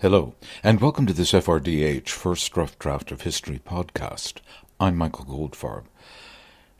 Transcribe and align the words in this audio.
Hello, 0.00 0.32
and 0.62 0.80
welcome 0.80 1.04
to 1.04 1.12
this 1.12 1.32
FRDH 1.32 2.08
First 2.08 2.56
Rough 2.56 2.78
Draft 2.78 3.12
of 3.12 3.20
History 3.20 3.58
podcast. 3.58 4.36
I'm 4.80 4.96
Michael 4.96 5.26
Goldfarb. 5.26 5.82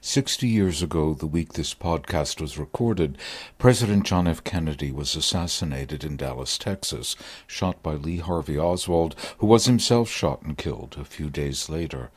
Sixty 0.00 0.48
years 0.48 0.82
ago, 0.82 1.12
the 1.12 1.27
week 1.27 1.53
this 1.53 1.75
podcast 1.75 2.41
was 2.41 2.56
recorded, 2.56 3.19
President 3.59 4.06
John 4.06 4.27
F. 4.27 4.43
Kennedy 4.43 4.91
was 4.91 5.14
assassinated 5.14 6.03
in 6.03 6.17
Dallas, 6.17 6.56
Texas, 6.56 7.14
shot 7.46 7.83
by 7.83 7.92
Lee 7.92 8.21
Harvey 8.21 8.58
Oswald, 8.58 9.14
who 9.37 9.46
was 9.46 9.66
himself 9.66 10.08
shot 10.08 10.40
and 10.40 10.56
killed 10.56 10.96
a 10.98 11.04
few 11.04 11.28
days 11.28 11.68
later. 11.68 12.10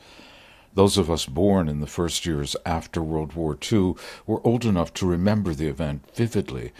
Those 0.72 0.96
of 0.96 1.10
us 1.10 1.26
born 1.26 1.68
in 1.68 1.80
the 1.80 1.86
first 1.86 2.24
years 2.24 2.56
after 2.64 3.02
World 3.02 3.34
War 3.34 3.58
II 3.70 3.96
were 4.26 4.40
old 4.42 4.64
enough 4.64 4.94
to 4.94 5.06
remember 5.06 5.52
the 5.52 5.68
event 5.68 6.06
vividly 6.14 6.72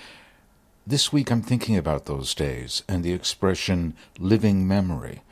this 0.87 1.12
week 1.12 1.30
I'm 1.30 1.41
thinking 1.41 1.77
about 1.79 2.05
those 2.05 2.35
days 2.35 2.82
and 2.87 3.03
the 3.03 3.12
expression 3.12 3.95
living 4.19 4.69
memory. 4.69 5.23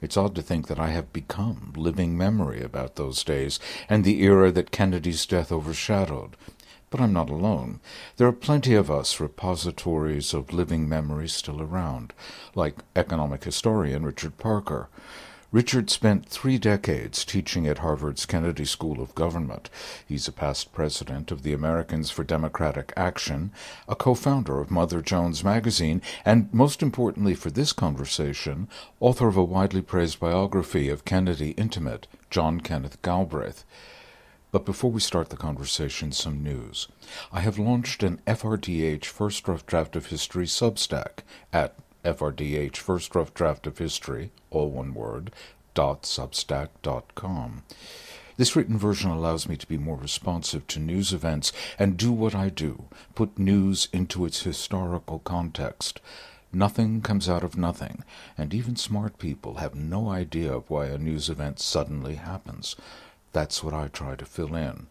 It's 0.00 0.16
odd 0.16 0.36
to 0.36 0.42
think 0.42 0.68
that 0.68 0.78
I 0.78 0.88
have 0.88 1.12
become 1.12 1.72
living 1.76 2.16
memory 2.16 2.62
about 2.62 2.94
those 2.94 3.24
days 3.24 3.58
and 3.88 4.04
the 4.04 4.22
era 4.22 4.52
that 4.52 4.70
Kennedy's 4.70 5.26
death 5.26 5.50
overshadowed. 5.50 6.36
But 6.90 7.00
I'm 7.00 7.12
not 7.12 7.30
alone. 7.30 7.80
There 8.16 8.28
are 8.28 8.32
plenty 8.32 8.74
of 8.74 8.90
us 8.90 9.18
repositories 9.18 10.34
of 10.34 10.52
living 10.52 10.88
memory 10.88 11.28
still 11.28 11.60
around, 11.60 12.12
like 12.54 12.76
economic 12.94 13.42
historian 13.42 14.04
Richard 14.04 14.38
Parker. 14.38 14.88
Richard 15.52 15.90
spent 15.90 16.26
three 16.26 16.56
decades 16.56 17.26
teaching 17.26 17.66
at 17.66 17.80
Harvard's 17.80 18.24
Kennedy 18.24 18.64
School 18.64 19.02
of 19.02 19.14
Government. 19.14 19.68
He's 20.08 20.26
a 20.26 20.32
past 20.32 20.72
president 20.72 21.30
of 21.30 21.42
the 21.42 21.52
Americans 21.52 22.10
for 22.10 22.24
Democratic 22.24 22.90
Action, 22.96 23.52
a 23.86 23.94
co-founder 23.94 24.62
of 24.62 24.70
Mother 24.70 25.02
Jones 25.02 25.44
magazine, 25.44 26.00
and 26.24 26.48
most 26.54 26.82
importantly 26.82 27.34
for 27.34 27.50
this 27.50 27.74
conversation, 27.74 28.66
author 28.98 29.28
of 29.28 29.36
a 29.36 29.44
widely 29.44 29.82
praised 29.82 30.18
biography 30.18 30.88
of 30.88 31.04
Kennedy 31.04 31.50
intimate, 31.50 32.06
John 32.30 32.62
Kenneth 32.62 33.02
Galbraith. 33.02 33.66
But 34.52 34.64
before 34.64 34.90
we 34.90 35.00
start 35.00 35.28
the 35.28 35.36
conversation, 35.36 36.12
some 36.12 36.42
news. 36.42 36.88
I 37.30 37.40
have 37.40 37.58
launched 37.58 38.02
an 38.02 38.22
FRDH 38.26 39.04
First 39.04 39.46
Rough 39.46 39.66
Draft 39.66 39.96
of 39.96 40.06
History 40.06 40.46
Substack 40.46 41.18
at 41.52 41.76
FRDH 42.04 42.76
First 42.76 43.14
Rough 43.14 43.32
Draft 43.34 43.66
of 43.66 43.78
History, 43.78 44.30
all 44.50 44.70
one 44.70 44.94
word, 44.94 45.30
dot 45.74 46.02
substack 46.02 46.68
dot 46.82 47.14
com. 47.14 47.62
This 48.36 48.56
written 48.56 48.78
version 48.78 49.10
allows 49.10 49.48
me 49.48 49.56
to 49.56 49.66
be 49.66 49.78
more 49.78 49.96
responsive 49.96 50.66
to 50.68 50.80
news 50.80 51.12
events 51.12 51.52
and 51.78 51.96
do 51.96 52.10
what 52.10 52.34
I 52.34 52.48
do, 52.48 52.84
put 53.14 53.38
news 53.38 53.88
into 53.92 54.24
its 54.24 54.42
historical 54.42 55.18
context. 55.20 56.00
Nothing 56.52 57.02
comes 57.02 57.28
out 57.28 57.44
of 57.44 57.56
nothing, 57.56 58.04
and 58.36 58.52
even 58.52 58.76
smart 58.76 59.18
people 59.18 59.54
have 59.54 59.74
no 59.74 60.10
idea 60.10 60.52
of 60.52 60.68
why 60.68 60.86
a 60.86 60.98
news 60.98 61.30
event 61.30 61.60
suddenly 61.60 62.16
happens. 62.16 62.76
That's 63.32 63.62
what 63.62 63.72
I 63.74 63.88
try 63.88 64.16
to 64.16 64.24
fill 64.26 64.54
in. 64.54 64.86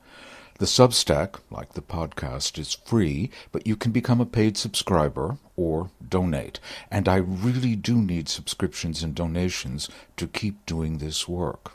The 0.61 0.67
Substack, 0.67 1.39
like 1.49 1.73
the 1.73 1.81
podcast, 1.81 2.59
is 2.59 2.75
free, 2.75 3.31
but 3.51 3.65
you 3.65 3.75
can 3.75 3.91
become 3.91 4.21
a 4.21 4.27
paid 4.27 4.59
subscriber 4.59 5.39
or 5.55 5.89
donate. 6.07 6.59
And 6.91 7.07
I 7.09 7.15
really 7.15 7.75
do 7.75 7.95
need 7.95 8.29
subscriptions 8.29 9.01
and 9.01 9.15
donations 9.15 9.89
to 10.17 10.27
keep 10.27 10.63
doing 10.67 10.99
this 10.99 11.27
work. 11.27 11.71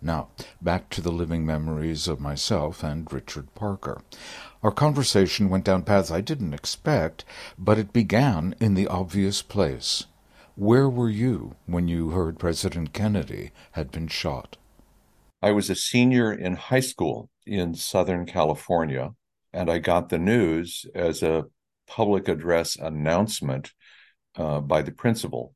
Now, 0.00 0.28
back 0.62 0.88
to 0.90 1.00
the 1.00 1.10
living 1.10 1.44
memories 1.44 2.06
of 2.06 2.20
myself 2.20 2.84
and 2.84 3.12
Richard 3.12 3.52
Parker. 3.56 4.02
Our 4.62 4.70
conversation 4.70 5.50
went 5.50 5.64
down 5.64 5.82
paths 5.82 6.12
I 6.12 6.20
didn't 6.20 6.54
expect, 6.54 7.24
but 7.58 7.76
it 7.76 7.92
began 7.92 8.54
in 8.60 8.74
the 8.74 8.86
obvious 8.86 9.42
place. 9.42 10.04
Where 10.54 10.88
were 10.88 11.10
you 11.10 11.56
when 11.66 11.88
you 11.88 12.10
heard 12.10 12.38
President 12.38 12.92
Kennedy 12.92 13.50
had 13.72 13.90
been 13.90 14.06
shot? 14.06 14.56
I 15.46 15.52
was 15.52 15.70
a 15.70 15.76
senior 15.76 16.32
in 16.32 16.56
high 16.56 16.80
school 16.80 17.30
in 17.46 17.72
Southern 17.76 18.26
California, 18.26 19.14
and 19.52 19.70
I 19.70 19.78
got 19.78 20.08
the 20.08 20.18
news 20.18 20.84
as 20.92 21.22
a 21.22 21.44
public 21.86 22.26
address 22.26 22.74
announcement 22.74 23.72
uh, 24.34 24.60
by 24.60 24.82
the 24.82 24.90
principal. 24.90 25.54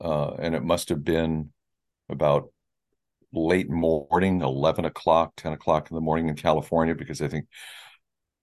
Uh, 0.00 0.30
and 0.38 0.54
it 0.54 0.64
must 0.64 0.88
have 0.88 1.04
been 1.04 1.52
about 2.08 2.48
late 3.30 3.68
morning, 3.68 4.40
11 4.40 4.86
o'clock, 4.86 5.34
10 5.36 5.52
o'clock 5.52 5.90
in 5.90 5.94
the 5.94 6.00
morning 6.00 6.28
in 6.28 6.34
California, 6.34 6.94
because 6.94 7.20
I 7.20 7.28
think 7.28 7.48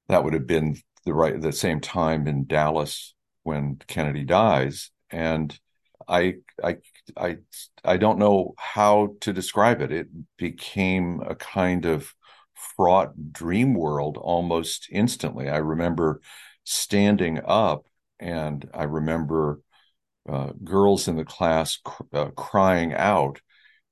that 0.07 0.24
would 0.24 0.35
have 0.35 0.45
been 0.45 0.78
the 1.03 1.16
right 1.16 1.41
the 1.41 1.51
same 1.51 1.81
time 1.81 2.28
in 2.28 2.45
Dallas 2.45 3.16
when 3.41 3.78
Kennedy 3.88 4.24
dies. 4.24 4.91
And 5.09 5.59
I 6.07 6.35
I 6.63 6.78
I 7.17 7.38
I 7.83 7.97
don't 7.97 8.19
know 8.19 8.53
how 8.57 9.16
to 9.21 9.33
describe 9.33 9.81
it. 9.81 9.91
It 9.91 10.07
became 10.38 11.21
a 11.21 11.35
kind 11.35 11.85
of 11.85 12.13
fraught 12.75 13.31
dream 13.33 13.73
world 13.73 14.17
almost 14.17 14.88
instantly. 14.91 15.49
I 15.49 15.57
remember 15.57 16.21
standing 16.63 17.39
up, 17.45 17.85
and 18.19 18.69
I 18.73 18.83
remember 18.83 19.61
uh, 20.29 20.51
girls 20.63 21.07
in 21.07 21.17
the 21.17 21.25
class 21.25 21.77
cr- 21.83 22.03
uh, 22.13 22.31
crying 22.31 22.94
out, 22.94 23.41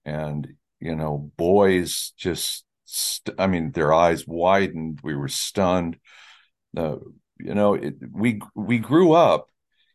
and 0.05 0.47
you 0.79 0.95
know, 0.95 1.31
boys 1.37 2.13
just. 2.17 2.65
St- 2.85 3.35
I 3.39 3.47
mean, 3.47 3.71
their 3.71 3.93
eyes 3.93 4.27
widened. 4.27 4.99
We 5.03 5.15
were 5.15 5.27
stunned. 5.29 5.97
Uh, 6.75 6.97
you 7.39 7.53
know, 7.53 7.75
it, 7.75 7.95
we 8.11 8.41
we 8.55 8.79
grew 8.79 9.13
up 9.13 9.49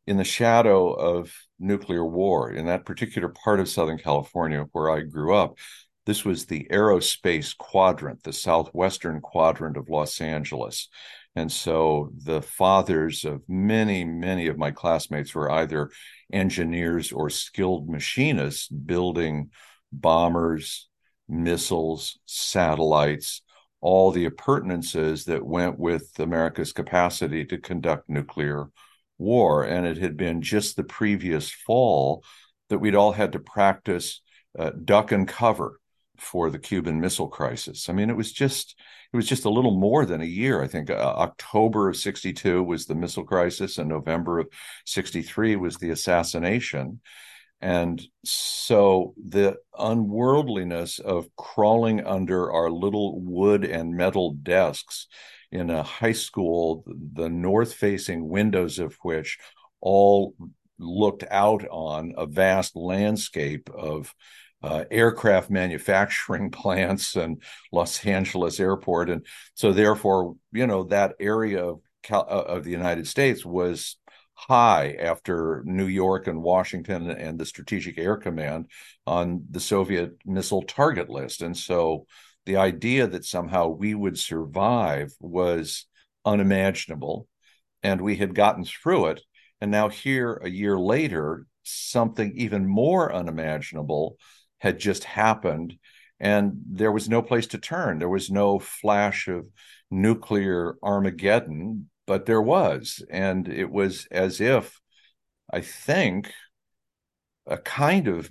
in 0.06 0.16
the 0.16 0.24
shadow 0.24 0.92
of 0.92 1.32
nuclear 1.58 2.04
war 2.04 2.50
in 2.50 2.66
that 2.66 2.84
particular 2.84 3.28
part 3.28 3.60
of 3.60 3.68
Southern 3.68 3.98
California 3.98 4.66
where 4.72 4.90
I 4.90 5.00
grew 5.00 5.34
up. 5.34 5.58
This 6.06 6.24
was 6.24 6.46
the 6.46 6.66
aerospace 6.70 7.56
quadrant, 7.56 8.22
the 8.22 8.32
southwestern 8.32 9.20
quadrant 9.20 9.76
of 9.76 9.90
Los 9.90 10.20
Angeles. 10.20 10.88
And 11.36 11.52
so 11.52 12.10
the 12.24 12.40
fathers 12.42 13.24
of 13.24 13.42
many, 13.46 14.04
many 14.04 14.46
of 14.48 14.58
my 14.58 14.70
classmates 14.70 15.34
were 15.34 15.50
either 15.50 15.90
engineers 16.32 17.12
or 17.12 17.30
skilled 17.30 17.88
machinists 17.88 18.68
building 18.68 19.50
bombers, 19.92 20.88
missiles, 21.28 22.18
satellites, 22.26 23.42
all 23.80 24.10
the 24.10 24.24
appurtenances 24.24 25.26
that 25.26 25.44
went 25.44 25.78
with 25.78 26.10
America's 26.18 26.72
capacity 26.72 27.44
to 27.44 27.58
conduct 27.58 28.08
nuclear 28.08 28.70
war. 29.18 29.64
And 29.64 29.86
it 29.86 29.98
had 29.98 30.16
been 30.16 30.42
just 30.42 30.76
the 30.76 30.84
previous 30.84 31.50
fall 31.50 32.24
that 32.68 32.78
we'd 32.78 32.94
all 32.94 33.12
had 33.12 33.32
to 33.32 33.38
practice 33.38 34.22
uh, 34.58 34.70
duck 34.70 35.12
and 35.12 35.26
cover 35.26 35.80
for 36.18 36.50
the 36.50 36.58
Cuban 36.58 37.00
Missile 37.00 37.28
Crisis. 37.28 37.88
I 37.88 37.92
mean, 37.92 38.10
it 38.10 38.16
was 38.16 38.32
just 38.32 38.74
it 39.12 39.16
was 39.16 39.26
just 39.26 39.44
a 39.44 39.50
little 39.50 39.78
more 39.78 40.04
than 40.04 40.20
a 40.20 40.26
year. 40.26 40.62
I 40.62 40.66
think 40.66 40.90
uh, 40.90 40.94
October 40.94 41.88
of 41.88 41.96
'62 41.96 42.62
was 42.62 42.86
the 42.86 42.94
missile 42.94 43.24
crisis, 43.24 43.78
and 43.78 43.88
November 43.88 44.40
of 44.40 44.48
'63 44.84 45.56
was 45.56 45.76
the 45.76 45.90
assassination. 45.90 47.00
And 47.60 48.00
so 48.24 49.14
the 49.16 49.56
unworldliness 49.76 51.00
of 51.00 51.28
crawling 51.36 52.06
under 52.06 52.52
our 52.52 52.70
little 52.70 53.20
wood 53.20 53.64
and 53.64 53.96
metal 53.96 54.32
desks 54.34 55.08
in 55.50 55.70
a 55.70 55.82
high 55.82 56.12
school, 56.12 56.84
the 56.86 57.28
north 57.28 57.72
facing 57.72 58.28
windows 58.28 58.78
of 58.78 58.96
which 59.02 59.38
all 59.80 60.34
looked 60.78 61.24
out 61.30 61.66
on 61.70 62.14
a 62.16 62.26
vast 62.26 62.76
landscape 62.76 63.70
of 63.70 64.14
uh, 64.62 64.84
aircraft 64.90 65.50
manufacturing 65.50 66.50
plants 66.52 67.16
and 67.16 67.42
Los 67.72 68.04
Angeles 68.04 68.60
airport. 68.60 69.10
And 69.10 69.24
so, 69.54 69.72
therefore, 69.72 70.34
you 70.52 70.66
know, 70.66 70.84
that 70.84 71.14
area 71.20 71.64
of, 71.64 71.80
Cal- 72.02 72.26
uh, 72.28 72.54
of 72.54 72.64
the 72.64 72.70
United 72.70 73.06
States 73.06 73.44
was 73.44 73.96
high 74.34 74.96
after 75.00 75.62
New 75.64 75.86
York 75.86 76.28
and 76.28 76.42
Washington 76.42 77.10
and 77.10 77.38
the 77.38 77.46
Strategic 77.46 77.98
Air 77.98 78.16
Command 78.16 78.66
on 79.06 79.44
the 79.50 79.60
Soviet 79.60 80.12
missile 80.24 80.62
target 80.62 81.08
list. 81.08 81.42
And 81.42 81.56
so, 81.56 82.06
the 82.48 82.56
idea 82.56 83.06
that 83.06 83.26
somehow 83.26 83.68
we 83.68 83.94
would 83.94 84.18
survive 84.18 85.12
was 85.20 85.84
unimaginable. 86.24 87.28
And 87.82 88.00
we 88.00 88.16
had 88.16 88.34
gotten 88.34 88.64
through 88.64 89.08
it. 89.08 89.20
And 89.60 89.70
now, 89.70 89.90
here, 89.90 90.40
a 90.42 90.48
year 90.48 90.78
later, 90.78 91.46
something 91.62 92.32
even 92.34 92.66
more 92.66 93.14
unimaginable 93.14 94.16
had 94.60 94.80
just 94.80 95.04
happened. 95.04 95.78
And 96.18 96.52
there 96.66 96.90
was 96.90 97.06
no 97.06 97.20
place 97.20 97.48
to 97.48 97.58
turn. 97.58 97.98
There 97.98 98.08
was 98.08 98.30
no 98.30 98.58
flash 98.58 99.28
of 99.28 99.46
nuclear 99.90 100.76
Armageddon, 100.82 101.90
but 102.06 102.24
there 102.24 102.40
was. 102.40 103.04
And 103.10 103.46
it 103.46 103.70
was 103.70 104.08
as 104.10 104.40
if, 104.40 104.80
I 105.52 105.60
think, 105.60 106.32
a 107.46 107.58
kind 107.58 108.08
of 108.08 108.30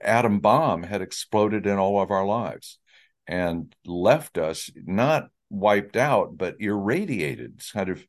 atom 0.00 0.40
bomb 0.40 0.82
had 0.82 1.00
exploded 1.00 1.64
in 1.64 1.78
all 1.78 2.02
of 2.02 2.10
our 2.10 2.26
lives 2.26 2.80
and 3.26 3.74
left 3.84 4.38
us 4.38 4.70
not 4.84 5.28
wiped 5.50 5.96
out, 5.96 6.36
but 6.36 6.56
irradiated, 6.60 7.60
kind 7.72 7.88
of 7.88 8.06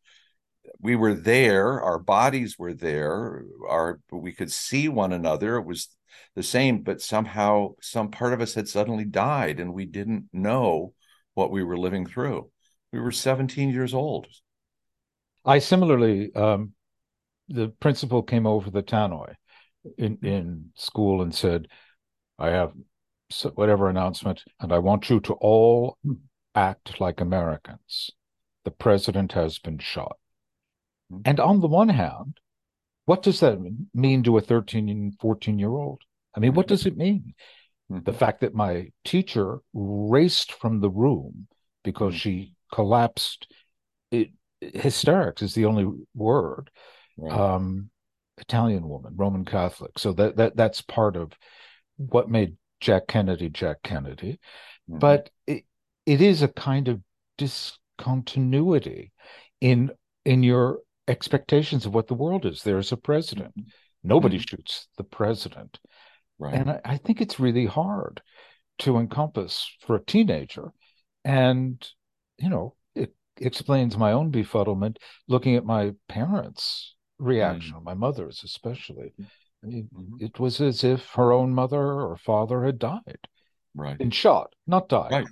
we 0.79 0.95
were 0.95 1.13
there 1.13 1.81
our 1.81 1.97
bodies 1.97 2.59
were 2.59 2.73
there 2.73 3.45
our 3.69 3.99
we 4.11 4.33
could 4.33 4.51
see 4.51 4.89
one 4.89 5.13
another 5.13 5.55
it 5.55 5.65
was 5.65 5.87
the 6.35 6.43
same 6.43 6.81
but 6.81 7.01
somehow 7.01 7.69
some 7.81 8.11
part 8.11 8.33
of 8.33 8.41
us 8.41 8.53
had 8.53 8.67
suddenly 8.67 9.05
died 9.05 9.59
and 9.59 9.73
we 9.73 9.85
didn't 9.85 10.25
know 10.33 10.93
what 11.37 11.51
we 11.51 11.63
were 11.63 11.77
living 11.77 12.05
through. 12.05 12.49
We 12.91 12.99
were 12.99 13.11
17 13.11 13.69
years 13.69 13.93
old. 13.93 14.25
I 15.45 15.59
similarly 15.59 16.33
um, 16.33 16.73
the 17.47 17.69
principal 17.79 18.23
came 18.23 18.47
over 18.47 18.71
the 18.71 18.81
tannoy 18.81 19.35
in 19.97 20.17
in 20.23 20.71
school 20.75 21.21
and 21.21 21.33
said 21.33 21.67
i 22.37 22.49
have 22.49 22.73
whatever 23.55 23.89
announcement 23.89 24.43
and 24.59 24.71
i 24.71 24.79
want 24.79 25.09
you 25.09 25.19
to 25.19 25.33
all 25.33 25.97
act 26.55 26.99
like 26.99 27.21
americans 27.21 28.11
the 28.65 28.71
president 28.71 29.33
has 29.33 29.59
been 29.59 29.77
shot 29.77 30.17
Mm-hmm. 31.11 31.21
And 31.25 31.39
on 31.39 31.61
the 31.61 31.67
one 31.67 31.89
hand, 31.89 32.39
what 33.05 33.23
does 33.23 33.39
that 33.39 33.59
mean 33.93 34.23
to 34.23 34.37
a 34.37 34.41
13, 34.41 35.13
14 35.19 35.59
year 35.59 35.69
old? 35.69 36.01
I 36.35 36.39
mean, 36.39 36.53
what 36.53 36.67
does 36.67 36.85
it 36.85 36.97
mean? 36.97 37.33
Mm-hmm. 37.91 38.03
The 38.03 38.13
fact 38.13 38.41
that 38.41 38.53
my 38.53 38.89
teacher 39.05 39.59
raced 39.73 40.51
from 40.53 40.81
the 40.81 40.89
room 40.89 41.47
because 41.83 42.15
she 42.15 42.53
collapsed, 42.73 43.47
it, 44.11 44.31
hysterics 44.59 45.41
is 45.41 45.53
the 45.53 45.65
only 45.65 45.89
word. 46.13 46.69
Right. 47.17 47.31
Um, 47.31 47.89
Italian 48.39 48.87
woman, 48.87 49.13
Roman 49.15 49.45
Catholic. 49.45 49.97
So 49.97 50.13
that, 50.13 50.35
that 50.35 50.55
that's 50.55 50.81
part 50.81 51.15
of 51.15 51.31
what 51.95 52.29
made 52.29 52.55
Jack 52.79 53.07
Kennedy 53.07 53.49
Jack 53.49 53.77
Kennedy. 53.83 54.39
Mm-hmm. 54.89 54.99
But 54.99 55.29
it, 55.45 55.63
it 56.05 56.21
is 56.21 56.41
a 56.41 56.47
kind 56.47 56.87
of 56.87 57.01
discontinuity 57.37 59.11
in 59.61 59.91
in 60.25 60.43
your 60.43 60.79
expectations 61.07 61.85
of 61.85 61.93
what 61.93 62.07
the 62.07 62.13
world 62.13 62.45
is. 62.45 62.63
There's 62.63 62.91
a 62.91 62.97
president. 62.97 63.53
Nobody 64.03 64.37
mm-hmm. 64.37 64.55
shoots 64.55 64.87
the 64.97 65.03
president. 65.03 65.79
Right. 66.39 66.53
And 66.53 66.69
I, 66.69 66.81
I, 66.85 66.97
think 66.97 67.19
it's 67.19 67.39
really 67.39 67.65
hard 67.65 68.21
to 68.79 68.97
encompass 68.97 69.69
for 69.81 69.95
a 69.95 70.03
teenager. 70.03 70.71
And, 71.25 71.85
you 72.37 72.49
know, 72.49 72.75
it 72.93 73.15
explains 73.37 73.97
my 73.97 74.11
own 74.11 74.31
befuddlement 74.31 74.97
looking 75.27 75.55
at 75.55 75.65
my 75.65 75.93
parents' 76.07 76.93
reaction, 77.17 77.75
mm-hmm. 77.75 77.85
my 77.85 77.95
mother's 77.95 78.43
especially. 78.43 79.13
I 79.63 79.67
mm-hmm. 79.67 80.15
It 80.19 80.39
was 80.39 80.61
as 80.61 80.83
if 80.83 81.05
her 81.11 81.31
own 81.31 81.53
mother 81.53 82.01
or 82.01 82.17
father 82.17 82.63
had 82.63 82.79
died. 82.79 83.19
Right. 83.75 83.97
And 83.99 84.13
shot, 84.13 84.53
not 84.65 84.89
died. 84.89 85.11
Right. 85.11 85.27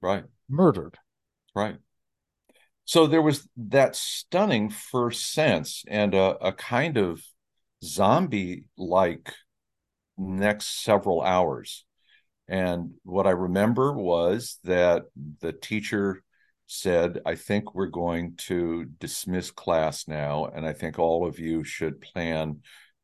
Right. 0.00 0.24
Murdered. 0.48 0.96
Right 1.54 1.76
so 2.90 3.06
there 3.06 3.22
was 3.22 3.48
that 3.56 3.94
stunning 3.94 4.68
first 4.68 5.32
sense 5.32 5.84
and 5.86 6.12
a, 6.12 6.36
a 6.44 6.52
kind 6.52 6.96
of 6.96 7.22
zombie 7.84 8.64
like 8.76 9.32
next 10.18 10.82
several 10.82 11.22
hours 11.22 11.84
and 12.48 12.90
what 13.04 13.28
i 13.28 13.30
remember 13.30 13.92
was 13.92 14.58
that 14.64 15.04
the 15.40 15.52
teacher 15.52 16.20
said 16.66 17.20
i 17.24 17.36
think 17.36 17.76
we're 17.76 17.86
going 17.86 18.34
to 18.36 18.86
dismiss 18.98 19.52
class 19.52 20.08
now 20.08 20.46
and 20.46 20.66
i 20.66 20.72
think 20.72 20.98
all 20.98 21.24
of 21.24 21.38
you 21.38 21.62
should 21.62 22.00
plan 22.00 22.58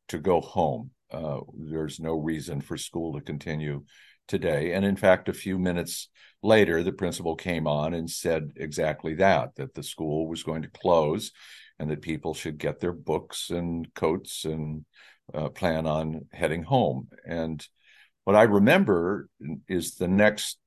to 0.07 0.17
go 0.17 0.41
home 0.41 0.91
uh, 1.11 1.39
there's 1.57 1.99
no 1.99 2.15
reason 2.15 2.61
for 2.61 2.77
school 2.77 3.13
to 3.13 3.21
continue 3.21 3.83
today. 4.27 4.73
And 4.73 4.85
in 4.85 4.95
fact, 4.95 5.29
a 5.29 5.33
few 5.33 5.57
minutes 5.57 6.09
later, 6.43 6.83
the 6.83 6.91
principal 6.91 7.35
came 7.35 7.67
on 7.67 7.93
and 7.93 8.09
said 8.09 8.51
exactly 8.57 9.15
that 9.15 9.55
that 9.55 9.73
the 9.73 9.83
school 9.83 10.27
was 10.27 10.43
going 10.43 10.63
to 10.63 10.69
close 10.69 11.31
and 11.79 11.89
that 11.89 12.01
people 12.01 12.33
should 12.33 12.57
get 12.57 12.79
their 12.79 12.91
books 12.91 13.49
and 13.49 13.93
coats 13.93 14.45
and 14.45 14.85
uh, 15.33 15.49
plan 15.49 15.87
on 15.87 16.25
heading 16.33 16.63
home. 16.63 17.07
And 17.25 17.65
what 18.25 18.35
I 18.35 18.43
remember 18.43 19.29
is 19.69 19.95
the 19.95 20.07
next 20.07 20.57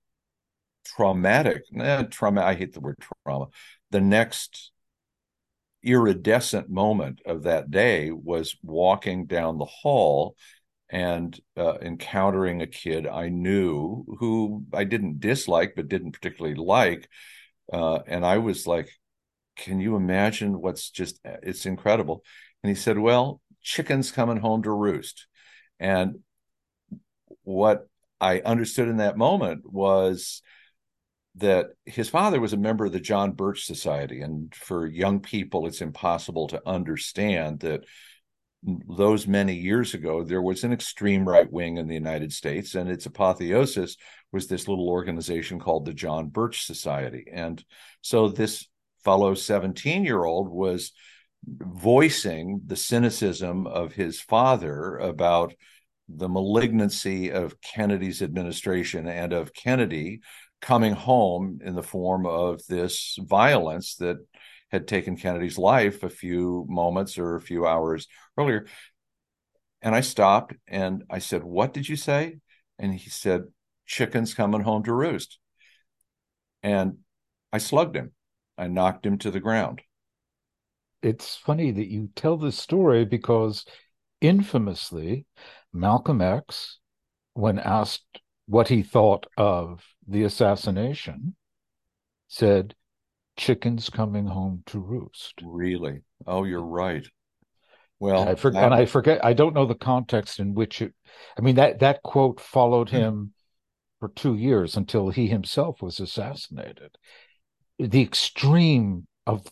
traumatic, 0.87 1.63
eh, 1.79 2.05
trauma, 2.05 2.43
I 2.43 2.55
hate 2.55 2.73
the 2.73 2.81
word 2.81 2.97
trauma, 3.27 3.49
the 3.91 4.01
next 4.01 4.73
iridescent 5.83 6.69
moment 6.69 7.21
of 7.25 7.45
that 7.45 7.71
day 7.71 8.11
was 8.11 8.57
walking 8.63 9.27
down 9.27 9.59
the 9.59 9.65
hall 9.65 10.37
and 10.91 11.39
uh, 11.57 11.79
encountering 11.81 12.61
a 12.61 12.67
kid 12.67 13.07
I 13.07 13.29
knew 13.29 14.05
who 14.19 14.65
I 14.75 14.85
didn't 14.85 15.21
dislike 15.21 15.75
but 15.77 15.89
didn't 15.89 16.13
particularly 16.13 16.57
like, 16.57 17.09
uh, 17.73 18.01
and 18.07 18.27
I 18.27 18.39
was 18.39 18.67
like, 18.67 18.91
"Can 19.57 19.81
you 19.81 19.97
imagine 19.97 20.61
what's 20.61 20.91
just? 20.91 21.21
It's 21.25 21.67
incredible." 21.67 22.25
And 22.63 22.69
he 22.71 22.77
said, 22.77 22.99
"Well, 22.99 23.41
chicken's 23.63 24.11
coming 24.11 24.39
home 24.39 24.63
to 24.65 24.73
roost," 24.73 25.27
and 25.79 26.19
what 27.45 27.89
I 28.21 28.41
understood 28.41 28.89
in 28.89 28.99
that 28.99 29.17
moment 29.17 29.63
was 29.65 30.43
that 31.37 31.69
his 31.85 32.09
father 32.09 32.41
was 32.41 32.53
a 32.53 32.59
member 32.59 32.85
of 32.85 32.93
the 32.93 33.01
John 33.01 33.33
Birch 33.33 33.65
Society, 33.65 34.21
and 34.21 34.55
for 34.55 34.87
young 34.87 35.21
people, 35.21 35.67
it's 35.67 35.81
impossible 35.81 36.49
to 36.49 36.63
understand 36.67 37.61
that 37.61 37.85
those 38.63 39.27
many 39.27 39.55
years 39.55 39.95
ago, 39.95 40.23
there 40.23 40.43
was 40.43 40.65
an 40.65 40.73
extreme 40.73 41.27
right 41.27 41.51
wing 41.51 41.79
in 41.79 41.87
the 41.87 41.95
United 41.95 42.33
States, 42.33 42.75
and 42.75 42.91
its 42.91 43.07
apotheosis 43.07 43.97
was 44.33 44.47
this 44.47 44.69
little 44.69 44.89
organization 44.89 45.59
called 45.59 45.87
the 45.87 45.95
John 45.95 46.29
Birch 46.29 46.67
Society. 46.67 47.25
And 47.33 47.65
so 48.03 48.29
this 48.29 48.67
fellow 49.03 49.35
17 49.35 50.05
year 50.05 50.25
old 50.25 50.51
was 50.51 50.93
voicing 51.47 52.61
the 52.67 52.77
cynicism 52.77 53.67
of 53.67 53.93
his 53.93 54.21
father 54.21 54.99
about 54.99 55.55
the 56.09 56.29
malignancy 56.29 57.31
of 57.31 57.61
Kennedy's 57.63 58.21
administration 58.21 59.07
and 59.09 59.33
of 59.33 59.55
Kennedy 59.55 60.21
coming 60.61 60.93
home 60.93 61.61
in 61.65 61.75
the 61.75 61.83
form 61.83 62.27
of 62.27 62.65
this 62.67 63.19
violence 63.21 63.97
that 63.97 64.19
had 64.71 64.87
taken 64.87 65.17
Kennedy's 65.17 65.59
life 65.59 66.03
a 66.03 66.11
few 66.11 66.67
moments 66.69 67.19
or 67.19 67.35
a 67.35 67.41
few 67.41 67.67
hours 67.67 68.07
earlier. 68.39 68.67
And 69.83 69.95
I 69.95 70.01
stopped 70.01 70.55
and 70.69 71.05
I 71.11 71.19
said, 71.19 71.43
What 71.43 71.73
did 71.73 71.89
you 71.89 71.97
say? 71.97 72.39
And 72.79 72.95
he 72.95 73.11
said, 73.11 73.45
Chicken's 73.87 74.35
coming 74.35 74.61
home 74.61 74.85
to 74.85 74.93
roost. 74.93 75.39
And 76.63 76.99
I 77.53 77.59
slugged 77.59 77.97
him. 77.97 78.13
I 78.57 78.69
knocked 78.69 79.05
him 79.05 79.19
to 79.19 79.31
the 79.31 79.41
ground. 79.41 79.83
It's 81.03 81.35
funny 81.35 81.71
that 81.73 81.91
you 81.91 82.11
tell 82.15 82.37
this 82.37 82.59
story 82.59 83.05
because 83.05 83.65
infamously, 84.21 85.27
Malcolm 85.73 86.21
X, 86.21 86.79
when 87.33 87.59
asked 87.59 88.21
what 88.47 88.69
he 88.69 88.83
thought 88.83 89.27
of 89.37 89.83
the 90.07 90.25
assassination, 90.25 91.37
said, 92.29 92.75
chickens 93.37 93.89
coming 93.89 94.27
home 94.27 94.63
to 94.67 94.79
roost. 94.79 95.35
Really? 95.43 96.03
Oh, 96.27 96.45
you're 96.45 96.63
right. 96.63 97.07
Well, 97.99 98.23
and 98.23 98.31
I, 98.31 98.35
forget, 98.35 98.65
and 98.65 98.75
I 98.75 98.87
forget. 98.87 99.25
I 99.25 99.35
don't 99.35 99.55
know 99.55 99.67
the 99.67 99.75
context 99.75 100.41
in 100.41 100.55
which 100.55 100.81
it. 100.81 100.95
I 101.39 101.43
mean 101.43 101.57
that 101.57 101.81
that 101.81 102.03
quote 102.03 102.41
followed 102.41 102.89
hmm. 102.89 102.97
him 102.97 103.33
for 104.01 104.09
two 104.09 104.35
years 104.35 104.77
until 104.77 105.11
he 105.11 105.27
himself 105.27 105.83
was 105.83 106.01
assassinated. 106.01 106.97
The 107.79 108.03
extreme 108.03 109.07
of 109.27 109.47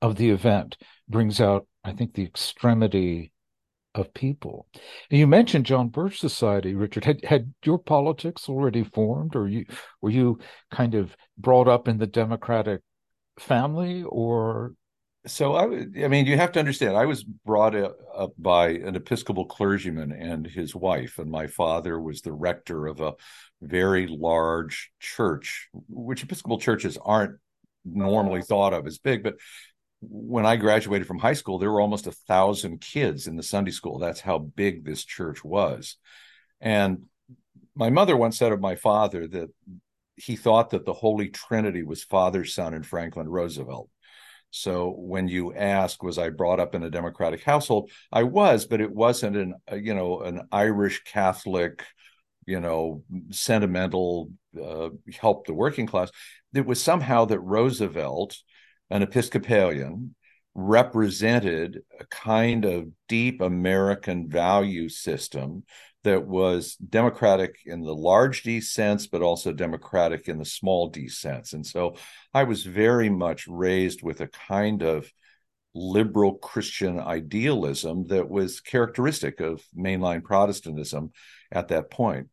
of 0.00 0.16
the 0.16 0.30
event 0.30 0.78
brings 1.08 1.40
out, 1.40 1.66
I 1.84 1.92
think, 1.92 2.14
the 2.14 2.24
extremity 2.24 3.32
of 3.94 4.12
people. 4.14 4.66
And 5.10 5.18
you 5.18 5.26
mentioned 5.26 5.66
John 5.66 5.88
Birch 5.88 6.18
Society, 6.18 6.74
Richard. 6.74 7.04
Had 7.04 7.24
had 7.24 7.54
your 7.64 7.78
politics 7.78 8.48
already 8.48 8.84
formed, 8.84 9.34
or 9.36 9.48
you 9.48 9.64
were 10.00 10.10
you 10.10 10.38
kind 10.70 10.94
of 10.94 11.16
brought 11.36 11.68
up 11.68 11.88
in 11.88 11.98
the 11.98 12.06
Democratic 12.06 12.82
family 13.38 14.02
or 14.02 14.74
so 15.26 15.54
I, 15.54 15.64
I 16.02 16.08
mean, 16.08 16.24
you 16.24 16.36
have 16.36 16.52
to 16.52 16.58
understand. 16.58 16.96
I 16.96 17.04
was 17.04 17.24
brought 17.24 17.74
up 17.74 18.32
by 18.38 18.70
an 18.70 18.96
Episcopal 18.96 19.44
clergyman 19.44 20.12
and 20.12 20.46
his 20.46 20.74
wife, 20.74 21.18
and 21.18 21.30
my 21.30 21.46
father 21.46 22.00
was 22.00 22.22
the 22.22 22.32
rector 22.32 22.86
of 22.86 23.00
a 23.00 23.14
very 23.60 24.06
large 24.06 24.90
church, 24.98 25.68
which 25.88 26.22
Episcopal 26.22 26.58
churches 26.58 26.96
aren't 27.04 27.38
normally 27.84 28.38
uh-huh. 28.38 28.46
thought 28.48 28.72
of 28.72 28.86
as 28.86 28.96
big. 28.96 29.22
But 29.22 29.34
when 30.00 30.46
I 30.46 30.56
graduated 30.56 31.06
from 31.06 31.18
high 31.18 31.34
school, 31.34 31.58
there 31.58 31.70
were 31.70 31.80
almost 31.80 32.06
a 32.06 32.12
thousand 32.12 32.80
kids 32.80 33.26
in 33.26 33.36
the 33.36 33.42
Sunday 33.42 33.70
school. 33.70 33.98
That's 33.98 34.20
how 34.20 34.38
big 34.38 34.84
this 34.84 35.04
church 35.04 35.44
was. 35.44 35.96
And 36.60 37.04
my 37.74 37.90
mother 37.90 38.16
once 38.16 38.38
said 38.38 38.52
of 38.52 38.60
my 38.60 38.76
father 38.76 39.26
that 39.28 39.50
he 40.16 40.36
thought 40.36 40.70
that 40.70 40.84
the 40.84 40.92
Holy 40.92 41.28
Trinity 41.28 41.82
was 41.82 42.04
Father, 42.04 42.44
Son, 42.44 42.74
and 42.74 42.86
Franklin 42.86 43.28
Roosevelt. 43.28 43.88
So 44.50 44.90
when 44.96 45.28
you 45.28 45.54
ask, 45.54 46.02
was 46.02 46.18
I 46.18 46.30
brought 46.30 46.60
up 46.60 46.74
in 46.74 46.82
a 46.82 46.90
Democratic 46.90 47.42
household? 47.42 47.90
I 48.12 48.24
was, 48.24 48.66
but 48.66 48.80
it 48.80 48.90
wasn't 48.92 49.36
an 49.36 49.54
uh, 49.70 49.76
you 49.76 49.94
know 49.94 50.20
an 50.22 50.42
Irish 50.50 51.04
Catholic, 51.04 51.84
you 52.46 52.60
know, 52.60 53.04
sentimental 53.30 54.30
uh, 54.60 54.90
help 55.20 55.46
the 55.46 55.54
working 55.54 55.86
class. 55.86 56.10
It 56.52 56.66
was 56.66 56.82
somehow 56.82 57.26
that 57.26 57.38
Roosevelt, 57.38 58.36
an 58.90 59.02
Episcopalian, 59.02 60.14
represented 60.54 61.82
a 61.98 62.04
kind 62.06 62.64
of 62.64 62.88
deep 63.08 63.40
American 63.40 64.28
value 64.28 64.88
system 64.88 65.64
that 66.02 66.26
was 66.26 66.76
democratic 66.76 67.56
in 67.66 67.82
the 67.82 67.94
large 67.94 68.42
D 68.42 68.60
sense, 68.60 69.06
but 69.06 69.22
also 69.22 69.52
democratic 69.52 70.28
in 70.28 70.38
the 70.38 70.44
small 70.44 70.88
d 70.88 71.08
sense. 71.08 71.52
And 71.52 71.64
so 71.64 71.96
I 72.32 72.44
was 72.44 72.64
very 72.64 73.10
much 73.10 73.46
raised 73.46 74.02
with 74.02 74.20
a 74.20 74.28
kind 74.28 74.82
of 74.82 75.10
liberal 75.74 76.34
Christian 76.34 76.98
idealism 76.98 78.06
that 78.08 78.28
was 78.28 78.60
characteristic 78.60 79.40
of 79.40 79.62
mainline 79.76 80.24
Protestantism 80.24 81.12
at 81.52 81.68
that 81.68 81.90
point. 81.90 82.28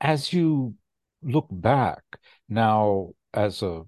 As 0.00 0.32
you 0.32 0.74
look 1.22 1.46
back 1.50 2.02
now 2.48 3.10
as 3.32 3.62
a, 3.62 3.82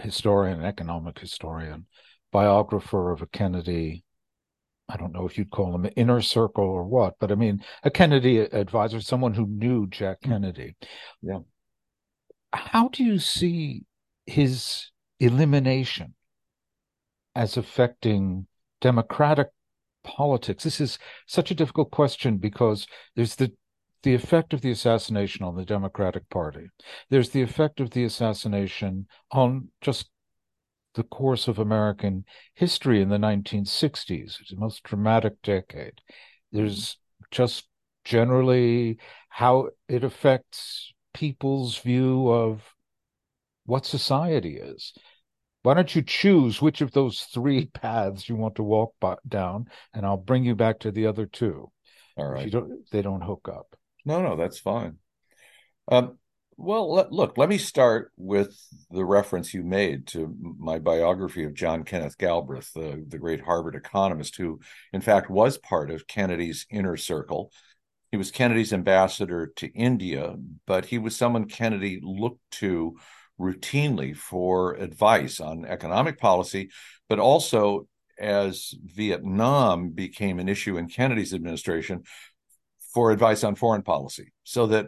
historian, 0.00 0.60
an 0.60 0.66
economic 0.66 1.18
historian, 1.18 1.86
biographer 2.32 3.12
of 3.12 3.22
a 3.22 3.26
Kennedy, 3.26 4.04
I 4.88 4.96
don't 4.96 5.12
know 5.12 5.26
if 5.26 5.38
you'd 5.38 5.50
call 5.50 5.74
him 5.74 5.84
an 5.84 5.92
inner 5.92 6.20
circle 6.20 6.64
or 6.64 6.84
what, 6.84 7.14
but 7.18 7.32
I 7.32 7.34
mean 7.36 7.62
a 7.82 7.90
Kennedy 7.90 8.38
advisor, 8.38 9.00
someone 9.00 9.34
who 9.34 9.46
knew 9.46 9.86
Jack 9.88 10.20
mm. 10.20 10.30
Kennedy. 10.30 10.76
Yeah. 11.22 11.40
How 12.52 12.88
do 12.88 13.02
you 13.02 13.18
see 13.18 13.82
his 14.26 14.90
elimination 15.20 16.14
as 17.34 17.56
affecting 17.56 18.46
democratic 18.80 19.48
politics? 20.02 20.64
This 20.64 20.80
is 20.80 20.98
such 21.26 21.50
a 21.50 21.54
difficult 21.54 21.90
question 21.90 22.36
because 22.36 22.86
there's 23.16 23.36
the 23.36 23.52
the 24.04 24.14
effect 24.14 24.52
of 24.52 24.60
the 24.60 24.70
assassination 24.70 25.44
on 25.44 25.56
the 25.56 25.64
Democratic 25.64 26.28
Party. 26.28 26.68
There's 27.10 27.30
the 27.30 27.42
effect 27.42 27.80
of 27.80 27.90
the 27.90 28.04
assassination 28.04 29.06
on 29.32 29.68
just 29.80 30.10
the 30.94 31.02
course 31.02 31.48
of 31.48 31.58
American 31.58 32.24
history 32.54 33.00
in 33.00 33.08
the 33.08 33.18
1960s. 33.18 34.40
It's 34.40 34.50
the 34.50 34.56
most 34.56 34.82
dramatic 34.84 35.42
decade. 35.42 36.00
There's 36.52 36.98
just 37.30 37.66
generally 38.04 38.98
how 39.30 39.70
it 39.88 40.04
affects 40.04 40.92
people's 41.14 41.78
view 41.78 42.28
of 42.28 42.62
what 43.64 43.86
society 43.86 44.58
is. 44.58 44.92
Why 45.62 45.72
don't 45.72 45.94
you 45.94 46.02
choose 46.02 46.60
which 46.60 46.82
of 46.82 46.92
those 46.92 47.22
three 47.22 47.64
paths 47.74 48.28
you 48.28 48.36
want 48.36 48.56
to 48.56 48.62
walk 48.62 48.92
by, 49.00 49.16
down, 49.26 49.66
and 49.94 50.04
I'll 50.04 50.18
bring 50.18 50.44
you 50.44 50.54
back 50.54 50.80
to 50.80 50.90
the 50.90 51.06
other 51.06 51.24
two. 51.24 51.70
All 52.16 52.28
right. 52.28 52.52
Don't, 52.52 52.88
they 52.92 53.00
don't 53.00 53.22
hook 53.22 53.48
up. 53.50 53.74
No, 54.04 54.22
no, 54.22 54.36
that's 54.36 54.58
fine. 54.58 54.98
Um, 55.88 56.18
well, 56.56 56.92
let, 56.92 57.12
look, 57.12 57.36
let 57.36 57.48
me 57.48 57.58
start 57.58 58.12
with 58.16 58.56
the 58.90 59.04
reference 59.04 59.52
you 59.52 59.62
made 59.62 60.06
to 60.08 60.34
my 60.40 60.78
biography 60.78 61.44
of 61.44 61.54
John 61.54 61.82
Kenneth 61.82 62.16
Galbraith, 62.16 62.72
the, 62.72 63.04
the 63.08 63.18
great 63.18 63.40
Harvard 63.40 63.74
economist, 63.74 64.36
who, 64.36 64.60
in 64.92 65.00
fact, 65.00 65.28
was 65.30 65.58
part 65.58 65.90
of 65.90 66.06
Kennedy's 66.06 66.66
inner 66.70 66.96
circle. 66.96 67.50
He 68.12 68.16
was 68.16 68.30
Kennedy's 68.30 68.72
ambassador 68.72 69.52
to 69.56 69.72
India, 69.72 70.36
but 70.66 70.86
he 70.86 70.98
was 70.98 71.16
someone 71.16 71.46
Kennedy 71.46 71.98
looked 72.02 72.48
to 72.52 72.96
routinely 73.40 74.16
for 74.16 74.74
advice 74.74 75.40
on 75.40 75.64
economic 75.64 76.20
policy, 76.20 76.70
but 77.08 77.18
also 77.18 77.88
as 78.16 78.72
Vietnam 78.84 79.90
became 79.90 80.38
an 80.38 80.48
issue 80.48 80.76
in 80.76 80.88
Kennedy's 80.88 81.34
administration 81.34 82.04
for 82.94 83.10
advice 83.10 83.44
on 83.44 83.56
foreign 83.56 83.82
policy. 83.82 84.32
So 84.44 84.68
that 84.68 84.86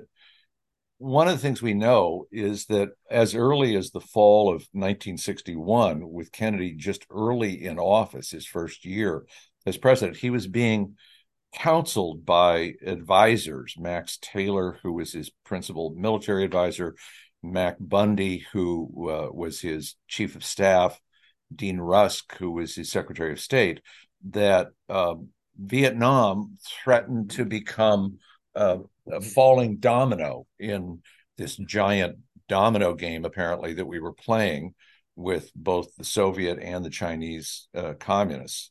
one 0.98 1.28
of 1.28 1.34
the 1.34 1.40
things 1.40 1.60
we 1.60 1.74
know 1.74 2.24
is 2.30 2.66
that 2.66 2.90
as 3.10 3.34
early 3.34 3.76
as 3.76 3.90
the 3.90 4.00
fall 4.00 4.48
of 4.48 4.66
1961, 4.72 6.10
with 6.10 6.32
Kennedy 6.32 6.72
just 6.72 7.04
early 7.10 7.66
in 7.66 7.78
office, 7.78 8.30
his 8.30 8.46
first 8.46 8.84
year 8.84 9.26
as 9.66 9.76
president, 9.76 10.16
he 10.16 10.30
was 10.30 10.46
being 10.46 10.94
counseled 11.52 12.24
by 12.24 12.74
advisors 12.84 13.74
Max 13.78 14.18
Taylor, 14.22 14.78
who 14.82 14.92
was 14.92 15.12
his 15.12 15.30
principal 15.44 15.94
military 15.96 16.44
advisor, 16.44 16.94
Mac 17.42 17.76
Bundy, 17.78 18.46
who 18.52 19.10
uh, 19.10 19.28
was 19.32 19.60
his 19.60 19.96
chief 20.08 20.36
of 20.36 20.44
staff, 20.44 20.98
Dean 21.54 21.78
Rusk, 21.78 22.36
who 22.36 22.52
was 22.52 22.74
his 22.74 22.90
secretary 22.90 23.32
of 23.32 23.40
state, 23.40 23.80
that 24.30 24.68
um, 24.88 25.28
Vietnam 25.58 26.58
threatened 26.62 27.30
to 27.30 27.44
become 27.44 28.18
a 28.54 28.80
falling 29.34 29.76
domino 29.76 30.46
in 30.58 31.02
this 31.36 31.56
giant 31.56 32.18
domino 32.48 32.94
game, 32.94 33.24
apparently, 33.24 33.74
that 33.74 33.86
we 33.86 34.00
were 34.00 34.12
playing 34.12 34.74
with 35.14 35.50
both 35.54 35.94
the 35.96 36.04
Soviet 36.04 36.58
and 36.60 36.84
the 36.84 36.90
Chinese 36.90 37.68
uh, 37.74 37.94
communists. 37.98 38.70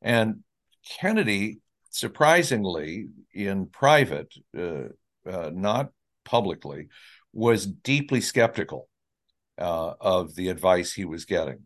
And 0.00 0.42
Kennedy, 0.98 1.60
surprisingly, 1.90 3.08
in 3.32 3.66
private, 3.66 4.32
uh, 4.56 4.88
uh, 5.26 5.50
not 5.52 5.90
publicly, 6.24 6.88
was 7.32 7.66
deeply 7.66 8.20
skeptical 8.20 8.88
uh, 9.58 9.94
of 10.00 10.34
the 10.34 10.48
advice 10.48 10.92
he 10.92 11.04
was 11.04 11.24
getting. 11.24 11.60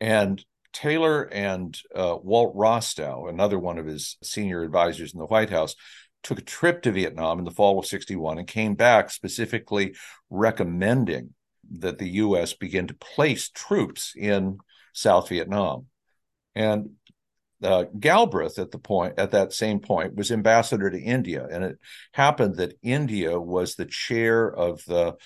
And 0.00 0.44
Taylor 0.72 1.22
and 1.22 1.78
uh, 1.94 2.16
Walt 2.22 2.54
Rostow, 2.54 3.28
another 3.28 3.58
one 3.58 3.78
of 3.78 3.86
his 3.86 4.16
senior 4.22 4.62
advisors 4.62 5.12
in 5.12 5.18
the 5.18 5.26
White 5.26 5.50
House, 5.50 5.74
took 6.22 6.38
a 6.38 6.42
trip 6.42 6.82
to 6.82 6.92
Vietnam 6.92 7.38
in 7.38 7.44
the 7.44 7.50
fall 7.50 7.78
of 7.78 7.86
61 7.86 8.38
and 8.38 8.46
came 8.46 8.74
back 8.74 9.10
specifically 9.10 9.94
recommending 10.30 11.34
that 11.70 11.98
the 11.98 12.08
U.S. 12.10 12.54
begin 12.54 12.86
to 12.86 12.94
place 12.94 13.50
troops 13.50 14.12
in 14.16 14.58
South 14.92 15.28
Vietnam. 15.28 15.86
And 16.54 16.90
uh, 17.62 17.84
Galbraith 17.98 18.58
at 18.58 18.70
the 18.70 18.78
point 18.78 19.18
at 19.18 19.32
that 19.32 19.52
same 19.52 19.80
point 19.80 20.14
was 20.14 20.30
ambassador 20.30 20.90
to 20.90 21.00
India, 21.00 21.46
and 21.50 21.64
it 21.64 21.78
happened 22.12 22.56
that 22.56 22.78
India 22.82 23.38
was 23.38 23.74
the 23.74 23.86
chair 23.86 24.48
of 24.48 24.84
the 24.86 25.16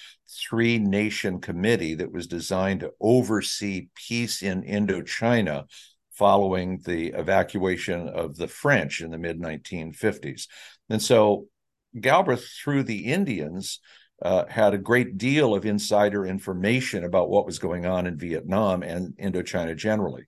three 0.49 0.79
nation 0.79 1.41
committee 1.41 1.95
that 1.95 2.13
was 2.13 2.27
designed 2.27 2.81
to 2.81 2.93
oversee 3.01 3.89
peace 3.95 4.43
in 4.43 4.63
Indochina 4.63 5.65
following 6.13 6.81
the 6.85 7.09
evacuation 7.09 8.09
of 8.09 8.37
the 8.37 8.49
French 8.49 9.01
in 9.01 9.11
the 9.11 9.19
mid 9.19 9.41
1950s. 9.41 10.47
And 10.89 11.03
so 11.03 11.47
Galbraith, 11.99 12.49
through 12.63 12.85
the 12.85 13.07
Indians, 13.13 13.81
uh, 14.23 14.45
had 14.49 14.73
a 14.73 14.79
great 14.79 15.19
deal 15.19 15.55
of 15.55 15.67
insider 15.67 16.25
information 16.25 17.05
about 17.05 17.29
what 17.29 17.45
was 17.45 17.59
going 17.59 17.87
on 17.87 18.07
in 18.07 18.17
Vietnam 18.17 18.83
and 18.83 19.15
Indochina 19.17 19.77
generally. 19.77 20.25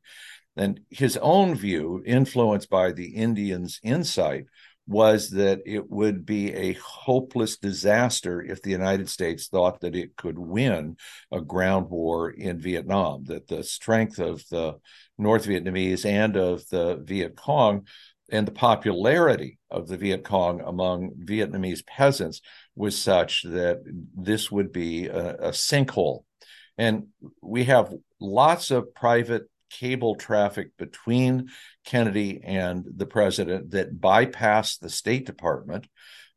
And 0.56 0.80
his 0.90 1.16
own 1.16 1.54
view, 1.54 2.02
influenced 2.06 2.70
by 2.70 2.92
the 2.92 3.16
Indians' 3.16 3.80
insight, 3.82 4.46
was 4.86 5.30
that 5.30 5.60
it 5.64 5.90
would 5.90 6.26
be 6.26 6.52
a 6.52 6.74
hopeless 6.74 7.56
disaster 7.56 8.42
if 8.42 8.60
the 8.60 8.70
United 8.70 9.08
States 9.08 9.48
thought 9.48 9.80
that 9.80 9.96
it 9.96 10.14
could 10.16 10.38
win 10.38 10.96
a 11.32 11.40
ground 11.40 11.88
war 11.88 12.30
in 12.30 12.58
Vietnam, 12.58 13.24
that 13.24 13.48
the 13.48 13.64
strength 13.64 14.18
of 14.18 14.44
the 14.50 14.78
North 15.16 15.46
Vietnamese 15.46 16.04
and 16.04 16.36
of 16.36 16.68
the 16.68 16.96
Viet 16.96 17.34
Cong 17.34 17.86
and 18.30 18.46
the 18.46 18.52
popularity 18.52 19.58
of 19.70 19.88
the 19.88 19.96
Viet 19.96 20.24
Cong 20.24 20.60
among 20.60 21.12
Vietnamese 21.12 21.86
peasants 21.86 22.40
was 22.76 22.98
such 22.98 23.42
that 23.44 23.78
this 24.16 24.50
would 24.50 24.72
be 24.72 25.06
a, 25.06 25.34
a 25.36 25.50
sinkhole. 25.50 26.24
And 26.76 27.08
we 27.40 27.64
have 27.64 27.94
lots 28.20 28.70
of 28.70 28.94
private 28.94 29.44
cable 29.78 30.14
traffic 30.14 30.70
between 30.78 31.50
Kennedy 31.84 32.40
and 32.44 32.84
the 32.96 33.06
president 33.06 33.72
that 33.72 34.00
bypassed 34.00 34.80
the 34.80 34.90
State 34.90 35.26
Department 35.26 35.88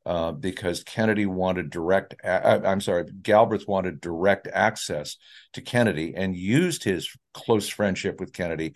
uh, 0.06 0.32
because 0.32 0.84
Kennedy 0.84 1.26
wanted 1.26 1.70
direct, 1.70 2.16
uh, 2.24 2.62
I'm 2.64 2.82
sorry, 2.82 3.06
Galbraith 3.22 3.68
wanted 3.68 4.00
direct 4.00 4.48
access 4.52 5.18
to 5.54 5.62
Kennedy 5.62 6.14
and 6.16 6.36
used 6.36 6.84
his 6.84 7.10
close 7.34 7.68
friendship 7.68 8.20
with 8.20 8.34
Kennedy 8.34 8.74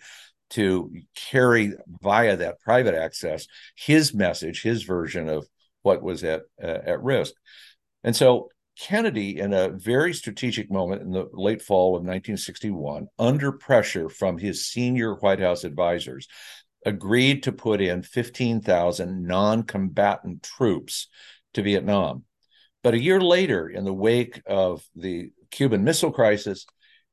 to 0.50 0.92
carry 1.14 1.72
via 2.02 2.36
that 2.36 2.60
private 2.60 2.94
access 2.94 3.46
his 3.74 4.12
message, 4.12 4.62
his 4.62 4.82
version 4.82 5.28
of 5.28 5.46
what 5.80 6.02
was 6.02 6.22
at 6.22 6.42
uh, 6.62 6.66
at 6.66 7.02
risk. 7.02 7.32
And 8.04 8.14
so 8.14 8.50
Kennedy, 8.82 9.38
in 9.38 9.52
a 9.52 9.68
very 9.68 10.12
strategic 10.12 10.68
moment 10.68 11.02
in 11.02 11.12
the 11.12 11.28
late 11.32 11.62
fall 11.62 11.90
of 11.90 12.02
1961, 12.02 13.06
under 13.16 13.52
pressure 13.52 14.08
from 14.08 14.38
his 14.38 14.66
senior 14.66 15.14
White 15.14 15.38
House 15.38 15.62
advisors, 15.62 16.26
agreed 16.84 17.44
to 17.44 17.52
put 17.52 17.80
in 17.80 18.02
15,000 18.02 19.22
non 19.22 19.62
combatant 19.62 20.42
troops 20.42 21.06
to 21.54 21.62
Vietnam. 21.62 22.24
But 22.82 22.94
a 22.94 23.00
year 23.00 23.20
later, 23.20 23.68
in 23.68 23.84
the 23.84 23.94
wake 23.94 24.42
of 24.46 24.84
the 24.96 25.30
Cuban 25.52 25.84
Missile 25.84 26.10
Crisis 26.10 26.66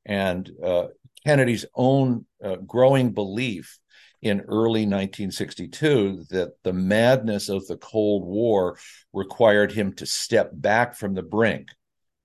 and 0.03 0.49
uh, 0.63 0.87
Kennedy's 1.23 1.65
own 1.75 2.25
uh, 2.43 2.55
growing 2.55 3.11
belief 3.13 3.77
in 4.21 4.41
early 4.41 4.85
1962 4.85 6.25
that 6.29 6.51
the 6.63 6.73
madness 6.73 7.49
of 7.49 7.65
the 7.67 7.77
Cold 7.77 8.25
War 8.25 8.77
required 9.13 9.71
him 9.71 9.93
to 9.93 10.05
step 10.05 10.51
back 10.53 10.95
from 10.95 11.13
the 11.13 11.23
brink, 11.23 11.69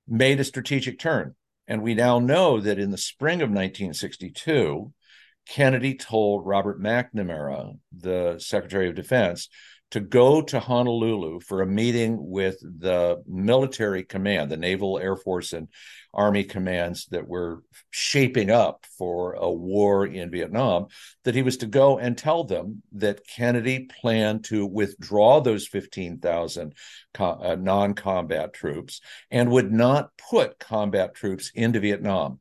made 0.08 0.40
a 0.40 0.44
strategic 0.44 0.98
turn. 0.98 1.34
And 1.66 1.82
we 1.82 1.94
now 1.94 2.18
know 2.18 2.60
that 2.60 2.78
in 2.78 2.90
the 2.90 2.98
spring 2.98 3.40
of 3.40 3.48
1962, 3.48 4.92
Kennedy 5.48 5.94
told 5.94 6.46
Robert 6.46 6.80
McNamara, 6.80 7.78
the 7.92 8.36
Secretary 8.38 8.88
of 8.88 8.94
Defense, 8.94 9.48
to 9.94 10.00
go 10.00 10.42
to 10.42 10.58
Honolulu 10.58 11.38
for 11.38 11.62
a 11.62 11.66
meeting 11.68 12.16
with 12.18 12.58
the 12.60 13.22
military 13.28 14.02
command, 14.02 14.50
the 14.50 14.56
Naval, 14.56 14.98
Air 14.98 15.14
Force, 15.14 15.52
and 15.52 15.68
Army 16.12 16.42
commands 16.42 17.06
that 17.12 17.28
were 17.28 17.62
shaping 17.92 18.50
up 18.50 18.86
for 18.98 19.34
a 19.34 19.48
war 19.48 20.04
in 20.04 20.32
Vietnam, 20.32 20.86
that 21.22 21.36
he 21.36 21.42
was 21.42 21.58
to 21.58 21.66
go 21.66 21.96
and 22.00 22.18
tell 22.18 22.42
them 22.42 22.82
that 22.90 23.24
Kennedy 23.24 23.88
planned 24.00 24.42
to 24.46 24.66
withdraw 24.66 25.40
those 25.40 25.68
15,000 25.68 26.74
uh, 27.20 27.56
non 27.56 27.94
combat 27.94 28.52
troops 28.52 29.00
and 29.30 29.48
would 29.52 29.70
not 29.70 30.10
put 30.18 30.58
combat 30.58 31.14
troops 31.14 31.52
into 31.54 31.78
Vietnam 31.78 32.40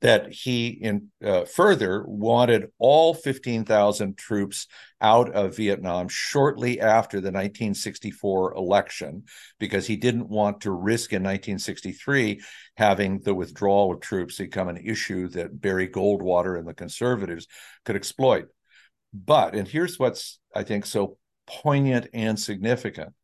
that 0.00 0.32
he 0.32 0.68
in 0.68 1.08
uh, 1.24 1.44
further 1.44 2.04
wanted 2.06 2.66
all 2.78 3.14
15,000 3.14 4.16
troops 4.16 4.66
out 5.00 5.32
of 5.32 5.56
Vietnam 5.56 6.08
shortly 6.08 6.80
after 6.80 7.18
the 7.18 7.30
1964 7.30 8.54
election 8.54 9.24
because 9.58 9.86
he 9.86 9.96
didn't 9.96 10.28
want 10.28 10.62
to 10.62 10.70
risk 10.70 11.12
in 11.12 11.22
1963 11.22 12.40
having 12.76 13.20
the 13.20 13.34
withdrawal 13.34 13.92
of 13.92 14.00
troops 14.00 14.38
become 14.38 14.68
an 14.68 14.76
issue 14.76 15.28
that 15.28 15.60
Barry 15.60 15.88
Goldwater 15.88 16.58
and 16.58 16.66
the 16.66 16.74
conservatives 16.74 17.46
could 17.84 17.96
exploit. 17.96 18.46
But 19.12 19.54
and 19.54 19.68
here's 19.68 19.98
what's 19.98 20.40
I 20.54 20.62
think 20.62 20.86
so 20.86 21.18
poignant 21.46 22.08
and 22.14 22.38
significant 22.38 23.14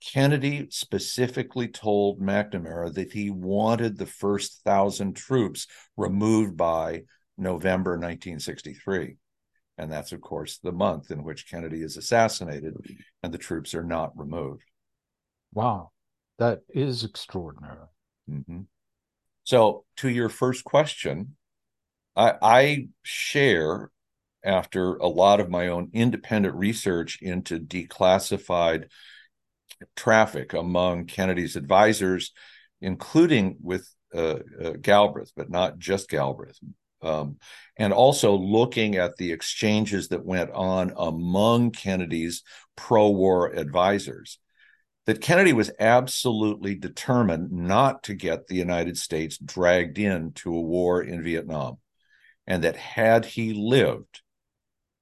Kennedy 0.00 0.66
specifically 0.70 1.68
told 1.68 2.20
McNamara 2.20 2.92
that 2.94 3.12
he 3.12 3.30
wanted 3.30 3.98
the 3.98 4.06
first 4.06 4.62
thousand 4.64 5.14
troops 5.14 5.66
removed 5.96 6.56
by 6.56 7.02
November 7.36 7.92
1963. 7.92 9.16
And 9.78 9.90
that's, 9.90 10.12
of 10.12 10.20
course, 10.20 10.58
the 10.58 10.72
month 10.72 11.10
in 11.10 11.22
which 11.22 11.48
Kennedy 11.48 11.82
is 11.82 11.96
assassinated 11.96 12.74
and 13.22 13.32
the 13.32 13.38
troops 13.38 13.74
are 13.74 13.84
not 13.84 14.12
removed. 14.16 14.64
Wow, 15.52 15.90
that 16.38 16.60
is 16.68 17.04
extraordinary. 17.04 17.86
Mm-hmm. 18.30 18.60
So, 19.44 19.84
to 19.96 20.08
your 20.08 20.28
first 20.28 20.64
question, 20.64 21.36
I, 22.14 22.34
I 22.42 22.88
share, 23.02 23.90
after 24.44 24.96
a 24.96 25.08
lot 25.08 25.40
of 25.40 25.50
my 25.50 25.68
own 25.68 25.90
independent 25.92 26.54
research 26.54 27.18
into 27.20 27.58
declassified 27.58 28.84
traffic 29.96 30.52
among 30.52 31.06
Kennedy's 31.06 31.56
advisors, 31.56 32.32
including 32.80 33.56
with 33.62 33.88
uh, 34.14 34.38
uh, 34.62 34.72
Galbraith, 34.80 35.32
but 35.36 35.50
not 35.50 35.78
just 35.78 36.08
Galbraith. 36.08 36.58
Um, 37.02 37.38
and 37.78 37.92
also 37.92 38.34
looking 38.34 38.96
at 38.96 39.16
the 39.16 39.32
exchanges 39.32 40.08
that 40.08 40.24
went 40.24 40.50
on 40.50 40.92
among 40.96 41.70
Kennedy's 41.70 42.42
pro 42.76 43.10
war 43.10 43.48
advisors, 43.54 44.38
that 45.06 45.22
Kennedy 45.22 45.52
was 45.52 45.70
absolutely 45.80 46.74
determined 46.74 47.50
not 47.50 48.02
to 48.04 48.14
get 48.14 48.46
the 48.46 48.56
United 48.56 48.98
States 48.98 49.38
dragged 49.38 49.98
into 49.98 50.54
a 50.54 50.60
war 50.60 51.02
in 51.02 51.22
Vietnam. 51.22 51.78
And 52.46 52.64
that 52.64 52.76
had 52.76 53.24
he 53.24 53.54
lived, 53.54 54.20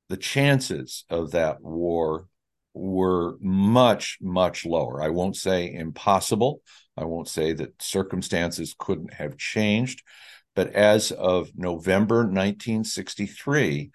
the 0.08 0.16
chances 0.16 1.04
of 1.10 1.32
that 1.32 1.60
war 1.60 2.28
were 2.74 3.36
much, 3.40 4.18
much 4.20 4.64
lower. 4.64 5.02
I 5.02 5.08
won't 5.08 5.36
say 5.36 5.72
impossible. 5.72 6.62
I 6.96 7.04
won't 7.04 7.28
say 7.28 7.52
that 7.54 7.80
circumstances 7.82 8.74
couldn't 8.78 9.14
have 9.14 9.36
changed. 9.36 10.02
But 10.54 10.72
as 10.72 11.12
of 11.12 11.50
November 11.56 12.18
1963, 12.18 13.90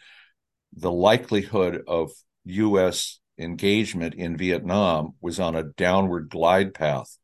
the 0.75 0.92
likelihood 0.92 1.84
of 1.88 2.12
U.S. 2.46 3.20
engagement 3.38 4.15
in 4.15 4.38
Vietnam 4.38 5.15
was 5.22 5.39
on 5.39 5.56
a 5.56 5.63
downward 5.63 6.30
glide 6.30 6.74
path 6.74 7.18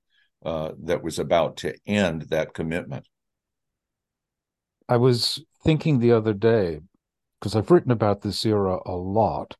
uh, 0.45 0.71
that 0.83 1.03
was 1.03 1.19
about 1.19 1.57
to 1.57 1.75
end 1.85 2.23
that 2.23 2.53
commitment. 2.53 3.07
I 4.87 4.97
was 4.97 5.43
thinking 5.63 5.99
the 5.99 6.13
other 6.13 6.33
day, 6.33 6.79
because 7.39 7.55
I've 7.55 7.71
written 7.71 7.91
about 7.91 8.21
this 8.21 8.45
era 8.45 8.79
a 8.85 8.95
lot, 8.95 9.55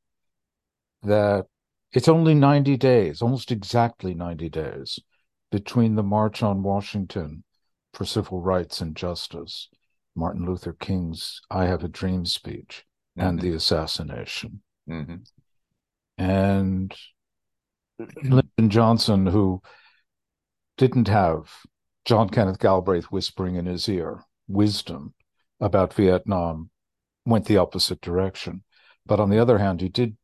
that 1.03 1.45
it's 1.91 2.07
only 2.07 2.33
90 2.33 2.77
days, 2.77 3.21
almost 3.21 3.51
exactly 3.51 4.13
90 4.13 4.49
days, 4.49 4.99
between 5.51 5.95
the 5.95 6.03
March 6.03 6.43
on 6.43 6.63
Washington 6.63 7.43
for 7.93 8.05
Civil 8.05 8.41
Rights 8.41 8.81
and 8.81 8.95
Justice, 8.95 9.69
Martin 10.15 10.45
Luther 10.45 10.73
King's 10.73 11.41
I 11.49 11.65
Have 11.65 11.83
a 11.83 11.87
Dream 11.87 12.25
speech, 12.25 12.85
mm-hmm. 13.17 13.27
and 13.27 13.41
the 13.41 13.51
assassination. 13.51 14.61
Mm-hmm. 14.87 15.15
And 16.17 16.95
Lyndon 18.23 18.69
Johnson, 18.69 19.25
who 19.25 19.61
didn't 20.77 21.07
have 21.07 21.51
John 22.05 22.29
Kenneth 22.29 22.59
Galbraith 22.59 23.05
whispering 23.05 23.55
in 23.55 23.65
his 23.65 23.87
ear 23.89 24.23
wisdom 24.47 25.13
about 25.59 25.93
Vietnam, 25.93 26.69
went 27.25 27.45
the 27.45 27.57
opposite 27.57 28.01
direction. 28.01 28.63
But 29.05 29.19
on 29.19 29.29
the 29.29 29.39
other 29.39 29.57
hand, 29.57 29.81
he 29.81 29.89
did 29.89 30.17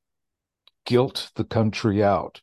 guilt 0.86 1.32
the 1.36 1.44
country 1.44 2.04
out 2.04 2.42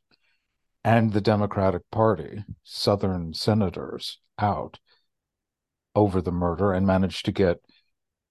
and 0.85 1.13
the 1.13 1.21
Democratic 1.21 1.83
Party, 1.91 2.45
Southern 2.65 3.33
senators 3.35 4.19
out 4.39 4.79
over 5.95 6.21
the 6.21 6.33
murder 6.33 6.73
and 6.73 6.87
managed 6.87 7.25
to 7.25 7.33
get 7.33 7.59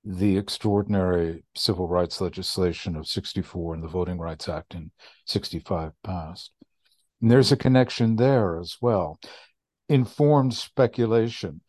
the 0.04 0.38
extraordinary 0.38 1.44
civil 1.56 1.88
rights 1.88 2.20
legislation 2.20 2.96
of 2.96 3.08
64 3.08 3.76
and 3.76 3.84
the 3.84 3.88
Voting 3.88 4.18
Rights 4.18 4.50
Act 4.50 4.74
in 4.74 4.92
65 5.26 5.92
passed. 6.04 6.52
And 7.22 7.30
there's 7.30 7.52
a 7.52 7.58
connection 7.58 8.16
there 8.16 8.60
as 8.60 8.78
well. 8.82 9.20
Informed 9.88 10.56
speculation. 10.56 11.62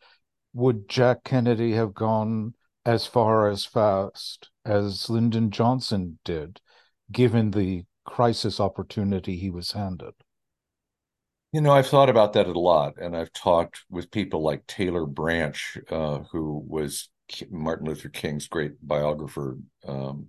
Would 0.53 0.89
Jack 0.89 1.23
Kennedy 1.23 1.73
have 1.73 1.93
gone 1.93 2.55
as 2.85 3.05
far 3.05 3.49
as 3.49 3.65
fast 3.65 4.49
as 4.65 5.09
Lyndon 5.09 5.51
Johnson 5.51 6.19
did, 6.25 6.59
given 7.11 7.51
the 7.51 7.85
crisis 8.05 8.59
opportunity 8.59 9.35
he 9.37 9.49
was 9.49 9.71
handed? 9.71 10.13
You 11.51 11.61
know, 11.61 11.71
I've 11.71 11.87
thought 11.87 12.09
about 12.09 12.33
that 12.33 12.47
a 12.47 12.59
lot, 12.59 12.95
and 12.99 13.15
I've 13.15 13.31
talked 13.31 13.83
with 13.89 14.09
people 14.09 14.41
like 14.41 14.65
Taylor 14.65 15.05
Branch, 15.05 15.77
uh, 15.91 16.19
who 16.31 16.63
was 16.67 17.09
Martin 17.51 17.87
Luther 17.87 18.09
King's 18.09 18.47
great 18.47 18.73
biographer, 18.81 19.57
um, 19.87 20.27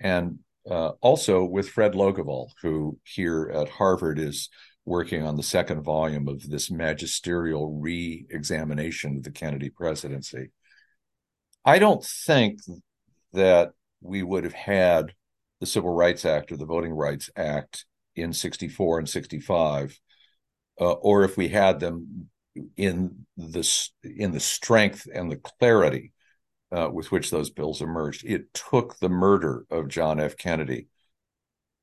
and 0.00 0.38
uh, 0.68 0.92
also 1.02 1.44
with 1.44 1.68
Fred 1.68 1.92
Logevall, 1.92 2.48
who 2.62 2.98
here 3.04 3.50
at 3.54 3.68
Harvard 3.68 4.18
is 4.18 4.48
working 4.86 5.22
on 5.22 5.36
the 5.36 5.42
second 5.42 5.82
volume 5.82 6.28
of 6.28 6.48
this 6.48 6.70
magisterial 6.70 7.78
re 7.78 8.26
examination 8.30 9.18
of 9.18 9.22
the 9.22 9.30
Kennedy 9.30 9.70
presidency. 9.70 10.50
I 11.64 11.78
don't 11.78 12.04
think 12.04 12.60
that 13.32 13.72
we 14.00 14.22
would 14.22 14.44
have 14.44 14.54
had 14.54 15.14
the 15.64 15.70
Civil 15.70 15.94
Rights 15.94 16.26
Act 16.26 16.52
or 16.52 16.58
the 16.58 16.66
Voting 16.66 16.92
Rights 16.92 17.30
Act 17.36 17.86
in 18.14 18.34
64 18.34 18.98
and 18.98 19.08
65, 19.08 19.98
uh, 20.78 20.92
or 20.92 21.24
if 21.24 21.38
we 21.38 21.48
had 21.48 21.80
them 21.80 22.28
in 22.76 23.24
the 23.38 23.88
in 24.04 24.32
the 24.32 24.40
strength 24.40 25.08
and 25.12 25.32
the 25.32 25.38
clarity 25.38 26.12
uh, 26.70 26.90
with 26.92 27.10
which 27.10 27.30
those 27.30 27.48
bills 27.48 27.80
emerged. 27.80 28.26
It 28.26 28.52
took 28.52 28.98
the 28.98 29.08
murder 29.08 29.64
of 29.70 29.88
John 29.88 30.20
F. 30.20 30.36
Kennedy 30.36 30.88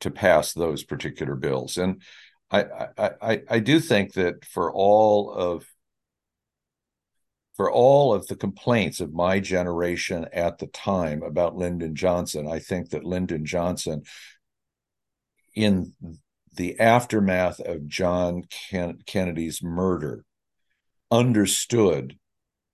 to 0.01 0.11
pass 0.11 0.53
those 0.53 0.83
particular 0.83 1.35
bills, 1.35 1.77
and 1.79 2.03
I 2.51 2.65
I, 2.97 3.11
I, 3.19 3.41
I 3.49 3.59
do 3.59 3.79
think 3.79 4.13
that 4.13 4.45
for 4.45 4.71
all 4.71 5.31
of 5.31 5.65
for 7.55 7.71
all 7.71 8.13
of 8.13 8.27
the 8.27 8.35
complaints 8.35 8.99
of 8.99 9.13
my 9.13 9.39
generation 9.39 10.25
at 10.31 10.57
the 10.57 10.67
time 10.67 11.21
about 11.21 11.57
Lyndon 11.57 11.95
Johnson, 11.95 12.47
I 12.47 12.59
think 12.59 12.89
that 12.89 13.03
Lyndon 13.03 13.45
Johnson, 13.45 14.03
in 15.53 15.93
the 16.55 16.79
aftermath 16.79 17.59
of 17.59 17.87
John 17.87 18.43
Ken- 18.69 18.99
Kennedy's 19.05 19.61
murder, 19.61 20.23
understood 21.09 22.17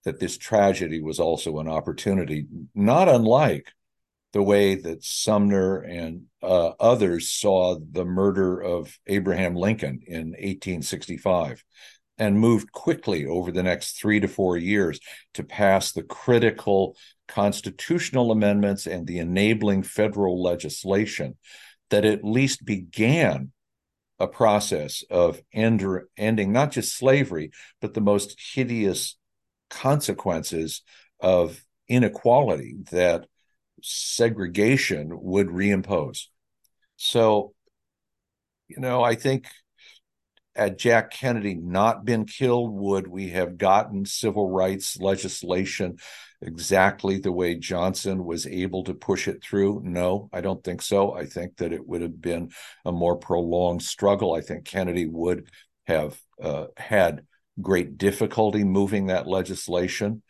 that 0.05 0.19
this 0.19 0.37
tragedy 0.37 1.01
was 1.01 1.19
also 1.19 1.59
an 1.59 1.67
opportunity, 1.67 2.45
not 2.73 3.09
unlike 3.09 3.73
the 4.33 4.43
way 4.43 4.75
that 4.75 5.03
Sumner 5.03 5.79
and 5.79 6.25
uh, 6.43 6.71
others 6.79 7.31
saw 7.31 7.77
the 7.91 8.05
murder 8.05 8.61
of 8.61 8.97
Abraham 9.07 9.55
Lincoln 9.55 10.01
in 10.05 10.29
1865 10.29 11.63
and 12.17 12.39
moved 12.39 12.71
quickly 12.71 13.25
over 13.25 13.51
the 13.51 13.63
next 13.63 13.99
three 13.99 14.19
to 14.19 14.27
four 14.27 14.57
years 14.57 14.99
to 15.33 15.43
pass 15.43 15.91
the 15.91 16.03
critical 16.03 16.95
constitutional 17.27 18.31
amendments 18.31 18.87
and 18.87 19.05
the 19.05 19.19
enabling 19.19 19.83
federal 19.83 20.41
legislation 20.41 21.37
that 21.89 22.05
at 22.05 22.23
least 22.23 22.65
began 22.65 23.51
a 24.19 24.27
process 24.27 25.03
of 25.09 25.41
end, 25.53 25.85
ending 26.17 26.51
not 26.51 26.71
just 26.71 26.97
slavery, 26.97 27.51
but 27.81 27.93
the 27.93 28.01
most 28.01 28.35
hideous 28.53 29.15
consequences 29.69 30.81
of 31.19 31.63
inequality 31.87 32.77
that 32.91 33.27
segregation 33.81 35.09
would 35.21 35.47
reimpose. 35.47 36.25
So, 36.95 37.53
you 38.67 38.79
know, 38.79 39.03
I 39.03 39.15
think 39.15 39.47
had 40.57 40.77
Jack 40.77 41.11
Kennedy 41.11 41.55
not 41.55 42.03
been 42.03 42.25
killed, 42.25 42.73
would 42.73 43.07
we 43.07 43.29
have 43.29 43.57
gotten 43.57 44.05
civil 44.05 44.49
rights 44.49 44.99
legislation 44.99 45.97
exactly 46.41 47.19
the 47.19 47.31
way 47.31 47.55
Johnson 47.55 48.25
was 48.25 48.47
able 48.47 48.83
to 48.85 48.93
push 48.93 49.27
it 49.27 49.43
through? 49.43 49.81
No, 49.83 50.29
I 50.33 50.41
don't 50.41 50.63
think 50.63 50.81
so. 50.81 51.13
I 51.13 51.25
think 51.25 51.57
that 51.57 51.73
it 51.73 51.87
would 51.87 52.01
have 52.01 52.19
been 52.19 52.51
a 52.85 52.91
more 52.91 53.15
prolonged 53.15 53.83
struggle. 53.83 54.33
I 54.33 54.41
think 54.41 54.65
Kennedy 54.65 55.07
would 55.07 55.49
have 55.85 56.19
uh, 56.41 56.65
had 56.75 57.25
great 57.61 57.97
difficulty 57.97 58.63
moving 58.63 59.07
that 59.07 59.27
legislation. 59.27 60.21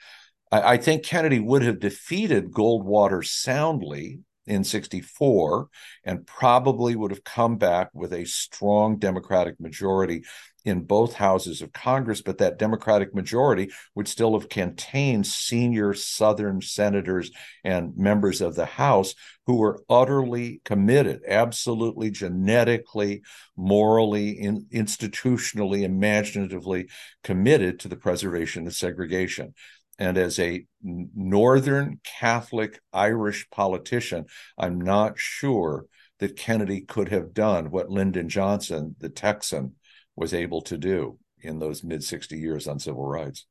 I, 0.52 0.74
I 0.74 0.78
think 0.78 1.04
Kennedy 1.04 1.40
would 1.40 1.64
have 1.64 1.80
defeated 1.80 2.52
Goldwater 2.52 3.26
soundly 3.26 4.20
in 4.48 4.64
64 4.64 5.68
and 6.04 6.26
probably 6.26 6.96
would 6.96 7.12
have 7.12 7.24
come 7.24 7.58
back 7.58 7.90
with 7.94 8.14
a 8.14 8.26
strong 8.26 8.98
Democratic 8.98 9.60
majority 9.60 10.24
in 10.68 10.82
both 10.82 11.14
houses 11.14 11.62
of 11.62 11.72
Congress, 11.72 12.22
but 12.22 12.40
that 12.40 12.60
Democratic 12.60 13.16
majority 13.16 13.72
would 13.96 14.08
still 14.08 14.38
have 14.38 14.50
contained 14.50 15.26
senior 15.26 15.94
Southern 15.94 16.62
senators 16.62 17.32
and 17.64 17.96
members 17.96 18.42
of 18.42 18.56
the 18.56 18.66
House 18.66 19.16
who 19.46 19.56
were 19.56 19.82
utterly 19.90 20.60
committed, 20.66 21.22
absolutely 21.26 22.12
genetically, 22.12 23.22
morally, 23.56 24.32
in, 24.32 24.66
institutionally, 24.74 25.84
imaginatively 25.84 26.90
committed 27.24 27.80
to 27.80 27.88
the 27.88 27.96
preservation 27.96 28.68
of 28.68 28.76
segregation. 28.76 29.54
And 30.00 30.18
as 30.18 30.40
a 30.40 30.66
Northern 30.82 32.00
Catholic 32.04 32.80
Irish 32.94 33.50
politician, 33.50 34.26
I'm 34.58 34.80
not 34.80 35.18
sure 35.18 35.86
that 36.20 36.36
Kennedy 36.36 36.82
could 36.82 37.10
have 37.10 37.34
done 37.34 37.72
what 37.72 37.90
Lyndon 37.90 38.30
Johnson, 38.30 38.96
the 39.00 39.10
Texan, 39.10 39.76
was 40.16 40.34
able 40.34 40.62
to 40.62 40.78
do 40.78 41.18
in 41.42 41.60
those 41.60 41.84
mid 41.84 42.04
60 42.04 42.38
years 42.38 42.68
on 42.68 42.80
civil 42.80 43.06
rights. 43.06 43.46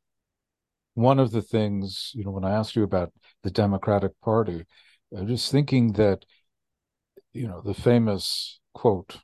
One 0.94 1.18
of 1.18 1.30
the 1.30 1.42
things, 1.42 2.12
you 2.14 2.24
know, 2.24 2.30
when 2.30 2.44
I 2.44 2.52
asked 2.52 2.74
you 2.74 2.82
about 2.82 3.12
the 3.42 3.50
Democratic 3.50 4.12
Party, 4.22 4.64
I 5.16 5.20
was 5.20 5.28
just 5.28 5.52
thinking 5.52 5.92
that, 5.92 6.24
you 7.32 7.46
know, 7.46 7.60
the 7.60 7.74
famous 7.74 8.60
quote, 8.72 9.18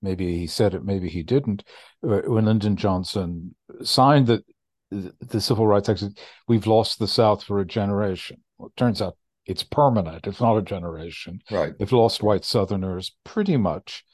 maybe 0.00 0.38
he 0.38 0.46
said 0.46 0.74
it, 0.74 0.84
maybe 0.84 1.08
he 1.08 1.22
didn't, 1.22 1.64
uh, 2.06 2.22
when 2.26 2.44
Lyndon 2.44 2.76
Johnson 2.76 3.54
signed 3.82 4.28
the 4.28 4.44
the 4.90 5.40
Civil 5.40 5.66
Rights 5.66 5.88
Act, 5.88 6.04
we've 6.46 6.66
lost 6.66 6.98
the 6.98 7.08
South 7.08 7.42
for 7.42 7.60
a 7.60 7.66
generation. 7.66 8.42
Well, 8.58 8.68
it 8.68 8.76
turns 8.76 9.02
out 9.02 9.16
it's 9.44 9.62
permanent. 9.62 10.26
It's 10.26 10.40
not 10.40 10.56
a 10.56 10.62
generation. 10.62 11.40
Right. 11.50 11.72
They've 11.78 11.92
lost 11.92 12.22
white 12.22 12.44
Southerners 12.44 13.14
pretty 13.24 13.56
much, 13.56 14.04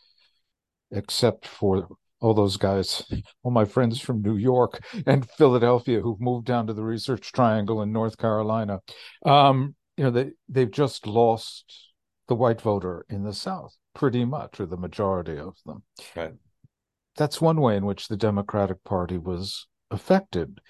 except 0.90 1.46
for 1.46 1.88
all 2.20 2.35
those 2.35 2.56
guys, 2.56 3.02
all 3.42 3.50
my 3.50 3.64
friends 3.64 4.00
from 4.00 4.22
New 4.22 4.37
York 4.37 4.80
and 5.06 5.28
Philadelphia 5.30 6.00
who've 6.00 6.20
moved 6.20 6.46
down 6.46 6.66
to 6.66 6.72
the 6.72 6.85
Research 6.85 7.32
Triangle 7.32 7.82
in 7.82 7.92
North 7.92 8.16
Carolina. 8.16 8.80
Um, 9.24 9.74
you 9.96 10.04
know, 10.04 10.11
they 10.11 10.30
they've 10.48 10.70
just 10.70 11.06
lost 11.06 11.90
the 12.28 12.35
white 12.35 12.61
voter 12.61 13.04
in 13.11 13.24
the 13.24 13.32
South, 13.32 13.76
pretty 13.94 14.24
much, 14.24 14.61
or 14.61 14.66
the 14.66 14.76
majority 14.76 15.37
of 15.37 15.56
them. 15.66 15.82
Right. 16.14 16.32
That's 17.16 17.40
one 17.40 17.61
way 17.61 17.76
in 17.76 17.85
which 17.85 18.08
the 18.08 18.16
Democratic 18.16 18.85
Party 18.85 19.18
was 19.18 19.66
affected. 19.92 20.61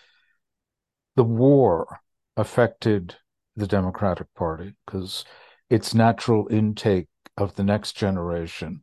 The 1.16 1.24
war 1.24 2.00
affected 2.37 3.16
the 3.56 3.66
Democratic 3.66 4.32
Party 4.35 4.74
because 4.87 5.24
its 5.68 5.94
natural 5.94 6.48
intake 6.50 7.08
of 7.37 7.54
the 7.54 7.64
next 7.64 7.96
generation 7.96 8.82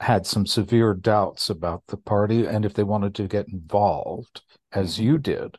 had 0.00 0.26
some 0.26 0.46
severe 0.46 0.94
doubts 0.94 1.50
about 1.50 1.82
the 1.88 1.96
party 1.96 2.46
and 2.46 2.64
if 2.64 2.74
they 2.74 2.82
wanted 2.82 3.14
to 3.14 3.28
get 3.28 3.48
involved 3.48 4.42
as 4.72 4.94
mm-hmm. 4.94 5.04
you 5.04 5.18
did 5.18 5.56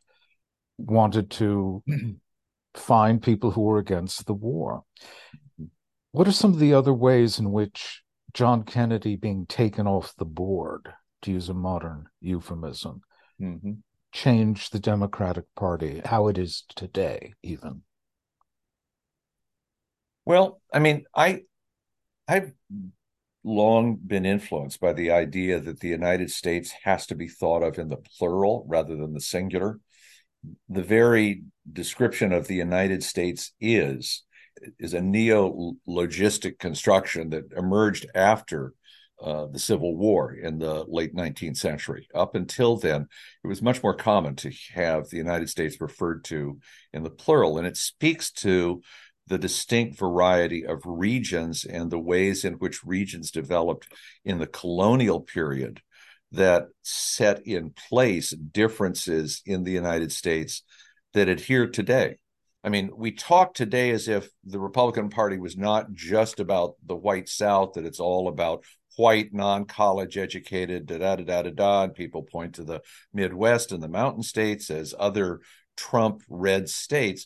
wanted 0.77 1.29
to 1.29 1.83
find 2.73 3.21
people 3.21 3.51
who 3.51 3.61
were 3.61 3.77
against 3.77 4.25
the 4.25 4.33
war 4.33 4.83
what 6.11 6.27
are 6.27 6.31
some 6.31 6.53
of 6.53 6.59
the 6.59 6.73
other 6.73 6.93
ways 6.93 7.37
in 7.37 7.51
which 7.51 8.01
john 8.33 8.63
kennedy 8.63 9.15
being 9.15 9.45
taken 9.45 9.85
off 9.85 10.15
the 10.17 10.25
board 10.25 10.89
to 11.21 11.31
use 11.31 11.49
a 11.49 11.53
modern 11.53 12.07
euphemism 12.19 13.01
mm-hmm 13.39 13.73
change 14.11 14.69
the 14.69 14.79
Democratic 14.79 15.45
Party, 15.55 16.01
how 16.05 16.27
it 16.27 16.37
is 16.37 16.63
today, 16.75 17.33
even? 17.43 17.83
Well, 20.25 20.61
I 20.73 20.79
mean, 20.79 21.05
I 21.15 21.41
I've 22.27 22.53
long 23.43 23.95
been 23.95 24.25
influenced 24.25 24.79
by 24.79 24.93
the 24.93 25.11
idea 25.11 25.59
that 25.59 25.79
the 25.79 25.87
United 25.87 26.29
States 26.29 26.71
has 26.83 27.07
to 27.07 27.15
be 27.15 27.27
thought 27.27 27.63
of 27.63 27.79
in 27.79 27.89
the 27.89 27.97
plural 27.97 28.65
rather 28.67 28.95
than 28.95 29.13
the 29.13 29.21
singular. 29.21 29.79
The 30.69 30.83
very 30.83 31.43
description 31.71 32.31
of 32.31 32.47
the 32.47 32.55
United 32.55 33.03
States 33.03 33.53
is 33.59 34.23
is 34.79 34.93
a 34.93 34.99
neologistic 34.99 36.59
construction 36.59 37.29
that 37.29 37.51
emerged 37.55 38.05
after 38.13 38.73
uh, 39.21 39.47
the 39.47 39.59
Civil 39.59 39.95
War 39.95 40.33
in 40.33 40.57
the 40.57 40.85
late 40.87 41.15
19th 41.15 41.57
century. 41.57 42.07
Up 42.13 42.35
until 42.35 42.77
then, 42.77 43.07
it 43.43 43.47
was 43.47 43.61
much 43.61 43.83
more 43.83 43.95
common 43.95 44.35
to 44.37 44.51
have 44.73 45.09
the 45.09 45.17
United 45.17 45.49
States 45.49 45.79
referred 45.79 46.23
to 46.25 46.59
in 46.93 47.03
the 47.03 47.09
plural, 47.09 47.57
and 47.57 47.67
it 47.67 47.77
speaks 47.77 48.31
to 48.31 48.81
the 49.27 49.37
distinct 49.37 49.97
variety 49.97 50.65
of 50.65 50.81
regions 50.85 51.63
and 51.63 51.89
the 51.89 51.99
ways 51.99 52.43
in 52.43 52.53
which 52.55 52.83
regions 52.83 53.31
developed 53.31 53.87
in 54.25 54.39
the 54.39 54.47
colonial 54.47 55.21
period 55.21 55.81
that 56.31 56.67
set 56.81 57.45
in 57.45 57.71
place 57.89 58.31
differences 58.31 59.41
in 59.45 59.63
the 59.63 59.71
United 59.71 60.11
States 60.11 60.63
that 61.13 61.29
adhere 61.29 61.67
today. 61.67 62.17
I 62.63 62.69
mean, 62.69 62.91
we 62.95 63.11
talk 63.11 63.53
today 63.53 63.89
as 63.91 64.07
if 64.07 64.29
the 64.43 64.59
Republican 64.59 65.09
Party 65.09 65.37
was 65.37 65.57
not 65.57 65.93
just 65.93 66.39
about 66.39 66.75
the 66.85 66.95
white 66.95 67.27
South, 67.27 67.73
that 67.73 67.85
it's 67.85 67.99
all 67.99 68.27
about 68.27 68.63
white, 69.01 69.33
non-college 69.33 70.15
educated, 70.15 70.85
da 70.85 70.99
da 70.99 71.15
da 71.15 71.41
da 71.41 71.49
da 71.49 71.87
people 71.87 72.21
point 72.21 72.53
to 72.53 72.63
the 72.63 72.81
Midwest 73.15 73.71
and 73.71 73.81
the 73.81 73.87
Mountain 73.87 74.21
States 74.21 74.69
as 74.69 74.93
other 74.97 75.39
Trump 75.75 76.21
red 76.29 76.69
states. 76.69 77.25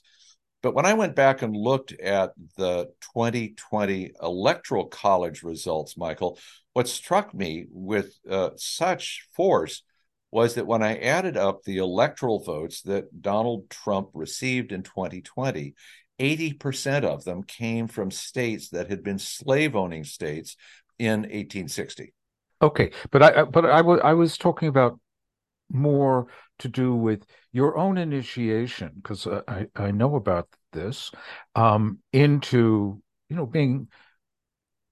But 0.63 0.73
when 0.73 0.85
I 0.85 0.93
went 0.93 1.17
back 1.17 1.41
and 1.41 1.53
looked 1.53 1.91
at 1.91 2.31
the 2.55 2.85
2020 3.13 4.13
electoral 4.23 4.85
college 4.85 5.43
results, 5.43 5.97
Michael, 5.97 6.39
what 6.71 6.87
struck 6.87 7.33
me 7.33 7.65
with 7.69 8.15
uh, 8.29 8.51
such 8.55 9.27
force 9.33 9.83
was 10.31 10.55
that 10.55 10.67
when 10.67 10.81
I 10.81 10.97
added 10.97 11.35
up 11.35 11.63
the 11.63 11.79
electoral 11.79 12.41
votes 12.41 12.83
that 12.83 13.21
Donald 13.21 13.69
Trump 13.69 14.11
received 14.13 14.71
in 14.71 14.83
2020, 14.83 15.75
80% 16.19 17.03
of 17.03 17.25
them 17.25 17.43
came 17.43 17.87
from 17.87 18.09
states 18.09 18.69
that 18.69 18.89
had 18.89 19.03
been 19.03 19.19
slave 19.19 19.75
owning 19.75 20.05
states 20.05 20.55
in 20.99 21.21
1860. 21.21 22.13
Okay, 22.61 22.91
but 23.11 23.21
I 23.21 23.43
but 23.43 23.65
I 23.65 23.81
was 23.81 23.99
I 24.03 24.13
was 24.13 24.37
talking 24.37 24.67
about 24.69 24.99
more 25.71 26.27
to 26.59 26.67
do 26.69 26.95
with 26.95 27.25
your 27.51 27.77
own 27.77 27.97
initiation 27.97 28.91
because 28.95 29.27
I 29.27 29.67
I 29.75 29.91
know 29.91 30.15
about 30.15 30.47
this 30.71 31.11
um, 31.55 31.99
into 32.13 33.01
you 33.29 33.35
know 33.35 33.45
being 33.45 33.87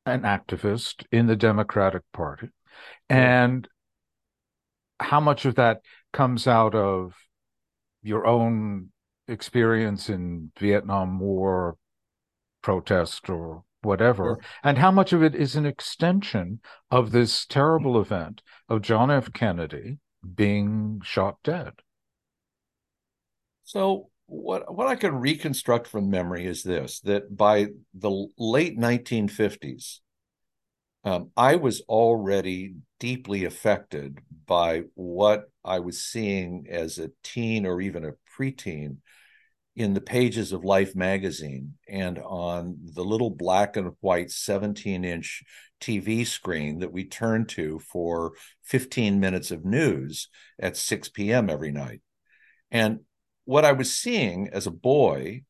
an 0.06 0.24
activist 0.24 1.06
in 1.12 1.28
the 1.28 1.36
Democratic 1.36 2.02
Party 2.12 2.50
and 3.10 3.68
how 5.00 5.20
much 5.20 5.46
of 5.46 5.56
that 5.56 5.82
comes 6.12 6.48
out 6.48 6.76
of 6.76 7.14
your 8.02 8.26
own 8.26 8.90
experience 9.28 10.10
in 10.10 10.52
Vietnam 10.60 11.20
War 11.20 11.78
protest 12.62 13.30
or 13.30 13.64
whatever, 13.84 14.40
and 14.64 14.78
how 14.78 14.92
much 14.92 15.14
of 15.14 15.24
it 15.24 15.36
is 15.36 15.56
an 15.56 15.66
extension 15.66 16.60
of 16.90 17.12
this 17.12 17.46
terrible 17.46 18.00
event 18.00 18.42
of 18.70 18.82
John 18.82 19.12
F. 19.12 19.32
Kennedy 19.34 19.98
being 20.36 21.02
shot 21.04 21.38
dead. 21.44 21.74
So 23.64 24.10
what 24.26 24.74
what 24.74 24.88
I 24.88 24.96
can 24.96 25.16
reconstruct 25.16 25.88
from 25.88 26.10
memory 26.10 26.46
is 26.46 26.64
this: 26.64 27.00
that 27.02 27.36
by 27.36 27.68
the 27.94 28.28
late 28.38 28.78
1950s, 28.78 30.00
um, 31.04 31.32
I 31.36 31.56
was 31.56 31.82
already 31.82 32.76
deeply 33.00 33.46
affected 33.46 34.20
by 34.46 34.84
what 34.96 35.50
I 35.64 35.80
was 35.80 36.04
seeing 36.04 36.68
as 36.70 36.98
a 36.98 37.12
teen 37.24 37.66
or 37.66 37.82
even 37.82 38.06
a 38.06 38.14
preteen 38.38 38.98
in 39.76 39.94
the 39.94 40.02
pages 40.02 40.52
of 40.52 40.64
Life 40.64 40.96
magazine 40.96 41.74
and 41.88 42.20
on 42.20 42.78
the 42.94 43.04
little 43.04 43.32
black 43.32 43.76
and 43.76 43.92
white 44.02 44.30
17 44.30 45.04
inch 45.04 45.44
TV 45.82 46.26
screen 46.26 46.80
that 46.80 46.94
we 46.94 47.06
turn 47.06 47.46
to 47.46 47.80
for 47.80 48.34
15 48.64 49.20
minutes 49.20 49.52
of 49.52 49.66
news 49.66 50.30
at 50.60 50.78
6 50.78 51.10
p.m. 51.10 51.50
every 51.50 51.72
night. 51.72 52.02
And 52.72 53.02
what 53.46 53.66
I 53.66 53.74
was 53.74 53.94
seeing 53.94 54.50
as 54.54 54.68
a 54.68 54.72
boy 54.72 55.44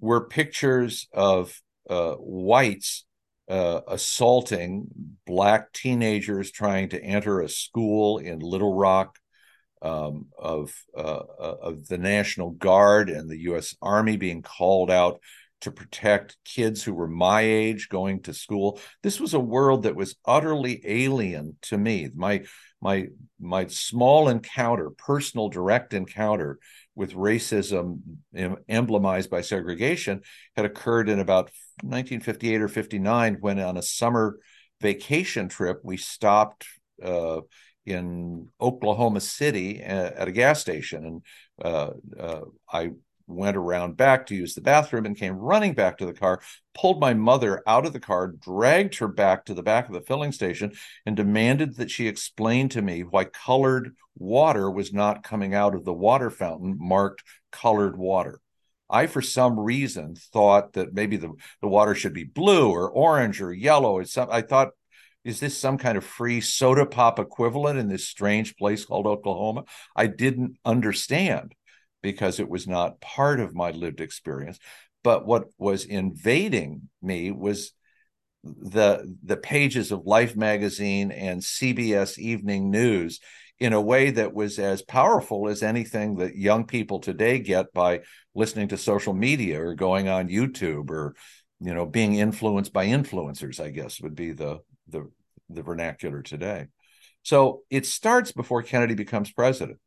were 0.00 0.28
pictures 0.28 1.08
of 1.12 1.60
uh, 1.90 2.14
whites 2.14 3.04
uh, 3.48 3.80
assaulting 3.86 4.86
black 5.26 5.72
teenagers 5.72 6.50
trying 6.50 6.88
to 6.88 7.02
enter 7.02 7.40
a 7.40 7.48
school 7.48 8.18
in 8.18 8.40
Little 8.40 8.74
Rock, 8.74 9.18
um, 9.82 10.26
of 10.38 10.74
uh, 10.96 11.22
uh 11.38 11.56
of 11.62 11.86
the 11.88 11.98
National 11.98 12.50
Guard 12.50 13.10
and 13.10 13.28
the 13.28 13.40
U.S. 13.42 13.74
Army 13.82 14.16
being 14.16 14.42
called 14.42 14.90
out 14.90 15.20
to 15.62 15.70
protect 15.70 16.36
kids 16.44 16.82
who 16.82 16.92
were 16.92 17.08
my 17.08 17.40
age 17.40 17.88
going 17.88 18.22
to 18.22 18.34
school. 18.34 18.78
This 19.02 19.18
was 19.18 19.34
a 19.34 19.40
world 19.40 19.84
that 19.84 19.96
was 19.96 20.16
utterly 20.24 20.82
alien 20.84 21.56
to 21.62 21.78
me. 21.78 22.08
My 22.14 22.44
my 22.80 23.08
my 23.40 23.66
small 23.66 24.28
encounter, 24.28 24.90
personal 24.90 25.48
direct 25.48 25.94
encounter 25.94 26.58
with 26.94 27.14
racism 27.14 28.00
emblemized 28.68 29.30
by 29.30 29.40
segregation 29.40 30.22
had 30.56 30.64
occurred 30.64 31.08
in 31.08 31.20
about 31.20 31.50
1958 31.82 32.62
or 32.62 32.68
59 32.68 33.36
when 33.40 33.58
on 33.58 33.76
a 33.76 33.82
summer 33.82 34.38
vacation 34.80 35.48
trip 35.48 35.80
we 35.82 35.96
stopped 35.96 36.66
uh, 37.02 37.40
in 37.86 38.48
Oklahoma 38.60 39.20
City 39.20 39.80
at 39.80 40.28
a 40.28 40.32
gas 40.32 40.60
station 40.60 41.04
and 41.04 41.22
uh, 41.64 41.90
uh 42.18 42.40
I 42.70 42.90
went 43.26 43.56
around 43.56 43.96
back 43.96 44.26
to 44.26 44.34
use 44.34 44.54
the 44.54 44.60
bathroom 44.60 45.06
and 45.06 45.16
came 45.16 45.36
running 45.36 45.74
back 45.74 45.98
to 45.98 46.06
the 46.06 46.12
car, 46.12 46.40
pulled 46.74 47.00
my 47.00 47.14
mother 47.14 47.62
out 47.66 47.86
of 47.86 47.92
the 47.92 48.00
car, 48.00 48.28
dragged 48.28 48.96
her 48.98 49.08
back 49.08 49.44
to 49.44 49.54
the 49.54 49.62
back 49.62 49.88
of 49.88 49.94
the 49.94 50.00
filling 50.00 50.32
station, 50.32 50.72
and 51.04 51.16
demanded 51.16 51.76
that 51.76 51.90
she 51.90 52.06
explain 52.06 52.68
to 52.68 52.82
me 52.82 53.02
why 53.02 53.24
colored 53.24 53.94
water 54.16 54.70
was 54.70 54.92
not 54.92 55.22
coming 55.22 55.54
out 55.54 55.74
of 55.74 55.84
the 55.84 55.92
water 55.92 56.30
fountain 56.30 56.76
marked 56.78 57.22
colored 57.50 57.96
water. 57.96 58.40
I, 58.88 59.08
for 59.08 59.20
some 59.20 59.58
reason, 59.58 60.14
thought 60.14 60.74
that 60.74 60.94
maybe 60.94 61.16
the, 61.16 61.32
the 61.60 61.68
water 61.68 61.94
should 61.94 62.14
be 62.14 62.22
blue 62.22 62.70
or 62.70 62.88
orange 62.88 63.42
or 63.42 63.52
yellow 63.52 63.92
or 63.92 64.04
something. 64.04 64.34
I 64.34 64.42
thought, 64.42 64.70
is 65.26 65.40
this 65.40 65.58
some 65.58 65.76
kind 65.76 65.98
of 65.98 66.04
free 66.04 66.40
soda 66.40 66.86
pop 66.86 67.18
equivalent 67.18 67.80
in 67.80 67.88
this 67.88 68.06
strange 68.06 68.56
place 68.56 68.84
called 68.84 69.08
Oklahoma? 69.08 69.64
I 69.96 70.06
didn't 70.06 70.56
understand 70.64 71.52
because 72.00 72.38
it 72.38 72.48
was 72.48 72.68
not 72.68 73.00
part 73.00 73.40
of 73.40 73.52
my 73.52 73.72
lived 73.72 74.00
experience. 74.00 74.60
But 75.02 75.26
what 75.26 75.46
was 75.58 75.84
invading 75.84 76.88
me 77.02 77.32
was 77.32 77.72
the 78.44 79.16
the 79.24 79.36
pages 79.36 79.90
of 79.90 80.06
Life 80.06 80.36
magazine 80.36 81.10
and 81.10 81.42
CBS 81.42 82.18
Evening 82.18 82.70
News 82.70 83.18
in 83.58 83.72
a 83.72 83.80
way 83.80 84.12
that 84.12 84.32
was 84.32 84.60
as 84.60 84.82
powerful 84.82 85.48
as 85.48 85.64
anything 85.64 86.18
that 86.18 86.36
young 86.36 86.66
people 86.66 87.00
today 87.00 87.40
get 87.40 87.72
by 87.72 88.02
listening 88.36 88.68
to 88.68 88.78
social 88.78 89.12
media 89.12 89.60
or 89.60 89.74
going 89.74 90.08
on 90.08 90.28
YouTube 90.28 90.88
or 90.90 91.16
you 91.58 91.74
know 91.74 91.84
being 91.84 92.14
influenced 92.14 92.72
by 92.72 92.86
influencers 92.86 93.58
I 93.58 93.70
guess 93.70 94.00
would 94.00 94.14
be 94.14 94.30
the 94.30 94.60
the 94.88 95.10
the 95.48 95.62
vernacular 95.62 96.22
today. 96.22 96.66
So 97.22 97.62
it 97.70 97.86
starts 97.86 98.32
before 98.32 98.62
Kennedy 98.62 98.94
becomes 98.94 99.30
president. 99.32 99.78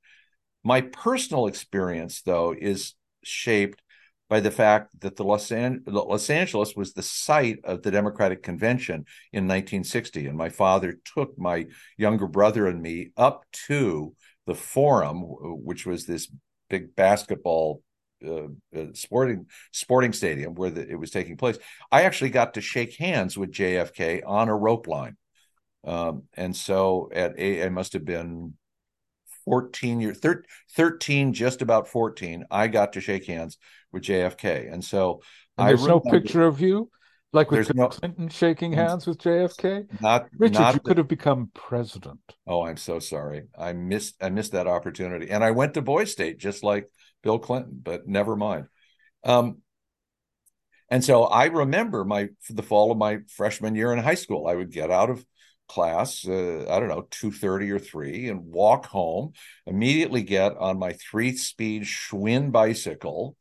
My 0.63 0.82
personal 0.82 1.48
experience, 1.48 2.22
though, 2.22 2.54
is 2.58 2.95
shaped 3.24 3.82
by 4.30 4.39
the 4.39 4.52
fact 4.52 5.00
that 5.02 5.15
the 5.15 5.24
Los, 5.24 5.52
An- 5.52 5.84
Los, 5.88 6.30
Angeles 6.30 6.76
was 6.76 6.93
the 6.93 7.02
site 7.02 7.60
of 7.63 7.82
the 7.82 7.91
Democratic 7.91 8.43
Convention 8.43 9.06
in 9.34 9.48
1960. 9.48 10.28
And 10.28 10.38
my 10.38 10.50
father 10.50 11.00
took 11.15 11.38
my 11.38 11.65
younger 11.98 12.28
brother 12.28 12.67
and 12.67 12.82
me 12.82 13.12
up 13.17 13.45
to 13.67 14.13
the 14.45 14.54
Forum, 14.54 15.22
which 15.22 15.86
was 15.86 16.06
this 16.06 16.32
big 16.69 16.95
basketball 16.95 17.82
uh, 18.26 18.48
uh, 18.76 18.86
sporting 18.93 19.45
sporting 19.72 20.12
stadium 20.12 20.54
where 20.54 20.69
the, 20.69 20.88
it 20.88 21.00
was 21.00 21.10
taking 21.10 21.38
place. 21.38 21.58
I 21.91 22.04
actually 22.04 22.32
got 22.32 22.56
to 22.56 22.62
shake 22.62 22.98
hands 22.98 23.38
with 23.38 23.52
JFK 23.52 24.22
on 24.28 24.50
a 24.50 24.56
rope 24.56 24.88
line. 24.88 25.15
Um, 25.84 26.24
and 26.36 26.56
so 26.56 27.10
at 27.13 27.38
a, 27.38 27.65
I 27.65 27.70
must 27.70 27.94
have 27.94 28.06
been 28.06 28.54
14 29.46 30.02
years, 30.02 30.20
13, 30.76 31.34
just 31.34 31.62
about 31.62 31.88
14, 31.88 32.46
I 32.52 32.68
got 32.68 32.94
to 32.94 33.02
shake 33.02 33.26
hands 33.26 33.58
with 33.92 34.04
JFK. 34.04 34.72
And 34.72 34.84
so 34.84 35.22
and 35.58 35.70
there's 35.70 35.86
no 35.86 36.00
picture 36.00 36.44
of 36.44 36.62
you 36.62 36.89
like 37.32 37.52
with 37.52 37.74
no, 37.76 37.88
Clinton 37.88 38.30
shaking 38.30 38.74
hands 38.74 39.06
with 39.06 39.20
JFK? 39.20 40.02
Not 40.02 40.28
Richard, 40.38 40.60
not 40.60 40.74
you 40.74 40.80
the, 40.80 40.88
could 40.88 40.98
have 40.98 41.08
become 41.08 41.52
president. 41.54 42.20
Oh, 42.48 42.65
I'm 42.65 42.78
so 42.78 43.00
sorry. 43.00 43.44
I 43.58 43.74
missed 43.74 44.15
I 44.22 44.30
missed 44.30 44.54
that 44.54 44.68
opportunity. 44.68 45.30
And 45.30 45.44
I 45.44 45.52
went 45.52 45.76
to 45.76 45.82
Boys 45.82 46.12
State 46.12 46.39
just 46.39 46.63
like 46.63 46.89
Bill 47.22 47.39
Clinton, 47.39 47.80
but 47.82 48.08
never 48.08 48.36
mind. 48.36 48.65
Um, 49.24 49.60
and 50.89 51.04
so 51.04 51.24
I 51.24 51.46
remember 51.46 52.04
my 52.04 52.30
the 52.50 52.63
fall 52.63 52.92
of 52.92 52.98
my 52.98 53.20
freshman 53.28 53.76
year 53.76 53.94
in 53.94 54.00
high 54.00 54.15
school. 54.15 54.48
I 54.48 54.56
would 54.56 54.72
get 54.72 54.89
out 54.89 55.12
of 55.12 55.24
class 55.69 56.27
uh, 56.27 56.65
i 56.69 56.79
don't 56.79 56.89
know 56.89 57.08
2.30 57.12 57.71
or 57.71 57.79
3 57.79 58.29
and 58.29 58.43
walk 58.43 58.86
home 58.88 59.32
immediately 59.65 60.23
get 60.23 60.58
on 60.58 60.77
my 60.77 60.93
three-speed 60.93 61.84
schwinn 61.84 62.51
bicycle 62.51 63.36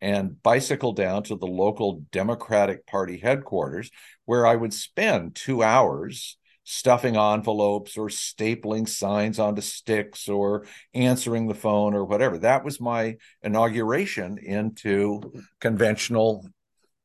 and 0.00 0.42
bicycle 0.42 0.92
down 0.92 1.22
to 1.22 1.36
the 1.36 1.46
local 1.46 2.02
democratic 2.10 2.86
party 2.86 3.18
headquarters 3.18 3.90
where 4.24 4.46
i 4.46 4.56
would 4.56 4.74
spend 4.74 5.34
two 5.34 5.62
hours 5.62 6.36
stuffing 6.64 7.16
envelopes 7.16 7.96
or 7.96 8.08
stapling 8.08 8.88
signs 8.88 9.38
onto 9.38 9.60
sticks 9.60 10.28
or 10.28 10.66
answering 10.94 11.46
the 11.46 11.54
phone 11.54 11.94
or 11.94 12.04
whatever. 12.04 12.38
That 12.38 12.64
was 12.64 12.80
my 12.80 13.16
inauguration 13.42 14.38
into 14.38 15.20
conventional 15.60 16.48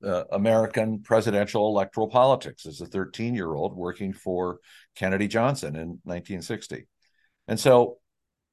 uh, 0.03 0.23
American 0.31 1.01
presidential 1.01 1.67
electoral 1.67 2.07
politics 2.07 2.65
as 2.65 2.81
a 2.81 2.85
13 2.85 3.35
year 3.35 3.53
old 3.53 3.75
working 3.75 4.13
for 4.13 4.59
Kennedy 4.95 5.27
Johnson 5.27 5.75
in 5.75 5.99
1960. 6.03 6.87
And 7.47 7.59
so 7.59 7.97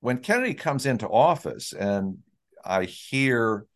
when 0.00 0.18
Kennedy 0.18 0.54
comes 0.54 0.87
into 0.87 1.09
office 1.09 1.72
and 1.72 2.18
I 2.64 2.85
hear 2.85 3.66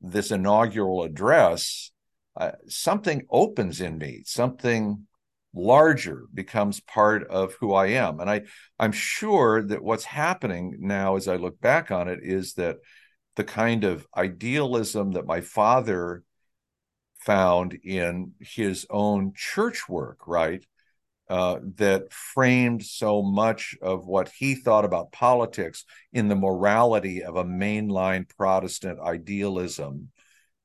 this 0.00 0.30
inaugural 0.30 1.02
address, 1.02 1.90
uh, 2.36 2.52
something 2.68 3.26
opens 3.30 3.80
in 3.80 3.98
me, 3.98 4.22
something 4.24 5.06
larger 5.52 6.24
becomes 6.32 6.80
part 6.80 7.26
of 7.28 7.54
who 7.54 7.72
I 7.72 7.88
am. 7.88 8.20
And 8.20 8.30
I, 8.30 8.42
I'm 8.78 8.92
sure 8.92 9.62
that 9.62 9.82
what's 9.82 10.04
happening 10.04 10.76
now 10.78 11.16
as 11.16 11.26
I 11.28 11.36
look 11.36 11.60
back 11.60 11.90
on 11.90 12.08
it 12.08 12.20
is 12.22 12.54
that 12.54 12.76
the 13.36 13.44
kind 13.44 13.84
of 13.84 14.06
idealism 14.16 15.12
that 15.12 15.26
my 15.26 15.40
father 15.40 16.22
found 17.20 17.74
in 17.74 18.32
his 18.40 18.86
own 18.90 19.32
church 19.34 19.88
work, 19.88 20.26
right? 20.26 20.64
Uh, 21.28 21.60
that 21.76 22.12
framed 22.12 22.84
so 22.84 23.22
much 23.22 23.76
of 23.80 24.04
what 24.04 24.28
he 24.36 24.56
thought 24.56 24.84
about 24.84 25.12
politics 25.12 25.84
in 26.12 26.26
the 26.26 26.34
morality 26.34 27.22
of 27.22 27.36
a 27.36 27.44
mainline 27.44 28.28
Protestant 28.36 28.98
idealism 28.98 30.10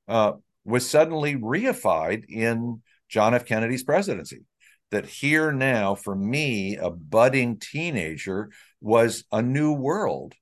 uh, 0.07 0.33
was 0.63 0.89
suddenly 0.89 1.35
reified 1.35 2.25
in 2.27 2.81
John 3.09 3.35
F. 3.35 3.45
Kennedy's 3.45 3.83
presidency. 3.83 4.41
That 4.89 5.05
here 5.05 5.51
now, 5.51 5.93
for 5.93 6.15
me, 6.15 6.77
a 6.77 6.89
budding 6.89 7.59
teenager, 7.59 8.49
was 8.81 9.23
a 9.31 9.41
new 9.41 9.73
world 9.73 10.33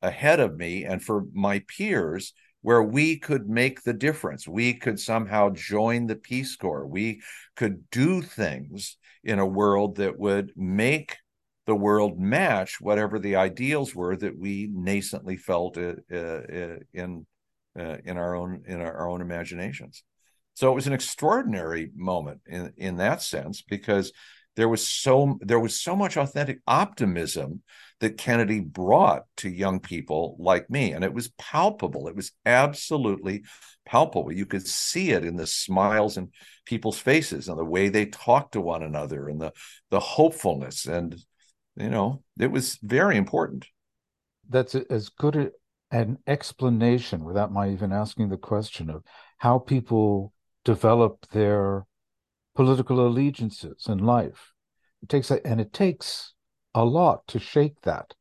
ahead 0.00 0.40
of 0.40 0.56
me. 0.56 0.84
And 0.84 1.02
for 1.02 1.24
my 1.32 1.62
peers, 1.68 2.32
where 2.62 2.82
we 2.82 3.18
could 3.18 3.48
make 3.48 3.82
the 3.82 3.92
difference. 3.92 4.48
We 4.48 4.74
could 4.74 4.98
somehow 4.98 5.50
join 5.50 6.06
the 6.06 6.16
Peace 6.16 6.56
Corps. 6.56 6.86
We 6.86 7.20
could 7.56 7.90
do 7.90 8.22
things 8.22 8.96
in 9.24 9.38
a 9.38 9.46
world 9.46 9.96
that 9.96 10.18
would 10.18 10.52
make 10.56 11.18
the 11.66 11.74
world 11.74 12.18
match 12.18 12.80
whatever 12.80 13.18
the 13.18 13.36
ideals 13.36 13.94
were 13.94 14.16
that 14.16 14.36
we 14.36 14.68
nascently 14.68 15.38
felt 15.38 15.76
uh, 15.78 15.94
uh, 16.12 16.78
in 16.92 17.26
uh, 17.78 17.96
in 18.04 18.16
our 18.16 18.34
own 18.34 18.62
in 18.66 18.80
our 18.80 19.08
own 19.08 19.20
imaginations. 19.20 20.02
So 20.54 20.70
it 20.70 20.74
was 20.74 20.86
an 20.86 20.92
extraordinary 20.92 21.90
moment 21.94 22.40
in 22.46 22.72
in 22.76 22.96
that 22.96 23.22
sense 23.22 23.62
because 23.62 24.12
there 24.56 24.68
was 24.68 24.86
so 24.86 25.38
there 25.40 25.60
was 25.60 25.80
so 25.80 25.96
much 25.96 26.16
authentic 26.16 26.60
optimism 26.66 27.62
that 28.00 28.18
Kennedy 28.18 28.60
brought 28.60 29.22
to 29.38 29.48
young 29.48 29.80
people 29.80 30.36
like 30.38 30.68
me 30.68 30.92
and 30.92 31.04
it 31.04 31.14
was 31.14 31.32
palpable. 31.38 32.08
It 32.08 32.16
was 32.16 32.32
absolutely 32.44 33.44
palpable. 33.86 34.32
You 34.32 34.46
could 34.46 34.66
see 34.66 35.12
it 35.12 35.24
in 35.24 35.36
the 35.36 35.46
smiles 35.46 36.16
in 36.16 36.30
people's 36.66 36.98
faces 36.98 37.48
and 37.48 37.58
the 37.58 37.64
way 37.64 37.88
they 37.88 38.06
talked 38.06 38.52
to 38.52 38.60
one 38.60 38.82
another 38.82 39.28
and 39.28 39.40
the 39.40 39.52
the 39.90 40.00
hopefulness. 40.00 40.86
And 40.86 41.16
you 41.76 41.90
know 41.90 42.22
it 42.38 42.50
was 42.50 42.78
very 42.82 43.16
important. 43.16 43.66
That's 44.48 44.74
as 44.74 45.08
good 45.08 45.52
an 45.90 46.18
explanation 46.26 47.22
without 47.22 47.52
my 47.52 47.70
even 47.70 47.92
asking 47.92 48.30
the 48.30 48.36
question 48.36 48.90
of 48.90 49.02
how 49.38 49.58
people 49.58 50.32
develop 50.64 51.26
their 51.32 51.86
political 52.54 53.06
allegiances 53.06 53.86
in 53.88 53.98
life. 53.98 54.52
It 55.02 55.08
takes 55.08 55.30
a, 55.30 55.44
and 55.46 55.60
it 55.60 55.72
takes 55.72 56.34
a 56.74 56.84
lot 56.84 57.26
to 57.28 57.38
shake 57.38 57.80
that, 57.82 58.14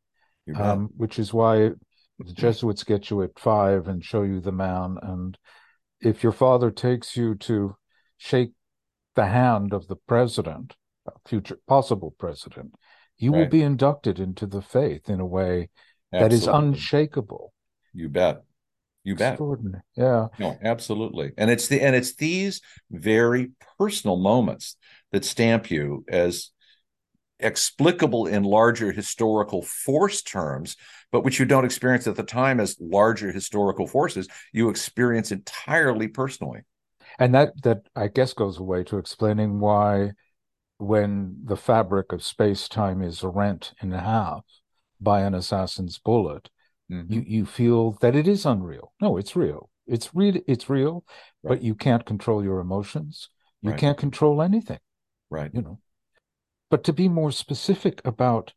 um, 0.56 0.90
which 0.98 1.20
is 1.20 1.34
why 1.34 1.72
the 2.20 2.34
Jesuits 2.34 2.84
get 2.84 3.10
you 3.10 3.22
at 3.24 3.40
five 3.40 3.88
and 3.88 4.04
show 4.04 4.24
you 4.24 4.42
the 4.42 4.52
man, 4.52 4.98
and 5.02 5.38
if 6.00 6.24
your 6.24 6.32
father 6.32 6.72
takes 6.72 7.16
you 7.16 7.36
to 7.36 7.76
shake 8.18 8.52
the 9.16 9.28
hand 9.28 9.74
of 9.74 9.88
the 9.88 9.96
president, 9.96 10.76
future 11.26 11.60
possible 11.68 12.16
president, 12.18 12.74
you 13.18 13.32
right. 13.32 13.40
will 13.40 13.48
be 13.48 13.62
inducted 13.62 14.20
into 14.20 14.46
the 14.46 14.62
faith 14.62 15.10
in 15.10 15.20
a 15.20 15.26
way 15.26 15.70
Absolutely. 16.14 16.20
that 16.20 16.34
is 16.34 16.48
unshakable. 16.48 17.54
You 17.94 18.10
bet. 18.10 18.44
You 19.04 19.16
bet. 19.16 19.34
Extraordinary. 19.34 19.82
Yeah. 19.96 20.28
No, 20.40 20.58
absolutely. 20.64 21.32
And 21.38 21.50
it's 21.50 21.68
the 21.68 21.82
and 21.82 21.96
it's 21.96 22.16
these 22.16 22.62
very 22.92 23.52
personal 23.78 24.18
moments 24.18 24.76
that 25.12 25.26
stamp 25.26 25.72
you 25.72 26.06
as 26.08 26.52
explicable 27.40 28.28
in 28.28 28.44
larger 28.44 28.92
historical 28.92 29.64
force 29.64 30.22
terms, 30.22 30.78
but 31.12 31.24
which 31.24 31.40
you 31.40 31.46
don't 31.46 31.66
experience 31.66 32.06
at 32.08 32.16
the 32.16 32.24
time 32.24 32.60
as 32.60 32.78
larger 32.80 33.32
historical 33.32 33.88
forces, 33.88 34.28
you 34.54 34.70
experience 34.70 35.32
entirely 35.32 36.08
personally. 36.08 36.62
And 37.20 37.34
that 37.36 37.62
that 37.64 37.88
I 37.96 38.08
guess 38.08 38.34
goes 38.34 38.60
away 38.60 38.84
to 38.86 38.98
explaining 38.98 39.60
why 39.60 40.12
when 40.78 41.38
the 41.44 41.58
fabric 41.58 42.12
of 42.12 42.24
space 42.24 42.68
time 42.68 43.02
is 43.02 43.24
rent 43.24 43.74
in 43.82 43.92
half 43.92 44.44
by 45.00 45.22
an 45.22 45.34
assassin's 45.34 46.00
bullet, 46.00 46.50
mm-hmm. 46.92 47.12
you, 47.12 47.24
you 47.26 47.46
feel 47.46 47.92
that 48.02 48.16
it 48.16 48.28
is 48.28 48.46
unreal. 48.46 48.94
No, 49.02 49.18
it's 49.18 49.36
real. 49.36 49.70
It's 49.88 50.14
real 50.14 50.40
it's 50.48 50.70
real, 50.70 51.04
right. 51.44 51.50
but 51.50 51.64
you 51.64 51.76
can't 51.76 52.06
control 52.06 52.44
your 52.44 52.60
emotions. 52.60 53.30
You 53.62 53.72
right. 53.72 53.80
can't 53.80 53.98
control 53.98 54.42
anything. 54.42 54.80
Right. 55.30 55.52
You 55.54 55.62
know. 55.62 55.80
But 56.70 56.84
to 56.86 56.94
be 56.94 57.10
more 57.10 57.32
specific 57.32 58.02
about 58.06 58.54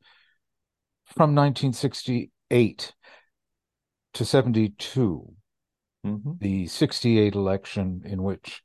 from 1.07 1.35
1968 1.35 2.95
to 4.15 4.25
72, 4.25 5.33
mm-hmm. 6.07 6.33
the 6.39 6.67
68 6.67 7.35
election 7.35 8.03
in 8.05 8.23
which 8.23 8.63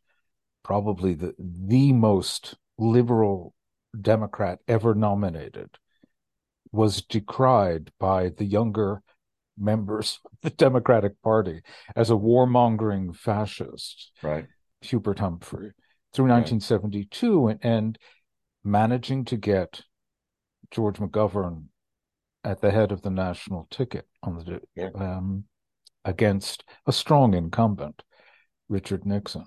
probably 0.64 1.16
the 1.16 1.34
the 1.40 1.92
most 1.94 2.56
liberal 2.78 3.54
Democrat 4.00 4.60
ever 4.68 4.94
nominated 4.94 5.70
was 6.72 7.02
decried 7.02 7.92
by 8.00 8.30
the 8.30 8.46
younger 8.46 9.02
members 9.60 10.20
of 10.26 10.32
the 10.42 10.50
Democratic 10.50 11.22
Party 11.22 11.62
as 11.96 12.10
a 12.10 12.16
warmongering 12.16 13.16
fascist. 13.16 14.12
Right. 14.22 14.46
Hubert 14.82 15.20
Humphrey 15.20 15.72
through 16.14 16.30
1972 16.30 17.48
right. 17.48 17.58
and, 17.62 17.74
and 17.74 17.98
managing 18.64 19.26
to 19.26 19.38
get 19.38 19.82
George 20.72 20.98
McGovern 20.98 21.66
at 22.44 22.62
the 22.62 22.72
head 22.72 22.92
of 22.92 23.02
the 23.02 23.10
national 23.10 23.68
ticket 23.70 24.08
on 24.24 24.36
the 24.36 24.62
yeah. 24.76 24.90
um, 24.96 25.46
against 26.06 26.64
a 26.86 26.92
strong 26.92 27.34
incumbent, 27.34 28.04
Richard 28.70 29.06
Nixon. 29.06 29.46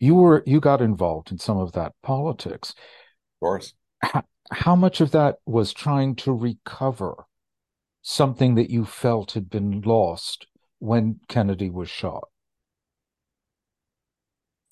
You 0.00 0.16
were 0.16 0.42
you 0.44 0.60
got 0.60 0.82
involved 0.82 1.30
in 1.30 1.38
some 1.38 1.58
of 1.58 1.72
that 1.72 1.92
politics. 2.02 2.70
Of 2.70 3.40
course. 3.40 3.74
How, 4.02 4.24
how 4.50 4.76
much 4.76 5.00
of 5.00 5.12
that 5.12 5.36
was 5.46 5.72
trying 5.72 6.16
to 6.16 6.32
recover 6.32 7.24
something 8.04 8.54
that 8.54 8.70
you 8.70 8.84
felt 8.84 9.32
had 9.32 9.48
been 9.48 9.80
lost 9.80 10.46
when 10.78 11.18
Kennedy 11.26 11.70
was 11.70 11.88
shot? 11.88 12.28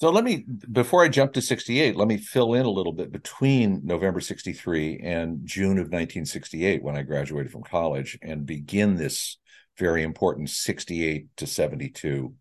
So 0.01 0.11
let 0.11 0.25
me, 0.25 0.45
before 0.71 1.03
I 1.03 1.09
jump 1.09 1.33
to 1.33 1.41
68, 1.41 1.97
let 1.97 2.09
me 2.09 2.19
fill 2.19 2.55
in 2.55 2.67
a 2.67 2.71
little 2.71 2.93
bit 2.93 3.11
between 3.11 3.81
November 3.85 4.21
63 4.21 5.01
and 5.03 5.41
June 5.45 5.79
of 5.79 5.87
1968 5.87 6.83
when 6.83 6.97
I 6.97 7.03
graduated 7.03 7.51
from 7.51 7.63
college 7.63 8.19
and 8.21 8.45
begin 8.45 8.97
this 8.97 9.39
very 9.79 10.03
important 10.03 10.51
68 10.51 11.29
to 11.37 11.47
72 11.47 12.35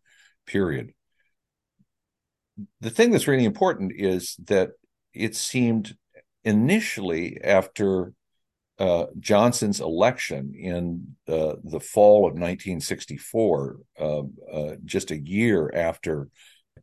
period. 0.46 0.92
The 2.82 2.90
thing 2.90 3.12
that's 3.12 3.28
really 3.28 3.46
important 3.46 3.94
is 3.96 4.36
that 4.46 4.72
it 5.14 5.36
seemed 5.36 5.96
initially 6.44 7.40
after 7.42 8.14
uh, 8.82 9.06
Johnson's 9.20 9.80
election 9.80 10.56
in 10.56 11.16
uh, 11.28 11.54
the 11.64 11.80
fall 11.80 12.26
of 12.26 12.34
1964, 12.34 13.78
uh, 14.00 14.22
uh, 14.52 14.76
just 14.84 15.12
a 15.12 15.20
year 15.20 15.72
after 15.72 16.30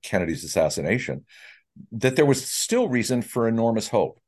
Kennedy's 0.01 0.45
assassination, 0.45 1.25
that 1.91 2.15
there 2.15 2.25
was 2.25 2.49
still 2.49 2.89
reason 2.89 3.21
for 3.21 3.49
enormous 3.49 3.89
hope 3.89 4.21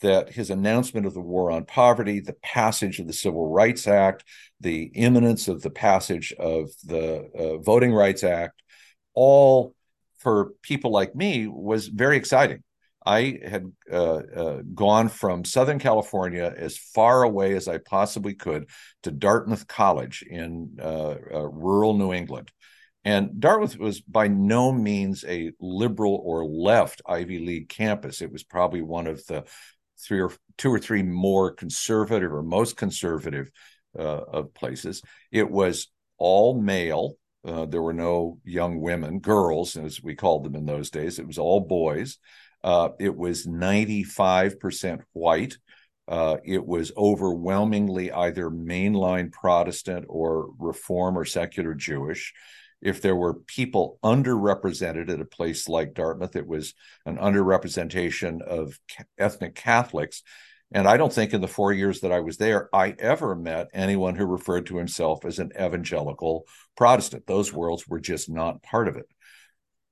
that 0.00 0.32
his 0.32 0.48
announcement 0.48 1.04
of 1.04 1.12
the 1.12 1.20
war 1.20 1.50
on 1.50 1.66
poverty, 1.66 2.20
the 2.20 2.36
passage 2.42 2.98
of 2.98 3.06
the 3.06 3.12
Civil 3.12 3.50
Rights 3.50 3.86
Act, 3.86 4.24
the 4.60 4.84
imminence 4.94 5.46
of 5.46 5.60
the 5.60 5.70
passage 5.70 6.32
of 6.38 6.70
the 6.84 7.28
uh, 7.38 7.58
Voting 7.58 7.92
Rights 7.92 8.24
Act, 8.24 8.62
all 9.12 9.74
for 10.20 10.52
people 10.62 10.90
like 10.90 11.14
me 11.14 11.48
was 11.48 11.88
very 11.88 12.16
exciting. 12.16 12.62
I 13.04 13.38
had 13.46 13.70
uh, 13.92 14.14
uh, 14.14 14.62
gone 14.74 15.08
from 15.08 15.44
Southern 15.44 15.78
California 15.78 16.52
as 16.56 16.78
far 16.78 17.22
away 17.22 17.54
as 17.54 17.68
I 17.68 17.78
possibly 17.78 18.34
could 18.34 18.70
to 19.02 19.10
Dartmouth 19.10 19.66
College 19.66 20.22
in 20.22 20.78
uh, 20.80 21.14
uh 21.32 21.48
rural 21.48 21.94
New 21.94 22.12
England. 22.12 22.50
And 23.04 23.38
Dartmouth 23.38 23.78
was 23.78 24.00
by 24.00 24.28
no 24.28 24.72
means 24.72 25.24
a 25.28 25.52
liberal 25.60 26.20
or 26.24 26.46
left 26.46 27.02
Ivy 27.06 27.38
League 27.38 27.68
campus. 27.68 28.22
It 28.22 28.32
was 28.32 28.42
probably 28.42 28.80
one 28.80 29.06
of 29.06 29.24
the 29.26 29.44
three 29.98 30.20
or 30.20 30.32
two 30.56 30.72
or 30.72 30.78
three 30.78 31.02
more 31.02 31.52
conservative 31.52 32.32
or 32.32 32.42
most 32.42 32.76
conservative 32.76 33.50
uh, 33.98 34.02
of 34.02 34.54
places. 34.54 35.02
It 35.30 35.50
was 35.50 35.88
all 36.16 36.60
male. 36.60 37.16
Uh, 37.46 37.66
there 37.66 37.82
were 37.82 37.92
no 37.92 38.38
young 38.42 38.80
women, 38.80 39.20
girls, 39.20 39.76
as 39.76 40.02
we 40.02 40.14
called 40.14 40.44
them 40.44 40.54
in 40.54 40.64
those 40.64 40.88
days. 40.88 41.18
It 41.18 41.26
was 41.26 41.36
all 41.36 41.60
boys. 41.60 42.18
Uh, 42.64 42.88
it 42.98 43.14
was 43.14 43.46
95% 43.46 45.02
white. 45.12 45.56
Uh, 46.08 46.38
it 46.44 46.66
was 46.66 46.90
overwhelmingly 46.96 48.10
either 48.10 48.50
mainline 48.50 49.30
Protestant 49.30 50.06
or 50.08 50.50
Reform 50.58 51.16
or 51.16 51.24
secular 51.24 51.74
Jewish 51.74 52.34
if 52.84 53.00
there 53.00 53.16
were 53.16 53.34
people 53.34 53.98
underrepresented 54.04 55.10
at 55.10 55.20
a 55.20 55.24
place 55.24 55.68
like 55.68 55.94
Dartmouth, 55.94 56.36
it 56.36 56.46
was 56.46 56.74
an 57.06 57.16
underrepresentation 57.16 58.42
of 58.42 58.78
ethnic 59.18 59.54
Catholics. 59.54 60.22
And 60.70 60.86
I 60.86 60.98
don't 60.98 61.12
think 61.12 61.32
in 61.32 61.40
the 61.40 61.48
four 61.48 61.72
years 61.72 62.00
that 62.00 62.12
I 62.12 62.20
was 62.20 62.36
there, 62.36 62.68
I 62.74 62.94
ever 62.98 63.34
met 63.34 63.70
anyone 63.72 64.16
who 64.16 64.26
referred 64.26 64.66
to 64.66 64.76
himself 64.76 65.24
as 65.24 65.38
an 65.38 65.52
evangelical 65.58 66.46
Protestant. 66.76 67.26
Those 67.26 67.52
worlds 67.52 67.88
were 67.88 68.00
just 68.00 68.28
not 68.28 68.62
part 68.62 68.86
of 68.86 68.96
it. 68.96 69.06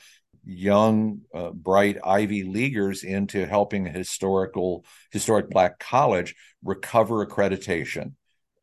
young, 0.45 1.21
uh, 1.33 1.49
bright 1.51 1.97
Ivy 2.03 2.43
Leaguers 2.43 3.03
into 3.03 3.45
helping 3.45 3.87
a 3.87 3.91
historical 3.91 4.85
historic 5.11 5.49
Black 5.49 5.79
college 5.79 6.35
recover 6.63 7.25
accreditation. 7.25 8.13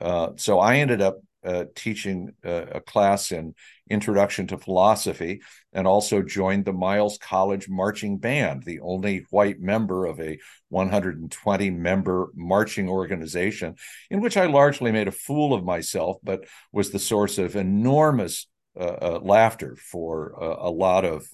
Uh, 0.00 0.30
so 0.36 0.60
I 0.60 0.76
ended 0.76 1.02
up 1.02 1.20
uh, 1.44 1.64
teaching 1.74 2.32
uh, 2.44 2.66
a 2.72 2.80
class 2.80 3.32
in 3.32 3.54
Introduction 3.88 4.46
to 4.46 4.58
Philosophy 4.58 5.40
and 5.72 5.86
also 5.86 6.22
joined 6.22 6.64
the 6.64 6.72
Miles 6.72 7.18
College 7.18 7.68
Marching 7.68 8.18
Band, 8.18 8.62
the 8.62 8.80
only 8.80 9.26
white 9.30 9.60
member 9.60 10.06
of 10.06 10.20
a 10.20 10.38
120 10.68 11.70
member 11.70 12.30
marching 12.34 12.88
organization, 12.88 13.74
in 14.10 14.20
which 14.20 14.36
I 14.36 14.46
largely 14.46 14.92
made 14.92 15.08
a 15.08 15.12
fool 15.12 15.52
of 15.52 15.64
myself, 15.64 16.18
but 16.22 16.44
was 16.72 16.90
the 16.90 16.98
source 16.98 17.38
of 17.38 17.56
enormous 17.56 18.46
uh, 18.78 18.96
uh, 19.02 19.20
laughter 19.20 19.76
for 19.76 20.40
uh, 20.40 20.68
a 20.68 20.70
lot 20.70 21.04
of 21.04 21.26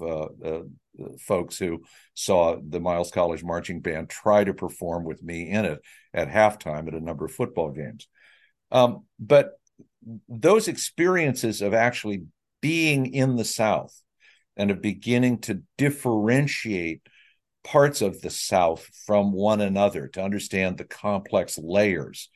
folks 1.20 1.58
who 1.58 1.82
saw 2.14 2.56
the 2.66 2.80
Miles 2.80 3.10
College 3.10 3.44
Marching 3.44 3.80
Band 3.80 4.08
try 4.08 4.42
to 4.42 4.54
perform 4.54 5.04
with 5.04 5.22
me 5.22 5.50
in 5.50 5.66
it 5.66 5.80
at 6.14 6.28
halftime 6.28 6.88
at 6.88 6.94
a 6.94 7.00
number 7.00 7.26
of 7.26 7.32
football 7.32 7.70
games. 7.72 8.08
Um, 8.72 9.04
but 9.20 9.50
those 10.28 10.68
experiences 10.68 11.62
of 11.62 11.74
actually 11.74 12.24
being 12.60 13.12
in 13.12 13.36
the 13.36 13.44
South 13.44 14.00
and 14.56 14.70
of 14.70 14.80
beginning 14.80 15.38
to 15.38 15.62
differentiate 15.76 17.02
parts 17.64 18.00
of 18.00 18.20
the 18.20 18.30
South 18.30 18.88
from 19.06 19.32
one 19.32 19.60
another 19.60 20.08
to 20.08 20.22
understand 20.22 20.78
the 20.78 20.84
complex 20.84 21.58
layers. 21.58 22.30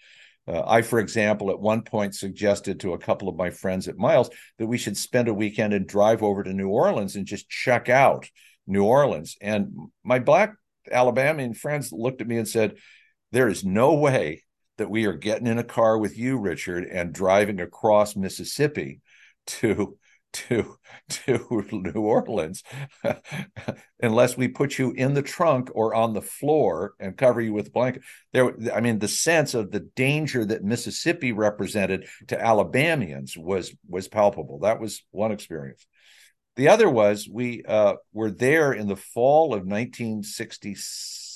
Uh, 0.49 0.63
I, 0.67 0.83
for 0.83 0.99
example, 0.99 1.51
at 1.51 1.61
one 1.61 1.83
point 1.83 2.15
suggested 2.15 2.81
to 2.81 2.95
a 2.95 2.99
couple 2.99 3.29
of 3.29 3.37
my 3.37 3.51
friends 3.51 3.87
at 3.87 3.97
Miles 3.97 4.31
that 4.59 4.67
we 4.67 4.79
should 4.79 4.97
spend 4.97 5.29
a 5.29 5.35
weekend 5.35 5.73
and 5.73 5.87
drive 5.87 6.23
over 6.23 6.43
to 6.43 6.53
New 6.53 6.69
Orleans 6.69 7.15
and 7.15 7.27
just 7.27 7.49
check 7.49 7.89
out 7.89 8.29
New 8.67 8.85
Orleans. 8.85 9.37
And 9.41 9.73
my 10.03 10.19
black 10.19 10.55
Alabamian 10.91 11.55
friends 11.55 11.93
looked 11.93 12.21
at 12.21 12.27
me 12.27 12.39
and 12.39 12.49
said, 12.49 12.77
There 13.31 13.49
is 13.49 13.65
no 13.65 13.95
way 13.95 14.43
that 14.81 14.91
we 14.91 15.05
are 15.05 15.13
getting 15.13 15.47
in 15.47 15.59
a 15.59 15.65
car 15.65 15.99
with 15.99 16.17
you, 16.17 16.39
Richard, 16.39 16.85
and 16.85 17.13
driving 17.13 17.61
across 17.61 18.17
Mississippi 18.17 19.01
to 19.47 19.99
to 20.33 20.79
to 21.09 21.67
New 21.71 22.01
Orleans 22.01 22.63
unless 24.01 24.37
we 24.37 24.49
put 24.49 24.79
you 24.79 24.93
in 24.93 25.13
the 25.13 25.23
trunk 25.23 25.71
or 25.75 25.95
on 25.95 26.15
the 26.15 26.23
floor 26.23 26.95
and 26.99 27.17
cover 27.17 27.43
you 27.43 27.53
with 27.53 27.69
a 27.69 27.71
blanket. 27.71 28.03
There, 28.33 28.55
I 28.73 28.81
mean, 28.81 29.01
the 29.01 29.09
sense 29.09 29.53
of 29.55 29.71
the 29.71 29.81
danger 29.81 30.45
that 30.47 30.65
Mississippi 30.65 31.33
represented 31.33 32.07
to 32.29 32.41
Alabamians 32.41 33.37
was 33.37 33.75
was 33.87 34.09
palpable. 34.09 34.61
That 34.61 34.81
was 34.81 35.03
one 35.11 35.31
experience. 35.31 35.87
The 36.57 36.69
other 36.69 36.89
was 36.89 37.29
we 37.31 37.65
uh, 37.65 37.95
were 38.15 38.31
there 38.31 38.73
in 38.73 38.89
the 38.89 38.97
fall 38.97 39.53
of 39.53 39.67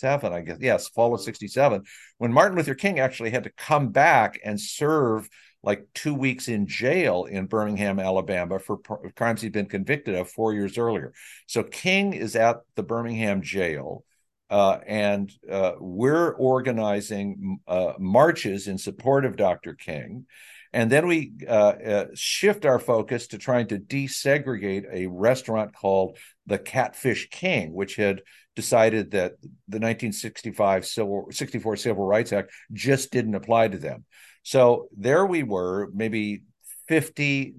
1967, 0.04 0.32
I 0.32 0.40
guess. 0.42 0.58
Yes, 0.60 0.88
fall 0.88 1.14
of 1.14 1.20
67, 1.20 1.82
when 2.18 2.32
Martin 2.32 2.56
Luther 2.56 2.74
King 2.74 3.00
actually 3.00 3.30
had 3.30 3.44
to 3.44 3.50
come 3.50 3.90
back 3.90 4.38
and 4.44 4.60
serve 4.60 5.28
like 5.62 5.86
two 5.94 6.14
weeks 6.14 6.48
in 6.48 6.66
jail 6.66 7.24
in 7.24 7.46
Birmingham, 7.46 7.98
Alabama, 7.98 8.58
for 8.58 8.78
crimes 9.16 9.40
he'd 9.40 9.52
been 9.52 9.66
convicted 9.66 10.14
of 10.14 10.30
four 10.30 10.52
years 10.52 10.76
earlier. 10.76 11.12
So 11.46 11.62
King 11.62 12.12
is 12.12 12.36
at 12.36 12.58
the 12.76 12.82
Birmingham 12.82 13.42
jail. 13.42 14.04
Uh, 14.50 14.78
and 14.86 15.32
uh, 15.50 15.72
we're 15.80 16.32
organizing 16.32 17.58
uh, 17.66 17.94
marches 17.98 18.68
in 18.68 18.76
support 18.76 19.24
of 19.24 19.36
Dr. 19.36 19.74
King. 19.74 20.26
And 20.74 20.92
then 20.92 21.06
we 21.06 21.32
uh, 21.48 21.52
uh, 21.52 22.06
shift 22.14 22.66
our 22.66 22.78
focus 22.78 23.28
to 23.28 23.38
trying 23.38 23.68
to 23.68 23.78
desegregate 23.78 24.84
a 24.92 25.06
restaurant 25.06 25.74
called 25.74 26.18
the 26.46 26.58
Catfish 26.58 27.28
King, 27.30 27.72
which 27.72 27.96
had 27.96 28.22
decided 28.56 29.12
that 29.12 29.32
the 29.68 29.80
1965 29.80 30.86
civil 30.86 31.26
64 31.30 31.76
Civil 31.76 32.04
Rights 32.04 32.32
Act 32.32 32.52
just 32.72 33.10
didn't 33.10 33.34
apply 33.34 33.68
to 33.68 33.78
them. 33.78 34.04
So 34.42 34.88
there 34.96 35.24
we 35.26 35.42
were, 35.42 35.90
maybe 35.94 36.42
50, 36.88 37.54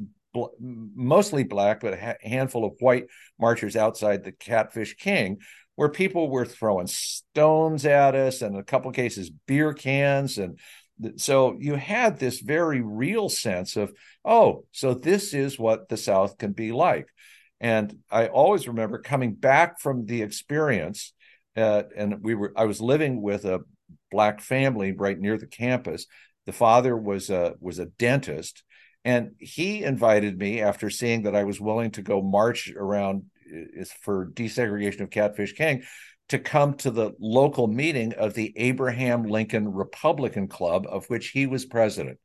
mostly 0.60 1.44
black, 1.44 1.82
but 1.82 1.94
a 1.94 2.18
handful 2.22 2.66
of 2.66 2.74
white 2.80 3.08
marchers 3.40 3.76
outside 3.76 4.24
the 4.24 4.32
Catfish 4.32 4.96
King, 4.96 5.40
where 5.76 5.90
people 5.90 6.30
were 6.30 6.46
throwing 6.46 6.88
stones 6.88 7.86
at 7.86 8.16
us 8.16 8.42
and 8.42 8.56
in 8.56 8.62
a 8.62 8.64
couple 8.64 8.90
of 8.90 8.96
cases 8.96 9.30
beer 9.46 9.74
cans 9.74 10.38
and 10.38 10.60
so 11.18 11.58
you 11.60 11.76
had 11.76 12.18
this 12.18 12.40
very 12.40 12.82
real 12.82 13.28
sense 13.28 13.76
of 13.76 13.92
oh 14.24 14.64
so 14.72 14.94
this 14.94 15.34
is 15.34 15.60
what 15.60 15.90
the 15.90 15.98
south 15.98 16.38
can 16.38 16.54
be 16.54 16.72
like 16.72 17.08
and 17.66 17.98
i 18.12 18.28
always 18.28 18.68
remember 18.68 18.98
coming 19.00 19.34
back 19.34 19.80
from 19.80 20.06
the 20.06 20.22
experience 20.22 21.14
uh, 21.58 21.84
and 21.96 22.22
we 22.22 22.34
were 22.36 22.52
i 22.56 22.66
was 22.66 22.80
living 22.80 23.22
with 23.22 23.46
a 23.46 23.62
black 24.12 24.42
family 24.42 24.92
right 24.92 25.20
near 25.20 25.38
the 25.38 25.48
campus 25.48 26.06
the 26.46 26.54
father 26.54 26.96
was 26.96 27.30
a 27.30 27.56
was 27.60 27.80
a 27.80 27.86
dentist, 27.86 28.64
and 29.04 29.32
he 29.40 29.84
invited 29.84 30.38
me 30.38 30.62
after 30.62 30.90
seeing 30.90 31.24
that 31.24 31.36
I 31.36 31.44
was 31.44 31.60
willing 31.60 31.92
to 31.92 32.02
go 32.02 32.22
march 32.22 32.72
around 32.76 33.24
for 34.02 34.28
desegregation 34.28 35.02
of 35.02 35.10
Catfish 35.10 35.54
King 35.54 35.84
to 36.30 36.40
come 36.40 36.74
to 36.76 36.90
the 36.90 37.12
local 37.20 37.68
meeting 37.68 38.14
of 38.14 38.34
the 38.34 38.54
Abraham 38.56 39.24
Lincoln 39.24 39.72
Republican 39.72 40.48
Club, 40.48 40.88
of 40.90 41.06
which 41.08 41.30
he 41.30 41.46
was 41.46 41.66
president, 41.66 42.20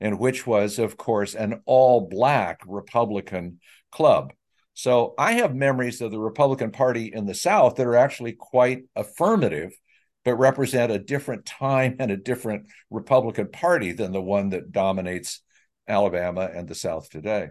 and 0.00 0.20
which 0.20 0.46
was, 0.46 0.78
of 0.78 0.96
course, 0.96 1.34
an 1.34 1.60
all 1.66 2.08
black 2.08 2.60
Republican 2.66 3.58
club. 3.90 4.32
So 4.80 5.12
I 5.18 5.32
have 5.32 5.54
memories 5.54 6.00
of 6.00 6.10
the 6.10 6.18
Republican 6.18 6.70
Party 6.70 7.12
in 7.12 7.26
the 7.26 7.34
South 7.34 7.76
that 7.76 7.86
are 7.86 7.96
actually 7.96 8.32
quite 8.32 8.84
affirmative 8.96 9.78
but 10.24 10.36
represent 10.36 10.90
a 10.90 10.98
different 10.98 11.44
time 11.44 11.96
and 11.98 12.10
a 12.10 12.16
different 12.16 12.66
Republican 12.90 13.50
Party 13.50 13.92
than 13.92 14.12
the 14.12 14.22
one 14.22 14.50
that 14.50 14.72
dominates 14.72 15.42
Alabama 15.86 16.48
and 16.54 16.66
the 16.66 16.74
South 16.74 17.10
today. 17.10 17.50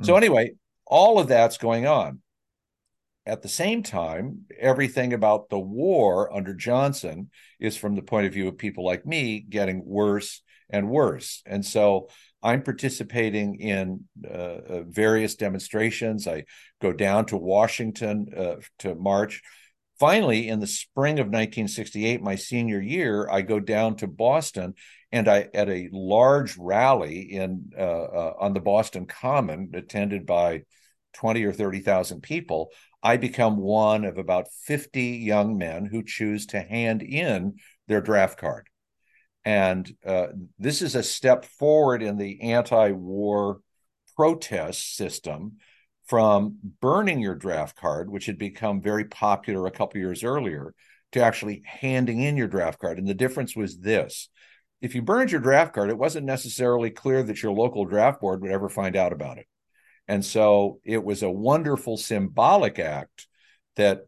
Mm. 0.00 0.06
So, 0.06 0.12
hmm. 0.12 0.16
anyway, 0.16 0.52
all 0.86 1.18
of 1.18 1.28
that's 1.28 1.58
going 1.58 1.86
on. 1.86 2.20
At 3.26 3.42
the 3.42 3.48
same 3.48 3.82
time, 3.82 4.46
everything 4.58 5.12
about 5.12 5.50
the 5.50 5.58
war 5.58 6.34
under 6.34 6.54
Johnson 6.54 7.30
is 7.60 7.76
from 7.76 7.94
the 7.94 8.02
point 8.02 8.26
of 8.26 8.32
view 8.32 8.48
of 8.48 8.56
people 8.56 8.86
like 8.86 9.04
me 9.04 9.40
getting 9.40 9.84
worse 9.84 10.42
and 10.70 10.88
worse. 10.88 11.42
And 11.44 11.64
so 11.64 12.08
I'm 12.44 12.62
participating 12.62 13.56
in 13.56 14.04
uh, 14.24 14.32
uh 14.32 14.82
various 14.86 15.34
demonstrations. 15.34 16.28
I 16.28 16.44
go 16.80 16.92
down 16.92 17.26
to 17.26 17.36
Washington 17.36 18.28
uh, 18.36 18.56
to 18.80 18.94
march 18.94 19.42
finally, 19.98 20.48
in 20.48 20.60
the 20.60 20.66
spring 20.66 21.18
of 21.18 21.26
1968, 21.26 22.22
my 22.22 22.34
senior 22.34 22.80
year, 22.80 23.28
I 23.30 23.42
go 23.42 23.60
down 23.60 23.96
to 23.96 24.06
Boston 24.06 24.74
and 25.12 25.28
I 25.28 25.48
at 25.54 25.68
a 25.68 25.88
large 25.92 26.56
rally 26.58 27.20
in 27.20 27.72
uh, 27.76 27.80
uh, 27.80 28.34
on 28.38 28.52
the 28.52 28.60
Boston 28.60 29.06
Common, 29.06 29.70
attended 29.74 30.26
by 30.26 30.64
20 31.14 31.44
or 31.44 31.52
30,000 31.52 32.20
people. 32.22 32.70
I 33.02 33.16
become 33.16 33.56
one 33.56 34.04
of 34.04 34.18
about 34.18 34.48
50 34.64 35.02
young 35.02 35.56
men 35.56 35.86
who 35.86 36.02
choose 36.02 36.46
to 36.46 36.60
hand 36.60 37.02
in 37.02 37.54
their 37.86 38.00
draft 38.00 38.38
card. 38.38 38.68
And 39.44 39.94
uh, 40.06 40.28
this 40.58 40.80
is 40.82 40.94
a 40.94 41.02
step 41.02 41.44
forward 41.44 42.02
in 42.02 42.16
the 42.16 42.40
anti 42.42 42.92
war 42.92 43.60
protest 44.16 44.96
system 44.96 45.58
from 46.06 46.58
burning 46.80 47.20
your 47.20 47.34
draft 47.34 47.76
card, 47.76 48.10
which 48.10 48.26
had 48.26 48.38
become 48.38 48.80
very 48.80 49.04
popular 49.04 49.66
a 49.66 49.70
couple 49.70 50.00
years 50.00 50.22
earlier, 50.24 50.74
to 51.12 51.22
actually 51.22 51.62
handing 51.64 52.20
in 52.20 52.36
your 52.36 52.48
draft 52.48 52.80
card. 52.80 52.98
And 52.98 53.06
the 53.06 53.14
difference 53.14 53.54
was 53.54 53.78
this 53.78 54.28
if 54.80 54.94
you 54.94 55.00
burned 55.00 55.32
your 55.32 55.40
draft 55.40 55.74
card, 55.74 55.88
it 55.88 55.96
wasn't 55.96 56.26
necessarily 56.26 56.90
clear 56.90 57.22
that 57.22 57.42
your 57.42 57.52
local 57.52 57.86
draft 57.86 58.20
board 58.20 58.42
would 58.42 58.50
ever 58.50 58.68
find 58.68 58.96
out 58.96 59.14
about 59.14 59.38
it. 59.38 59.46
And 60.06 60.22
so 60.22 60.80
it 60.84 61.02
was 61.02 61.22
a 61.22 61.30
wonderful 61.30 61.96
symbolic 61.96 62.78
act 62.78 63.26
that 63.76 64.02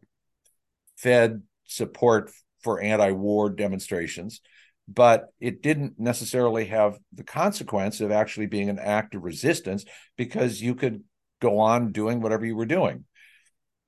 fed 0.95 1.41
support 1.65 2.31
for 2.61 2.79
anti 2.79 3.11
war 3.11 3.49
demonstrations, 3.49 4.41
but 4.87 5.27
it 5.39 5.61
didn't 5.61 5.99
necessarily 5.99 6.65
have 6.65 6.97
the 7.13 7.23
consequence 7.23 7.99
of 7.99 8.11
actually 8.11 8.45
being 8.45 8.69
an 8.69 8.79
act 8.79 9.15
of 9.15 9.23
resistance 9.23 9.83
because 10.15 10.61
you 10.61 10.75
could 10.75 11.03
go 11.41 11.59
on 11.59 11.91
doing 11.91 12.21
whatever 12.21 12.45
you 12.45 12.55
were 12.55 12.65
doing. 12.65 13.03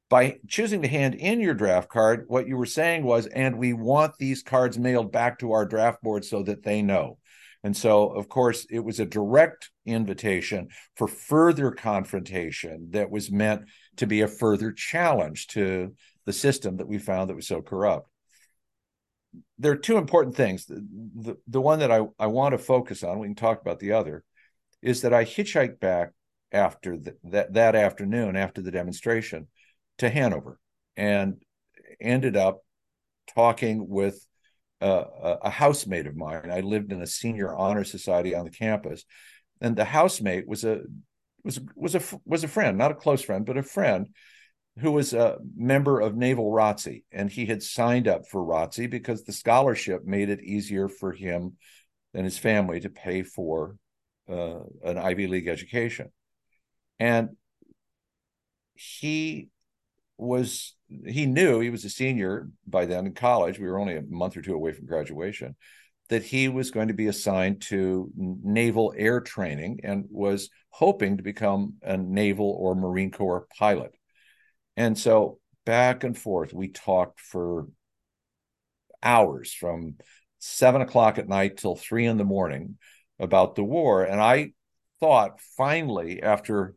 By 0.10 0.40
choosing 0.48 0.82
to 0.82 0.88
hand 0.88 1.16
in 1.16 1.40
your 1.40 1.54
draft 1.54 1.90
card, 1.90 2.26
what 2.28 2.48
you 2.48 2.58
were 2.58 2.66
saying 2.66 3.04
was, 3.04 3.28
and 3.28 3.60
we 3.60 3.74
want 3.74 4.18
these 4.18 4.42
cards 4.42 4.78
mailed 4.78 5.12
back 5.12 5.40
to 5.40 5.52
our 5.52 5.66
draft 5.66 6.02
board 6.02 6.26
so 6.26 6.44
that 6.44 6.64
they 6.64 6.82
know. 6.82 7.20
And 7.64 7.76
so, 7.76 8.10
of 8.10 8.28
course, 8.30 8.66
it 8.70 8.80
was 8.80 9.00
a 9.00 9.06
direct 9.06 9.70
invitation 9.86 10.70
for 10.96 11.08
further 11.08 11.72
confrontation 11.72 12.88
that 12.92 13.12
was 13.12 13.32
meant 13.32 13.64
to 13.98 14.08
be 14.08 14.22
a 14.22 14.28
further 14.28 14.72
challenge 14.72 15.48
to 15.48 15.94
the 16.26 16.34
system 16.34 16.78
that 16.78 16.88
we 16.88 16.98
found 16.98 17.30
that 17.30 17.36
was 17.36 17.48
so 17.48 17.62
corrupt. 17.62 18.10
There 19.58 19.72
are 19.72 19.78
two 19.78 19.98
important 19.98 20.36
things. 20.36 20.66
The, 20.66 20.86
the, 21.16 21.38
the 21.48 21.62
one 21.62 21.80
that 21.80 21.92
I, 21.92 22.02
I 22.18 22.28
want 22.28 22.54
to 22.54 22.58
focus 22.58 23.04
on, 23.04 23.20
we 23.20 23.28
can 23.28 23.36
talk 23.36 23.62
about 23.62 23.80
the 23.80 23.94
other, 23.94 24.24
is 24.82 25.02
that 25.02 25.14
I 25.14 25.26
hitchhiked 25.26 25.80
back 25.80 26.12
after 26.52 26.98
the, 26.98 27.16
that 27.26 27.54
that 27.54 27.76
afternoon 27.76 28.36
after 28.36 28.62
the 28.62 28.72
demonstration 28.72 29.48
to 30.00 30.10
Hanover 30.10 30.60
and 30.98 31.36
ended 32.02 32.36
up 32.36 32.62
talking 33.36 33.88
with 33.88 34.26
uh, 34.82 35.04
a 35.42 35.50
housemate 35.50 36.08
of 36.08 36.16
mine. 36.16 36.50
I 36.52 36.62
lived 36.62 36.92
in 36.92 37.02
a 37.02 37.08
senior 37.08 37.54
honor 37.54 37.84
society 37.84 38.34
on 38.34 38.46
the 38.46 38.52
campus, 38.52 39.04
and 39.62 39.76
the 39.76 39.86
housemate 39.86 40.48
was 40.48 40.64
a 40.64 40.82
was 41.44 41.60
was 41.76 41.96
a 41.96 42.02
was 42.26 42.44
a 42.44 42.48
friend, 42.48 42.78
not 42.78 42.92
a 42.92 42.96
close 42.96 43.22
friend, 43.22 43.46
but 43.46 43.58
a 43.58 43.64
friend 43.64 44.08
who 44.80 44.92
was 44.92 45.14
a 45.14 45.38
member 45.56 46.00
of 46.00 46.16
Naval 46.16 46.52
ROTC, 46.52 47.04
and 47.12 47.30
he 47.30 47.46
had 47.46 47.62
signed 47.62 48.08
up 48.08 48.28
for 48.28 48.42
ROTC 48.42 48.90
because 48.90 49.24
the 49.24 49.34
scholarship 49.34 50.06
made 50.06 50.30
it 50.30 50.42
easier 50.42 50.88
for 50.88 51.12
him 51.12 51.58
and 52.14 52.26
his 52.26 52.38
family 52.38 52.80
to 52.80 52.90
pay 52.90 53.24
for 53.24 53.76
uh, 54.30 54.60
an 54.84 54.98
Ivy 54.98 55.28
League 55.28 55.48
education. 55.48 56.12
And 57.00 57.30
he 58.76 59.50
was 60.18 60.76
he 61.06 61.26
knew 61.26 61.60
he 61.60 61.70
was 61.70 61.86
a 61.86 61.90
senior 61.90 62.50
by 62.68 62.86
then 62.86 63.06
in 63.06 63.14
college 63.14 63.60
we 63.60 63.68
were 63.68 63.80
only 63.80 63.96
a 63.96 64.02
month 64.02 64.36
or 64.36 64.42
two 64.42 64.54
away 64.54 64.74
from 64.74 64.86
graduation 64.86 65.56
that 66.10 66.24
he 66.24 66.48
was 66.50 66.72
going 66.72 66.88
to 66.88 66.94
be 66.94 67.08
assigned 67.08 67.62
to 67.62 68.10
naval 68.16 68.94
air 68.98 69.22
training 69.22 69.80
and 69.84 70.06
was 70.10 70.50
hoping 70.70 71.18
to 71.18 71.24
become 71.24 71.74
a 71.84 71.96
naval 71.96 72.50
or 72.60 72.76
marine 72.76 73.12
corps 73.12 73.48
pilot 73.58 73.94
and 74.80 74.98
so 74.98 75.40
back 75.66 76.06
and 76.06 76.18
forth. 76.18 76.54
We 76.54 76.70
talked 76.70 77.20
for 77.20 77.68
hours 79.04 79.54
from 79.54 79.96
seven 80.40 80.82
o'clock 80.82 81.18
at 81.18 81.28
night 81.28 81.58
till 81.58 81.76
three 81.76 82.06
in 82.06 82.18
the 82.18 82.24
morning 82.24 82.78
about 83.20 83.56
the 83.56 83.64
war. 83.64 84.06
And 84.06 84.22
I 84.22 84.54
thought 85.02 85.42
finally, 85.58 86.24
after 86.24 86.76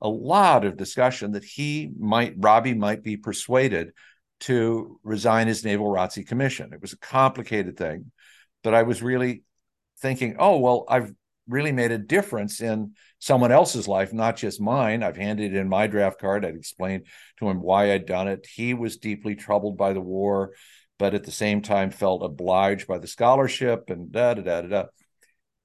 a 0.00 0.08
lot 0.08 0.64
of 0.64 0.76
discussion, 0.76 1.32
that 1.32 1.42
he 1.42 1.90
might, 1.98 2.34
Robbie 2.38 2.74
might 2.74 3.02
be 3.02 3.16
persuaded 3.16 3.94
to 4.42 5.00
resign 5.02 5.48
his 5.48 5.64
naval 5.64 5.88
ROTC 5.88 6.28
commission. 6.28 6.72
It 6.72 6.80
was 6.80 6.92
a 6.92 6.98
complicated 6.98 7.76
thing, 7.76 8.12
but 8.62 8.74
I 8.74 8.84
was 8.84 9.02
really 9.02 9.42
thinking, 10.00 10.36
oh, 10.38 10.58
well, 10.58 10.84
I've 10.88 11.12
really 11.48 11.72
made 11.72 11.90
a 11.90 11.98
difference 11.98 12.60
in 12.60 12.94
someone 13.20 13.52
else's 13.52 13.86
life, 13.86 14.12
not 14.12 14.36
just 14.36 14.60
mine. 14.60 15.02
I've 15.02 15.16
handed 15.16 15.54
in 15.54 15.68
my 15.68 15.86
draft 15.86 16.18
card. 16.18 16.44
I'd 16.44 16.56
explained 16.56 17.06
to 17.38 17.48
him 17.48 17.60
why 17.60 17.92
I'd 17.92 18.06
done 18.06 18.26
it. 18.26 18.48
He 18.52 18.74
was 18.74 18.96
deeply 18.96 19.36
troubled 19.36 19.76
by 19.76 19.92
the 19.92 20.00
war, 20.00 20.54
but 20.98 21.14
at 21.14 21.24
the 21.24 21.30
same 21.30 21.62
time 21.62 21.90
felt 21.90 22.24
obliged 22.24 22.88
by 22.88 22.98
the 22.98 23.06
scholarship 23.06 23.90
and 23.90 24.10
da 24.10 24.34
da 24.34 24.42
da 24.42 24.60
da. 24.62 24.68
da. 24.68 24.84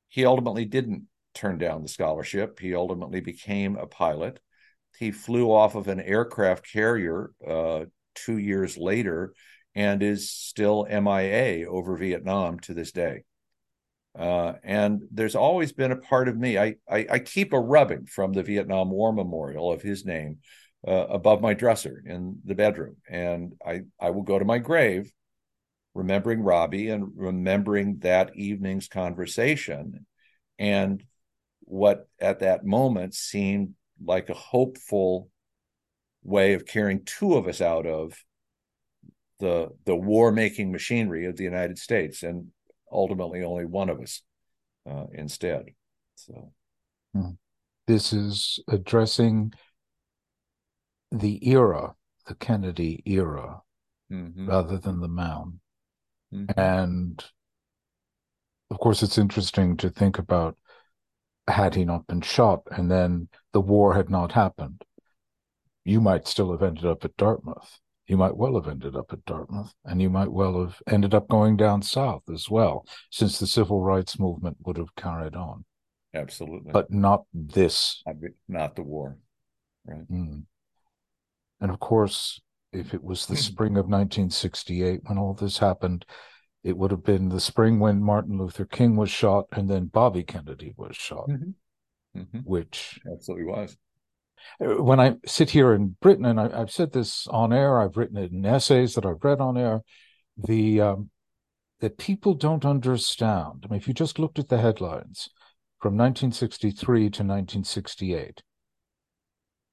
He 0.09 0.25
ultimately 0.25 0.65
didn't 0.65 1.07
turn 1.33 1.57
down 1.57 1.81
the 1.81 1.89
scholarship. 1.89 2.59
He 2.59 2.75
ultimately 2.75 3.21
became 3.21 3.77
a 3.77 3.87
pilot. 3.87 4.39
He 4.97 5.11
flew 5.11 5.51
off 5.51 5.75
of 5.75 5.87
an 5.87 5.99
aircraft 5.99 6.69
carrier 6.71 7.31
uh, 7.45 7.85
two 8.15 8.37
years 8.37 8.77
later 8.77 9.33
and 9.73 10.01
is 10.01 10.29
still 10.29 10.85
MIA 10.89 11.67
over 11.67 11.97
Vietnam 11.97 12.59
to 12.61 12.73
this 12.73 12.91
day. 12.91 13.23
Uh, 14.17 14.53
and 14.63 15.01
there's 15.11 15.35
always 15.35 15.73
been 15.73 15.91
a 15.91 15.97
part 15.97 16.29
of 16.29 16.37
me. 16.37 16.57
I, 16.57 16.75
I, 16.89 17.05
I 17.09 17.19
keep 17.19 17.51
a 17.51 17.59
rubbing 17.59 18.05
from 18.05 18.31
the 18.31 18.43
Vietnam 18.43 18.89
War 18.89 19.11
Memorial 19.11 19.71
of 19.71 19.81
his 19.81 20.05
name 20.05 20.37
uh, 20.87 21.07
above 21.09 21.41
my 21.41 21.53
dresser 21.53 22.01
in 22.05 22.39
the 22.45 22.55
bedroom, 22.55 22.95
and 23.09 23.53
I 23.65 23.81
I 23.99 24.11
will 24.11 24.21
go 24.21 24.39
to 24.39 24.45
my 24.45 24.59
grave, 24.59 25.11
remembering 25.93 26.41
Robbie 26.41 26.89
and 26.89 27.09
remembering 27.15 27.97
that 27.99 28.35
evening's 28.35 28.87
conversation, 28.87 30.05
and 30.59 31.03
what 31.61 32.07
at 32.19 32.39
that 32.39 32.65
moment 32.65 33.15
seemed 33.15 33.73
like 34.03 34.29
a 34.29 34.35
hopeful 34.35 35.29
way 36.23 36.53
of 36.53 36.65
carrying 36.65 37.03
two 37.03 37.35
of 37.35 37.47
us 37.47 37.61
out 37.61 37.85
of 37.85 38.13
the 39.39 39.69
the 39.85 39.95
war 39.95 40.31
making 40.31 40.71
machinery 40.71 41.25
of 41.25 41.35
the 41.35 41.43
United 41.43 41.77
States 41.77 42.23
and 42.23 42.47
ultimately 42.91 43.43
only 43.43 43.65
one 43.65 43.89
of 43.89 43.99
us 43.99 44.21
uh, 44.89 45.05
instead. 45.13 45.65
So, 46.15 46.51
hmm. 47.13 47.31
this 47.87 48.13
is 48.13 48.59
addressing 48.67 49.53
the 51.11 51.47
era, 51.49 51.95
the 52.27 52.35
Kennedy 52.35 53.01
era, 53.05 53.61
mm-hmm. 54.11 54.47
rather 54.47 54.77
than 54.77 54.99
the 54.99 55.07
Mound. 55.07 55.59
Mm-hmm. 56.33 56.59
And 56.59 57.23
of 58.71 58.79
course, 58.79 59.03
it's 59.03 59.17
interesting 59.17 59.77
to 59.77 59.89
think 59.89 60.17
about 60.17 60.57
had 61.47 61.75
he 61.75 61.85
not 61.85 62.07
been 62.07 62.21
shot 62.21 62.63
and 62.71 62.89
then 62.89 63.29
the 63.53 63.61
war 63.61 63.93
had 63.93 64.09
not 64.09 64.31
happened, 64.31 64.83
you 65.83 66.01
might 66.01 66.27
still 66.27 66.51
have 66.51 66.63
ended 66.63 66.85
up 66.85 67.05
at 67.05 67.15
Dartmouth 67.17 67.79
you 68.07 68.17
might 68.17 68.37
well 68.37 68.55
have 68.55 68.67
ended 68.67 68.95
up 68.95 69.11
at 69.11 69.25
Dartmouth, 69.25 69.73
and 69.83 70.01
you 70.01 70.09
might 70.09 70.31
well 70.31 70.59
have 70.61 70.81
ended 70.87 71.13
up 71.13 71.27
going 71.27 71.57
down 71.57 71.81
south 71.81 72.23
as 72.31 72.49
well, 72.49 72.85
since 73.09 73.39
the 73.39 73.47
civil 73.47 73.81
rights 73.81 74.19
movement 74.19 74.57
would 74.65 74.77
have 74.77 74.95
carried 74.95 75.35
on. 75.35 75.65
Absolutely. 76.13 76.71
But 76.71 76.91
not 76.91 77.23
this. 77.33 78.03
Not 78.47 78.75
the 78.75 78.83
war. 78.83 79.17
Right. 79.85 80.09
Mm. 80.09 80.43
And 81.59 81.71
of 81.71 81.79
course, 81.79 82.39
if 82.71 82.93
it 82.93 83.03
was 83.03 83.25
the 83.25 83.37
spring 83.37 83.71
of 83.71 83.85
1968 83.85 85.01
when 85.05 85.17
all 85.17 85.33
this 85.33 85.57
happened, 85.57 86.05
it 86.63 86.77
would 86.77 86.91
have 86.91 87.03
been 87.03 87.29
the 87.29 87.39
spring 87.39 87.79
when 87.79 88.01
Martin 88.01 88.37
Luther 88.37 88.65
King 88.65 88.95
was 88.95 89.11
shot 89.11 89.45
and 89.51 89.69
then 89.69 89.85
Bobby 89.85 90.23
Kennedy 90.23 90.73
was 90.77 90.95
shot, 90.95 91.29
mm-hmm. 91.29 92.19
Mm-hmm. 92.19 92.39
which 92.39 92.99
absolutely 93.11 93.45
was 93.45 93.77
when 94.59 94.99
I 94.99 95.15
sit 95.25 95.49
here 95.49 95.73
in 95.73 95.95
Britain, 96.01 96.25
and 96.25 96.39
I, 96.39 96.57
have 96.57 96.71
said 96.71 96.93
this 96.93 97.27
on 97.27 97.51
air, 97.51 97.79
I've 97.79 97.97
written 97.97 98.17
it 98.17 98.31
in 98.31 98.45
essays 98.45 98.95
that 98.95 99.05
I've 99.05 99.23
read 99.23 99.41
on 99.41 99.57
air, 99.57 99.81
the 100.37 100.81
um, 100.81 101.09
that 101.81 101.97
people 101.97 102.33
don't 102.33 102.65
understand. 102.65 103.63
I 103.63 103.67
mean, 103.69 103.79
if 103.79 103.87
you 103.87 103.93
just 103.93 104.19
looked 104.19 104.39
at 104.39 104.49
the 104.49 104.57
headlines 104.57 105.29
from 105.79 105.97
1963 105.97 106.99
to 106.99 107.05
1968, 107.05 108.43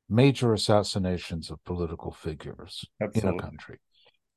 major 0.09 0.53
assassinations 0.53 1.51
of 1.51 1.63
political 1.65 2.13
figures 2.13 2.85
Absolutely. 3.01 3.29
in 3.29 3.35
a 3.35 3.43
country. 3.43 3.79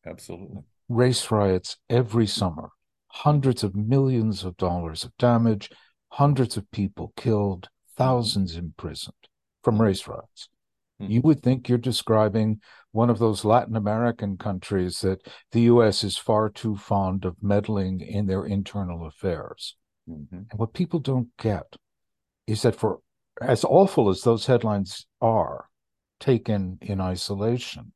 Absolutely. 0.05 0.61
Race 0.88 1.31
riots 1.31 1.77
every 1.89 2.27
summer, 2.27 2.69
hundreds 3.07 3.63
of 3.63 3.75
millions 3.75 4.43
of 4.43 4.55
dollars 4.57 5.03
of 5.03 5.17
damage, 5.17 5.71
hundreds 6.09 6.55
of 6.55 6.69
people 6.69 7.11
killed, 7.17 7.69
thousands 7.97 8.55
imprisoned 8.55 9.15
from 9.66 9.82
race 9.82 10.07
riots. 10.07 10.47
Mm-hmm. 11.01 11.11
You 11.11 11.22
would 11.22 11.41
think 11.41 11.68
you're 11.68 11.78
describing 11.80 12.61
one 12.91 13.09
of 13.09 13.20
those 13.20 13.43
Latin 13.43 13.76
American 13.76 14.38
countries 14.38 15.01
that 15.01 15.28
the 15.51 15.61
U.S. 15.61 16.03
is 16.03 16.18
far 16.18 16.49
too 16.49 16.78
fond 16.78 17.26
of 17.26 17.36
meddling 17.41 17.99
in 17.99 18.28
their 18.28 18.45
internal 18.45 19.07
affairs. 19.07 19.76
Mm-hmm. 20.07 20.36
And 20.49 20.59
what 20.59 20.74
people 20.74 20.99
don't 20.99 21.30
get 21.38 21.76
is 22.45 22.61
that 22.61 22.76
for 22.76 22.99
as 23.41 23.66
awful 23.66 24.09
as 24.09 24.22
those 24.22 24.45
headlines 24.45 25.07
are, 25.20 25.66
taken 26.20 26.78
in 26.82 27.01
isolation, 27.01 27.91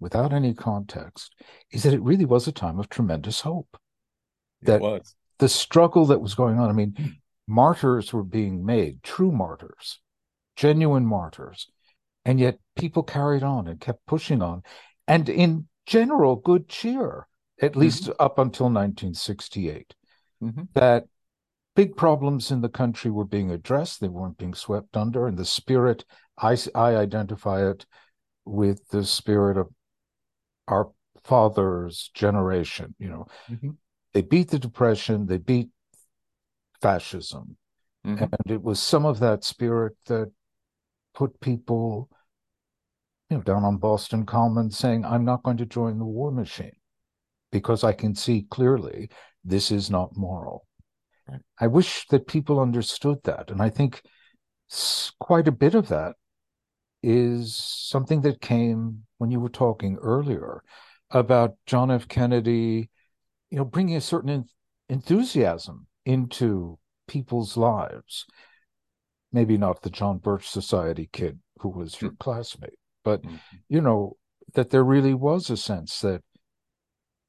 without 0.00 0.32
any 0.32 0.54
context, 0.54 1.34
is 1.70 1.82
that 1.82 1.94
it 1.94 2.02
really 2.02 2.24
was 2.24 2.48
a 2.48 2.52
time 2.52 2.80
of 2.80 2.88
tremendous 2.88 3.42
hope. 3.42 3.76
That 4.62 4.80
was. 4.80 5.14
the 5.38 5.48
struggle 5.50 6.06
that 6.06 6.22
was 6.22 6.34
going 6.34 6.58
on, 6.58 6.70
I 6.70 6.72
mean, 6.72 6.96
martyrs 7.46 8.12
were 8.12 8.24
being 8.24 8.64
made, 8.64 9.02
true 9.02 9.30
martyrs, 9.30 10.00
genuine 10.56 11.06
martyrs. 11.06 11.68
And 12.24 12.40
yet 12.40 12.58
people 12.76 13.02
carried 13.02 13.42
on 13.42 13.68
and 13.68 13.80
kept 13.80 14.06
pushing 14.06 14.42
on. 14.42 14.62
And 15.06 15.28
in 15.28 15.68
general, 15.86 16.36
good 16.36 16.68
cheer, 16.68 17.26
at 17.60 17.72
mm-hmm. 17.72 17.80
least 17.80 18.08
up 18.18 18.38
until 18.38 18.66
1968, 18.66 19.94
mm-hmm. 20.42 20.62
that 20.74 21.04
big 21.76 21.96
problems 21.96 22.50
in 22.50 22.60
the 22.60 22.68
country 22.68 23.10
were 23.10 23.24
being 23.24 23.50
addressed. 23.50 24.00
They 24.00 24.08
weren't 24.08 24.38
being 24.38 24.54
swept 24.54 24.96
under. 24.96 25.26
And 25.26 25.36
the 25.36 25.44
spirit, 25.44 26.04
I, 26.38 26.56
I 26.74 26.96
identify 26.96 27.68
it 27.68 27.84
with 28.44 28.88
the 28.88 29.04
spirit 29.04 29.58
of 29.58 29.68
our 30.68 30.90
father's 31.24 32.10
generation. 32.14 32.94
You 32.98 33.08
know, 33.08 33.26
mm-hmm. 33.50 33.70
they 34.12 34.22
beat 34.22 34.50
the 34.50 34.58
Depression, 34.58 35.26
they 35.26 35.38
beat 35.38 35.68
fascism. 36.80 37.56
Mm-hmm. 38.06 38.22
And 38.24 38.50
it 38.50 38.62
was 38.62 38.80
some 38.80 39.06
of 39.06 39.20
that 39.20 39.44
spirit 39.44 39.94
that 40.06 40.30
put 41.14 41.40
people, 41.40 42.08
you 43.30 43.36
know, 43.36 43.42
down 43.42 43.64
on 43.64 43.78
Boston 43.78 44.26
Common 44.26 44.70
saying, 44.70 45.04
I'm 45.04 45.24
not 45.24 45.42
going 45.42 45.56
to 45.58 45.66
join 45.66 45.98
the 45.98 46.04
war 46.04 46.30
machine 46.30 46.76
because 47.52 47.84
I 47.84 47.92
can 47.92 48.14
see 48.14 48.46
clearly 48.50 49.10
this 49.44 49.70
is 49.70 49.90
not 49.90 50.16
moral. 50.16 50.66
Right. 51.28 51.40
I 51.60 51.68
wish 51.68 52.06
that 52.08 52.26
people 52.26 52.60
understood 52.60 53.18
that. 53.24 53.50
And 53.50 53.62
I 53.62 53.70
think 53.70 54.02
quite 55.20 55.48
a 55.48 55.52
bit 55.52 55.74
of 55.74 55.88
that 55.88 56.16
is 57.02 57.54
something 57.54 58.22
that 58.22 58.40
came 58.40 59.04
when 59.18 59.30
you 59.30 59.38
were 59.40 59.48
talking 59.48 59.98
earlier 60.02 60.62
about 61.10 61.54
John 61.66 61.90
F. 61.90 62.08
Kennedy, 62.08 62.90
you 63.50 63.58
know, 63.58 63.64
bringing 63.64 63.96
a 63.96 64.00
certain 64.00 64.46
enthusiasm 64.88 65.86
into 66.04 66.78
people's 67.06 67.56
lives 67.56 68.26
maybe 69.34 69.58
not 69.58 69.82
the 69.82 69.90
John 69.90 70.18
Birch 70.18 70.48
Society 70.48 71.10
kid 71.12 71.40
who 71.58 71.68
was 71.68 72.00
your 72.00 72.12
mm-hmm. 72.12 72.22
classmate, 72.22 72.78
but 73.02 73.22
mm-hmm. 73.22 73.36
you 73.68 73.80
know 73.80 74.16
that 74.54 74.70
there 74.70 74.84
really 74.84 75.12
was 75.12 75.50
a 75.50 75.56
sense 75.56 76.00
that 76.00 76.22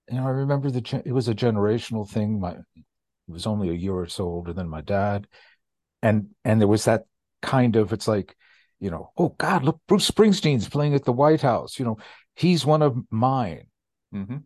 you 0.10 0.18
know 0.18 0.28
I 0.28 0.30
remember 0.30 0.70
the 0.70 1.02
it 1.04 1.12
was 1.12 1.28
a 1.28 1.36
generational 1.36 2.08
thing. 2.08 2.40
My 2.40 2.52
it 2.52 3.32
was 3.32 3.48
only 3.48 3.70
a 3.70 3.74
year 3.74 3.96
or 3.96 4.08
so 4.08 4.26
older 4.26 4.54
than 4.54 4.70
my 4.70 4.82
dad, 4.82 5.28
and 6.02 6.28
and 6.46 6.62
there 6.62 6.68
was 6.68 6.86
that 6.86 7.06
kind 7.42 7.76
of 7.76 7.92
it's 7.92 8.08
like 8.08 8.36
you 8.80 8.92
know 8.92 9.12
oh 9.18 9.30
God 9.38 9.64
look 9.64 9.80
Bruce 9.88 10.10
Springsteen's 10.10 10.70
playing 10.70 10.94
at 10.94 11.06
the 11.06 11.12
White 11.12 11.42
House. 11.42 11.80
You 11.80 11.86
know 11.86 11.98
he's 12.36 12.66
one 12.66 12.84
of 12.84 12.96
mine, 13.10 13.68
mm-hmm. 14.14 14.38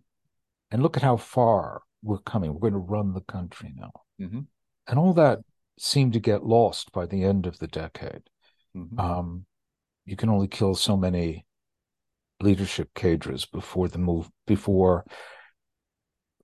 and 0.72 0.84
look 0.84 0.96
at 0.96 1.04
how 1.04 1.18
far 1.18 1.82
we're 2.02 2.20
coming. 2.20 2.54
We're 2.54 2.70
going 2.70 2.74
to 2.74 2.80
run 2.80 3.14
the 3.14 3.22
country 3.22 3.74
now, 3.76 3.92
mm-hmm. 4.22 4.42
and 4.88 5.00
all 5.00 5.14
that 5.16 5.40
seemed 5.80 6.14
to 6.14 6.20
get 6.20 6.46
lost 6.46 6.92
by 6.92 7.06
the 7.06 7.24
end 7.24 7.46
of 7.46 7.58
the 7.60 7.68
decade. 7.68 8.24
Mm-hmm. 8.76 9.00
Um, 9.00 9.46
you 10.06 10.16
can 10.16 10.30
only 10.30 10.48
kill 10.48 10.76
so 10.76 10.98
many 10.98 11.46
leadership 12.42 12.90
cadres 12.94 13.46
before 13.46 13.88
the 13.88 13.98
move 13.98 14.30
before 14.46 15.06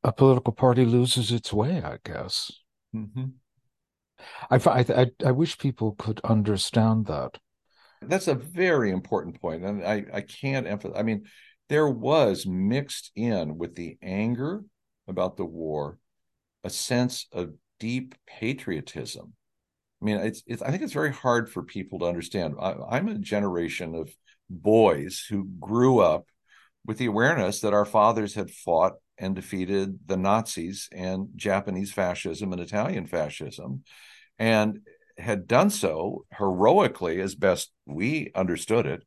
a 0.03 0.11
political 0.11 0.53
party 0.53 0.85
loses 0.85 1.31
its 1.31 1.51
way. 1.51 1.81
I 1.81 1.97
guess. 2.03 2.51
Mm-hmm. 2.95 3.25
I, 4.49 4.57
I 5.01 5.11
I 5.25 5.31
wish 5.31 5.57
people 5.57 5.93
could 5.93 6.21
understand 6.23 7.07
that. 7.07 7.37
That's 8.01 8.27
a 8.27 8.35
very 8.35 8.91
important 8.91 9.41
point, 9.41 9.63
and 9.63 9.83
I 9.83 10.05
I 10.13 10.21
can't 10.21 10.67
emphasize. 10.67 10.97
I 10.97 11.03
mean, 11.03 11.25
there 11.69 11.89
was 11.89 12.45
mixed 12.45 13.11
in 13.15 13.57
with 13.57 13.75
the 13.75 13.97
anger 14.01 14.63
about 15.07 15.37
the 15.37 15.45
war 15.45 15.99
a 16.63 16.69
sense 16.69 17.27
of 17.31 17.53
deep 17.79 18.15
patriotism. 18.27 19.33
I 20.01 20.05
mean, 20.05 20.17
it's, 20.17 20.43
it's 20.45 20.61
I 20.61 20.71
think 20.71 20.83
it's 20.83 20.93
very 20.93 21.13
hard 21.13 21.49
for 21.49 21.63
people 21.63 21.99
to 21.99 22.05
understand. 22.05 22.55
I, 22.59 22.75
I'm 22.89 23.07
a 23.07 23.17
generation 23.17 23.95
of 23.95 24.15
boys 24.49 25.25
who 25.29 25.47
grew 25.59 25.99
up 25.99 26.27
with 26.85 26.97
the 26.97 27.07
awareness 27.07 27.61
that 27.61 27.73
our 27.73 27.85
fathers 27.85 28.35
had 28.35 28.51
fought 28.51 28.93
and 29.17 29.35
defeated 29.35 29.99
the 30.05 30.17
Nazis 30.17 30.89
and 30.91 31.29
Japanese 31.35 31.91
fascism 31.91 32.51
and 32.51 32.61
Italian 32.61 33.07
fascism, 33.07 33.83
and 34.37 34.81
had 35.17 35.47
done 35.47 35.69
so 35.69 36.25
heroically 36.31 37.21
as 37.21 37.33
best 37.35 37.71
we 37.85 38.31
understood 38.35 38.85
it. 38.85 39.03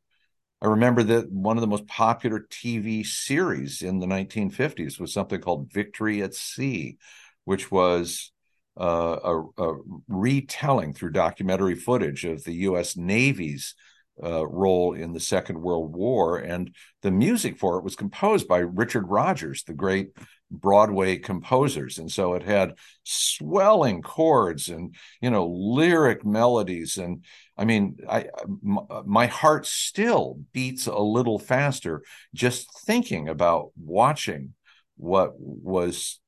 I 0.61 0.67
remember 0.67 1.03
that 1.03 1.31
one 1.31 1.55
of 1.55 1.61
the 1.61 1.67
most 1.67 1.87
popular 1.87 2.45
TV 2.49 3.05
series 3.05 3.81
in 3.81 3.99
the 3.99 4.07
1950s 4.07 4.99
was 4.99 5.13
something 5.13 5.39
called 5.39 5.71
Victory 5.71 6.21
at 6.21 6.33
Sea, 6.33 6.97
which 7.45 7.71
was 7.71 8.31
a, 8.77 9.43
a, 9.57 9.75
retelling 10.07 10.93
through 10.93 11.11
documentary 11.11 11.75
footage 11.75 12.25
of 12.25 12.43
the 12.43 12.53
U.S. 12.53 12.95
Navy's 12.95 13.75
uh, 14.23 14.45
role 14.47 14.93
in 14.93 15.13
the 15.13 15.19
Second 15.19 15.61
World 15.61 15.95
War, 15.95 16.37
and 16.37 16.73
the 17.01 17.11
music 17.11 17.57
for 17.57 17.77
it 17.77 17.83
was 17.83 17.95
composed 17.95 18.47
by 18.47 18.59
Richard 18.59 19.07
Rodgers, 19.07 19.63
the 19.63 19.73
great 19.73 20.09
Broadway 20.51 21.17
composers, 21.17 21.99
and 21.99 22.11
so 22.11 22.33
it 22.33 22.43
had 22.43 22.73
swelling 23.03 24.01
chords 24.01 24.67
and 24.67 24.95
you 25.21 25.29
know 25.29 25.47
lyric 25.47 26.25
melodies, 26.25 26.97
and 26.97 27.23
I 27.57 27.65
mean, 27.65 27.97
I 28.09 28.27
my 28.61 29.27
heart 29.27 29.65
still 29.65 30.39
beats 30.51 30.87
a 30.87 30.97
little 30.97 31.39
faster 31.39 32.01
just 32.33 32.67
thinking 32.85 33.29
about 33.29 33.71
watching 33.77 34.53
what 34.97 35.33
was 35.37 36.19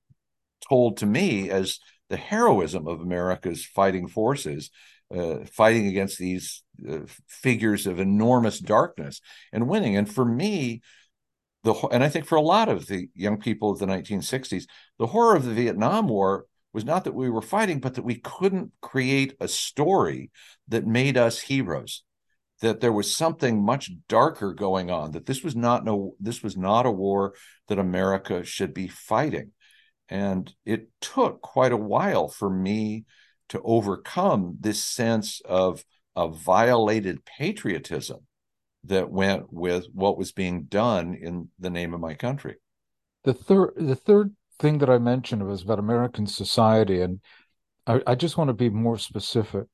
told 0.69 0.97
to 0.97 1.05
me 1.05 1.49
as 1.49 1.79
the 2.11 2.17
heroism 2.17 2.87
of 2.87 2.99
America's 2.99 3.65
fighting 3.65 4.05
forces 4.05 4.69
uh, 5.15 5.45
fighting 5.45 5.87
against 5.87 6.17
these 6.17 6.61
uh, 6.89 6.99
figures 7.27 7.87
of 7.87 7.99
enormous 7.99 8.59
darkness 8.59 9.21
and 9.53 9.67
winning. 9.67 9.95
And 9.95 10.13
for 10.13 10.25
me, 10.25 10.81
the 11.63 11.73
and 11.91 12.03
I 12.03 12.09
think 12.09 12.25
for 12.25 12.37
a 12.37 12.41
lot 12.41 12.67
of 12.67 12.87
the 12.87 13.09
young 13.15 13.39
people 13.39 13.71
of 13.71 13.79
the 13.79 13.85
1960s, 13.85 14.65
the 14.99 15.07
horror 15.07 15.35
of 15.35 15.45
the 15.45 15.53
Vietnam 15.53 16.07
War 16.07 16.45
was 16.73 16.83
not 16.83 17.05
that 17.05 17.13
we 17.13 17.29
were 17.29 17.41
fighting, 17.41 17.79
but 17.79 17.95
that 17.95 18.05
we 18.05 18.15
couldn't 18.15 18.71
create 18.81 19.35
a 19.39 19.47
story 19.47 20.31
that 20.67 20.85
made 20.85 21.17
us 21.17 21.39
heroes. 21.39 22.03
That 22.61 22.79
there 22.81 22.93
was 22.93 23.15
something 23.15 23.63
much 23.63 23.89
darker 24.07 24.53
going 24.53 24.91
on. 24.91 25.11
That 25.11 25.25
this 25.25 25.43
was 25.43 25.55
not 25.55 25.85
no 25.85 26.15
this 26.19 26.43
was 26.43 26.57
not 26.57 26.85
a 26.85 26.91
war 26.91 27.35
that 27.69 27.79
America 27.79 28.43
should 28.43 28.73
be 28.73 28.87
fighting. 28.87 29.51
And 30.11 30.53
it 30.65 30.89
took 30.99 31.41
quite 31.41 31.71
a 31.71 31.77
while 31.77 32.27
for 32.27 32.49
me 32.49 33.05
to 33.49 33.61
overcome 33.63 34.57
this 34.59 34.83
sense 34.83 35.41
of 35.45 35.85
a 36.17 36.27
violated 36.27 37.23
patriotism 37.23 38.19
that 38.83 39.09
went 39.09 39.53
with 39.53 39.85
what 39.93 40.17
was 40.17 40.33
being 40.33 40.63
done 40.63 41.13
in 41.13 41.47
the 41.59 41.69
name 41.69 41.93
of 41.93 42.01
my 42.01 42.13
country. 42.13 42.57
The 43.23 43.33
third, 43.33 43.73
the 43.77 43.95
third 43.95 44.35
thing 44.59 44.79
that 44.79 44.89
I 44.89 44.97
mentioned 44.97 45.47
was 45.47 45.61
about 45.61 45.79
American 45.79 46.27
society, 46.27 47.01
and 47.01 47.21
I, 47.87 48.01
I 48.05 48.15
just 48.15 48.37
want 48.37 48.49
to 48.49 48.53
be 48.53 48.69
more 48.69 48.97
specific. 48.97 49.67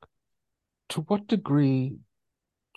To 0.89 1.01
what 1.01 1.27
degree 1.27 1.95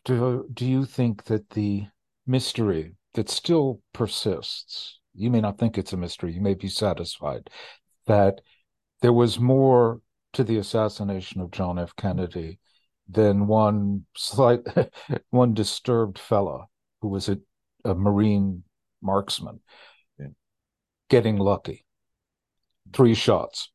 do 0.04 0.46
do 0.52 0.66
you 0.66 0.86
think 0.86 1.24
that 1.24 1.50
the 1.50 1.86
mystery 2.26 2.94
that 3.14 3.28
still 3.28 3.80
persists? 3.92 4.99
You 5.14 5.30
may 5.30 5.40
not 5.40 5.58
think 5.58 5.76
it's 5.76 5.92
a 5.92 5.96
mystery. 5.96 6.32
You 6.32 6.40
may 6.40 6.54
be 6.54 6.68
satisfied 6.68 7.50
that 8.06 8.40
there 9.02 9.12
was 9.12 9.38
more 9.38 10.00
to 10.32 10.44
the 10.44 10.58
assassination 10.58 11.40
of 11.40 11.50
John 11.50 11.78
F. 11.78 11.94
Kennedy 11.96 12.58
than 13.08 13.46
one 13.46 14.06
slight, 14.16 14.60
one 15.30 15.54
disturbed 15.54 16.18
fellow 16.18 16.68
who 17.00 17.08
was 17.08 17.28
a, 17.28 17.38
a 17.84 17.94
Marine 17.94 18.62
marksman 19.02 19.60
yeah. 20.18 20.26
getting 21.08 21.36
lucky. 21.36 21.84
Three 22.92 23.14
shots, 23.14 23.70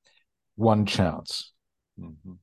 one 0.56 0.86
chance. 0.86 1.52
Mm-hmm. 2.00 2.34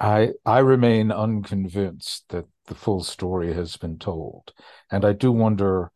I 0.00 0.30
I 0.46 0.60
remain 0.60 1.12
unconvinced 1.12 2.24
that 2.30 2.46
the 2.66 2.74
full 2.74 3.02
story 3.02 3.52
has 3.52 3.76
been 3.76 3.98
told, 3.98 4.52
and 4.90 5.04
I 5.04 5.12
do 5.12 5.30
wonder 5.30 5.90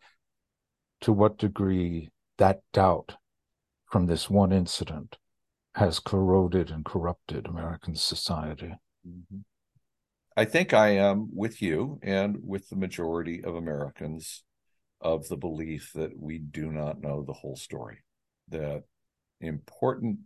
to 1.05 1.13
what 1.13 1.37
degree 1.37 2.09
that 2.39 2.63
doubt 2.73 3.17
from 3.91 4.07
this 4.07 4.31
one 4.31 4.53
incident 4.53 5.19
has 5.75 5.99
corroded 5.99 6.71
and 6.71 6.83
corrupted 6.83 7.47
American 7.47 7.95
society. 7.95 8.73
Mm-hmm. 9.07 9.41
I 10.35 10.47
think 10.47 10.73
I 10.73 10.97
am 10.97 11.29
with 11.31 11.61
you 11.61 12.01
and 12.03 12.39
with 12.43 12.71
the 12.71 12.77
majority 12.77 13.45
of 13.45 13.55
Americans 13.55 14.45
of 14.99 15.29
the 15.29 15.37
belief 15.37 15.91
that 15.95 16.19
we 16.19 16.39
do 16.39 16.73
not 16.73 17.03
know 17.03 17.23
the 17.23 17.35
whole 17.35 17.57
story, 17.57 17.99
that 18.49 18.85
important 19.43 20.21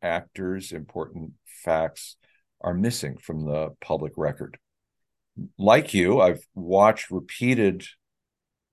actors, 0.00 0.72
important 0.72 1.32
facts 1.44 2.16
are 2.62 2.72
missing 2.72 3.18
from 3.18 3.44
the 3.44 3.74
public 3.82 4.14
record. 4.16 4.56
Like 5.58 5.92
you, 5.92 6.22
I've 6.22 6.46
watched 6.54 7.10
repeated 7.10 7.84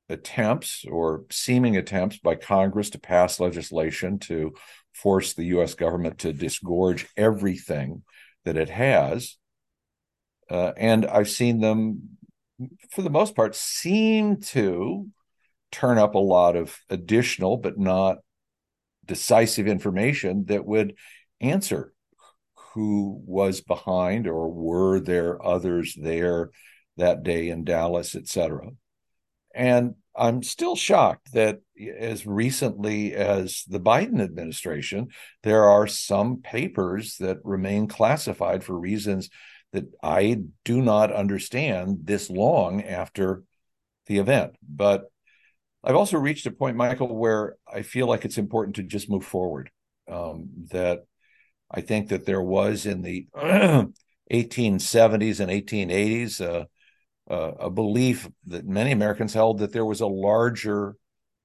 attempts 0.10 0.86
or 0.90 1.24
seeming 1.32 1.78
attempts 1.78 2.18
by 2.18 2.36
Congress 2.36 2.90
to 2.92 3.00
pass 3.00 3.40
legislation 3.40 4.20
to 4.20 4.54
force 4.94 5.34
the 5.34 5.46
US 5.46 5.74
government 5.74 6.20
to 6.20 6.34
disgorge 6.34 7.08
everything 7.18 8.04
that 8.46 8.58
it 8.58 8.70
has. 8.70 9.38
Uh, 10.50 10.74
and 10.78 11.06
I've 11.06 11.30
seen 11.30 11.60
them, 11.60 12.18
for 12.92 13.02
the 13.02 13.10
most 13.10 13.36
part, 13.36 13.56
seem 13.56 14.42
to 14.42 15.08
turn 15.72 15.98
up 15.98 16.14
a 16.16 16.20
lot 16.20 16.56
of 16.56 16.78
additional 16.90 17.58
but 17.58 17.80
not 17.80 18.18
decisive 19.06 19.68
information 19.68 20.46
that 20.46 20.66
would 20.66 20.96
answer 21.42 21.94
who 22.74 23.22
was 23.26 23.62
behind 23.62 24.28
or 24.28 24.50
were 24.50 25.00
there 25.00 25.44
others 25.46 25.96
there 26.00 26.52
that 26.98 27.24
day 27.24 27.50
in 27.50 27.64
Dallas, 27.64 28.16
et 28.16 28.28
cetera. 28.28 28.70
And 29.54 29.96
I'm 30.16 30.44
still 30.44 30.76
shocked 30.76 31.34
that 31.34 31.62
as 31.98 32.26
recently 32.26 33.14
as 33.14 33.64
the 33.68 33.80
Biden 33.80 34.22
administration, 34.22 35.08
there 35.42 35.64
are 35.64 35.88
some 35.88 36.42
papers 36.42 37.18
that 37.18 37.38
remain 37.44 37.88
classified 37.88 38.64
for 38.64 38.78
reasons 38.78 39.30
that 39.72 39.86
I 40.04 40.42
do 40.64 40.82
not 40.82 41.12
understand 41.12 42.00
this 42.04 42.30
long 42.30 42.84
after 42.84 43.44
the 44.06 44.20
event. 44.20 44.56
But 44.68 45.06
I've 45.84 45.96
also 45.96 46.18
reached 46.18 46.46
a 46.46 46.52
point, 46.52 46.78
Michael, 46.78 47.16
where 47.16 47.56
I 47.72 47.82
feel 47.82 48.08
like 48.08 48.24
it's 48.24 48.38
important 48.38 48.76
to 48.78 48.84
just 48.84 49.10
move 49.10 49.26
forward. 49.26 49.72
Um, 50.08 50.50
that 50.72 51.06
I 51.72 51.82
think 51.82 52.10
that 52.10 52.26
there 52.26 52.42
was 52.42 52.86
in 52.86 53.02
the 53.02 53.28
1870s 54.32 55.40
and 55.40 55.52
1880s 55.52 56.42
uh, 56.42 56.66
uh, 57.34 57.52
a 57.62 57.70
belief 57.70 58.30
that 58.48 58.66
many 58.66 58.92
Americans 58.92 59.34
held 59.34 59.60
that 59.60 59.74
there 59.74 59.86
was 59.86 60.02
a 60.02 60.08
larger 60.08 60.96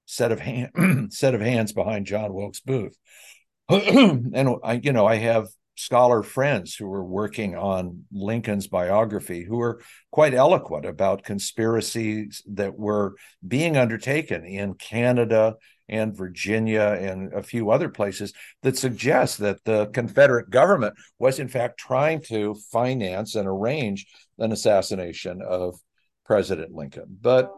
set 0.05 0.31
of 0.31 0.39
hand, 0.39 1.11
set 1.13 1.33
of 1.33 1.41
hands 1.41 1.73
behind 1.73 2.05
John 2.05 2.33
Wilkes 2.33 2.59
Booth. 2.59 2.95
and 3.69 4.49
I, 4.63 4.73
you 4.83 4.93
know, 4.93 5.07
I 5.07 5.15
have 5.15 5.47
scholar 5.75 6.21
friends 6.21 6.75
who 6.75 6.87
were 6.87 7.03
working 7.03 7.55
on 7.55 8.03
Lincoln's 8.11 8.67
biography 8.67 9.43
who 9.43 9.57
were 9.57 9.81
quite 10.11 10.33
eloquent 10.33 10.85
about 10.85 11.23
conspiracies 11.23 12.43
that 12.53 12.77
were 12.77 13.15
being 13.47 13.77
undertaken 13.77 14.45
in 14.45 14.73
Canada 14.75 15.55
and 15.89 16.15
Virginia 16.15 16.97
and 16.99 17.33
a 17.33 17.43
few 17.43 17.71
other 17.71 17.89
places 17.89 18.33
that 18.63 18.77
suggest 18.77 19.39
that 19.39 19.63
the 19.65 19.87
Confederate 19.87 20.49
government 20.49 20.95
was 21.17 21.39
in 21.39 21.47
fact 21.47 21.79
trying 21.79 22.21
to 22.21 22.55
finance 22.71 23.35
and 23.35 23.47
arrange 23.47 24.05
an 24.37 24.51
assassination 24.51 25.41
of 25.41 25.79
President 26.25 26.73
Lincoln. 26.73 27.17
But 27.21 27.51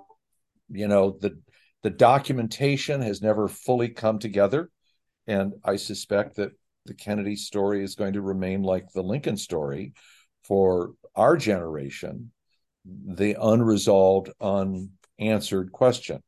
you 0.70 0.88
know 0.88 1.18
the 1.20 1.40
the 1.84 1.90
documentation 1.90 3.02
has 3.02 3.22
never 3.22 3.48
fully 3.48 3.90
come 3.90 4.20
together, 4.20 4.70
and 5.28 5.54
I 5.64 5.76
suspect 5.76 6.36
that 6.36 6.52
the 6.86 6.94
Kennedy 6.94 7.36
story 7.36 7.84
is 7.84 7.96
going 7.96 8.14
to 8.14 8.22
remain 8.22 8.64
like 8.64 8.92
the 8.92 9.04
Lincoln 9.04 9.38
story 9.38 9.94
for 10.44 10.94
our 11.16 11.38
generation, 11.38 12.32
the 12.86 13.36
unresolved, 13.40 14.32
unanswered 14.40 15.72
question. 15.72 16.22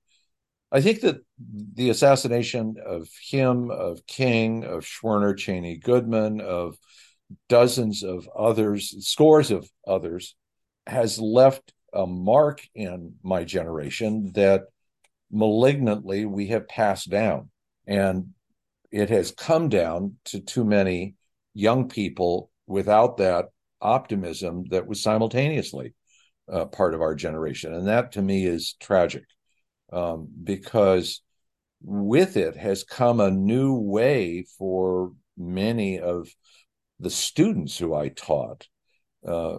I 0.74 0.82
think 0.82 1.02
that 1.02 1.18
the 1.76 1.92
assassination 1.92 2.78
of 2.84 3.08
him, 3.30 3.70
of 3.70 4.06
King, 4.08 4.64
of 4.64 4.84
Schwerner, 4.84 5.38
Chaney, 5.38 5.78
Goodman, 5.78 6.42
of 6.42 6.78
dozens 7.48 8.02
of 8.02 8.28
others, 8.36 9.08
scores 9.08 9.52
of 9.52 9.70
others, 9.88 10.36
has 10.88 11.20
left 11.20 11.74
a 11.94 12.08
mark 12.08 12.62
in 12.74 13.14
my 13.22 13.44
generation 13.44 14.32
that 14.34 14.64
malignantly 15.32 16.26
we 16.26 16.48
have 16.48 16.68
passed 16.68 17.08
down. 17.08 17.52
And 17.86 18.30
it 18.92 19.12
has 19.12 19.32
come 19.32 19.70
down 19.70 20.16
to 20.26 20.40
too 20.40 20.66
many 20.66 21.14
young 21.54 21.88
people 21.88 22.50
without 22.66 23.18
that 23.18 23.46
optimism 23.80 24.64
that 24.70 24.88
was 24.88 25.04
simultaneously 25.04 25.94
uh, 26.52 26.66
part 26.66 26.96
of 26.96 27.02
our 27.02 27.14
generation. 27.14 27.76
And 27.76 27.88
that 27.88 28.14
to 28.14 28.24
me 28.24 28.46
is 28.46 28.74
tragic 28.80 29.26
um, 29.94 30.28
because 30.44 31.22
with 31.82 32.38
it 32.38 32.56
has 32.56 32.84
come 32.84 33.20
a 33.20 33.32
new 33.32 33.76
way 33.76 34.46
for 34.58 35.14
many 35.38 36.00
of 36.00 36.30
the 37.00 37.10
students 37.10 37.78
who 37.78 37.94
I 37.94 38.10
taught 38.10 38.68
uh, 39.28 39.58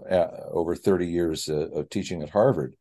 over 0.51 0.77
30 0.77 1.07
years 1.07 1.49
uh, 1.49 1.69
of 1.71 1.89
teaching 1.89 2.23
at 2.23 2.31
Harvard 2.31 2.75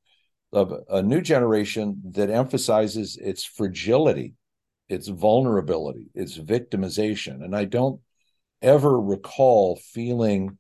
of 0.54 0.74
a 0.90 1.02
new 1.02 1.20
generation 1.20 2.00
that 2.12 2.30
emphasizes 2.30 3.18
its 3.18 3.44
fragility, 3.44 4.36
its 4.88 5.08
vulnerability, 5.08 6.10
its 6.14 6.38
victimization. 6.38 7.44
And 7.44 7.56
I 7.56 7.66
don't 7.66 8.00
ever 8.62 9.00
recall 9.00 9.76
feeling 9.78 10.58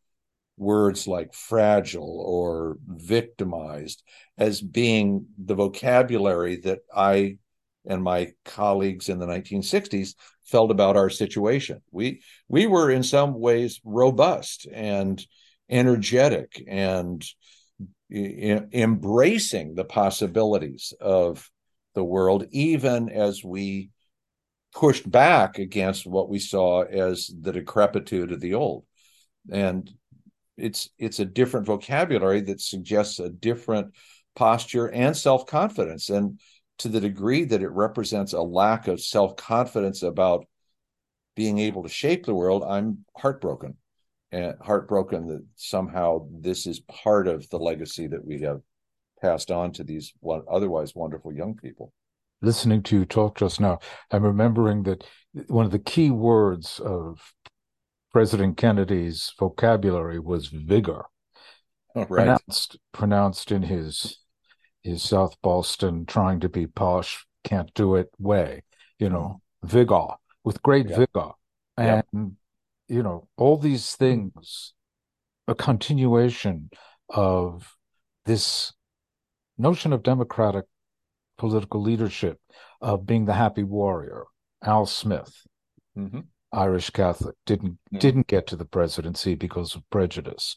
words 0.63 1.07
like 1.07 1.33
fragile 1.33 2.23
or 2.25 2.77
victimized 2.87 4.03
as 4.37 4.61
being 4.61 5.27
the 5.37 5.55
vocabulary 5.55 6.57
that 6.57 6.79
I 6.95 7.37
and 7.85 8.01
my 8.01 8.31
colleagues 8.45 9.09
in 9.09 9.19
the 9.19 9.25
1960s 9.25 10.15
felt 10.45 10.71
about 10.71 10.97
our 10.97 11.09
situation. 11.09 11.81
We 11.91 12.21
we 12.47 12.67
were 12.67 12.89
in 12.89 13.03
some 13.03 13.39
ways 13.39 13.81
robust 13.83 14.67
and 14.71 15.23
energetic 15.69 16.63
and 16.67 17.23
embracing 18.11 19.75
the 19.75 19.85
possibilities 19.85 20.93
of 20.99 21.49
the 21.95 22.03
world, 22.03 22.45
even 22.51 23.09
as 23.09 23.43
we 23.43 23.89
pushed 24.73 25.09
back 25.09 25.59
against 25.59 26.05
what 26.05 26.29
we 26.29 26.39
saw 26.39 26.83
as 26.83 27.29
the 27.41 27.51
decrepitude 27.51 28.31
of 28.31 28.39
the 28.39 28.53
old. 28.55 28.85
And 29.51 29.89
it's 30.57 30.89
it's 30.97 31.19
a 31.19 31.25
different 31.25 31.65
vocabulary 31.65 32.41
that 32.41 32.61
suggests 32.61 33.19
a 33.19 33.29
different 33.29 33.93
posture 34.35 34.87
and 34.87 35.15
self-confidence. 35.15 36.09
And 36.09 36.39
to 36.79 36.87
the 36.87 36.99
degree 36.99 37.45
that 37.45 37.61
it 37.61 37.69
represents 37.69 38.33
a 38.33 38.41
lack 38.41 38.87
of 38.87 39.01
self-confidence 39.01 40.03
about 40.03 40.45
being 41.35 41.59
able 41.59 41.83
to 41.83 41.89
shape 41.89 42.25
the 42.25 42.35
world, 42.35 42.63
I'm 42.63 43.05
heartbroken 43.15 43.77
and 44.31 44.55
heartbroken 44.59 45.27
that 45.27 45.45
somehow 45.55 46.27
this 46.31 46.65
is 46.65 46.79
part 46.81 47.27
of 47.27 47.47
the 47.49 47.59
legacy 47.59 48.07
that 48.07 48.25
we 48.25 48.41
have 48.41 48.61
passed 49.21 49.51
on 49.51 49.71
to 49.73 49.83
these 49.83 50.13
otherwise 50.51 50.95
wonderful 50.95 51.31
young 51.31 51.55
people. 51.55 51.93
Listening 52.41 52.83
to 52.83 52.97
you 52.97 53.05
talk 53.05 53.37
just 53.37 53.61
now, 53.61 53.79
I'm 54.11 54.23
remembering 54.23 54.83
that 54.83 55.05
one 55.47 55.65
of 55.65 55.71
the 55.71 55.79
key 55.79 56.11
words 56.11 56.79
of 56.83 57.33
President 58.13 58.57
Kennedy's 58.57 59.33
vocabulary 59.37 60.19
was 60.19 60.47
vigor, 60.47 61.05
oh, 61.95 62.01
right. 62.01 62.07
pronounced 62.07 62.77
pronounced 62.93 63.51
in 63.51 63.63
his 63.63 64.19
his 64.81 65.01
South 65.01 65.35
Boston 65.41 66.05
trying 66.05 66.39
to 66.41 66.49
be 66.49 66.67
posh, 66.67 67.25
can't 67.43 67.73
do 67.73 67.95
it 67.95 68.09
way, 68.19 68.63
you 68.99 69.09
know, 69.09 69.41
mm-hmm. 69.63 69.67
vigor 69.67 70.07
with 70.43 70.61
great 70.61 70.89
yeah. 70.89 70.97
vigor, 70.97 71.31
and 71.77 72.03
yeah 72.13 72.19
you 72.87 73.01
know, 73.01 73.27
all 73.37 73.57
these 73.57 73.95
things, 73.95 74.73
a 75.47 75.55
continuation 75.55 76.69
of 77.09 77.75
this 78.25 78.73
notion 79.57 79.93
of 79.93 80.03
democratic 80.03 80.65
political 81.37 81.81
leadership, 81.81 82.39
of 82.81 83.05
being 83.05 83.25
the 83.25 83.33
happy 83.33 83.63
warrior. 83.63 84.23
Al 84.63 84.85
Smith, 84.85 85.33
mm-hmm. 85.97 86.21
Irish 86.53 86.91
Catholic, 86.91 87.35
didn't 87.45 87.73
mm-hmm. 87.73 87.97
didn't 87.97 88.27
get 88.27 88.47
to 88.47 88.55
the 88.55 88.65
presidency 88.65 89.35
because 89.35 89.75
of 89.75 89.89
prejudice. 89.89 90.55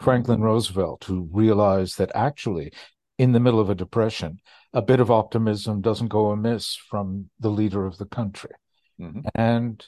Franklin 0.00 0.42
Roosevelt, 0.42 1.04
who 1.04 1.28
realized 1.32 1.98
that 1.98 2.12
actually, 2.14 2.72
in 3.18 3.32
the 3.32 3.40
middle 3.40 3.58
of 3.58 3.68
a 3.68 3.74
depression, 3.74 4.38
a 4.72 4.82
bit 4.82 5.00
of 5.00 5.10
optimism 5.10 5.80
doesn't 5.80 6.08
go 6.08 6.30
amiss 6.30 6.76
from 6.76 7.30
the 7.40 7.50
leader 7.50 7.84
of 7.84 7.98
the 7.98 8.06
country. 8.06 8.52
Mm-hmm. 9.00 9.22
And 9.34 9.84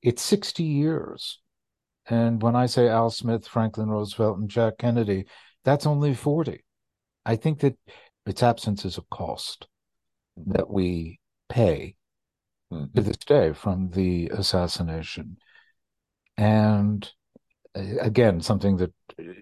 it's 0.00 0.22
60 0.22 0.62
years. 0.62 1.40
And 2.08 2.40
when 2.40 2.56
I 2.56 2.66
say 2.66 2.88
Al 2.88 3.10
Smith, 3.10 3.46
Franklin 3.46 3.90
Roosevelt, 3.90 4.38
and 4.38 4.48
Jack 4.48 4.78
Kennedy, 4.78 5.26
that's 5.64 5.86
only 5.86 6.14
40. 6.14 6.64
I 7.26 7.36
think 7.36 7.60
that 7.60 7.76
its 8.24 8.42
absence 8.42 8.84
is 8.84 8.96
a 8.96 9.02
cost 9.10 9.66
that 10.46 10.70
we 10.70 11.18
pay 11.48 11.96
mm-hmm. 12.72 12.94
to 12.94 13.02
this 13.02 13.16
day 13.16 13.52
from 13.52 13.90
the 13.90 14.28
assassination. 14.28 15.36
And 16.36 17.10
uh, 17.76 17.98
again, 18.00 18.40
something 18.40 18.76
that 18.78 18.92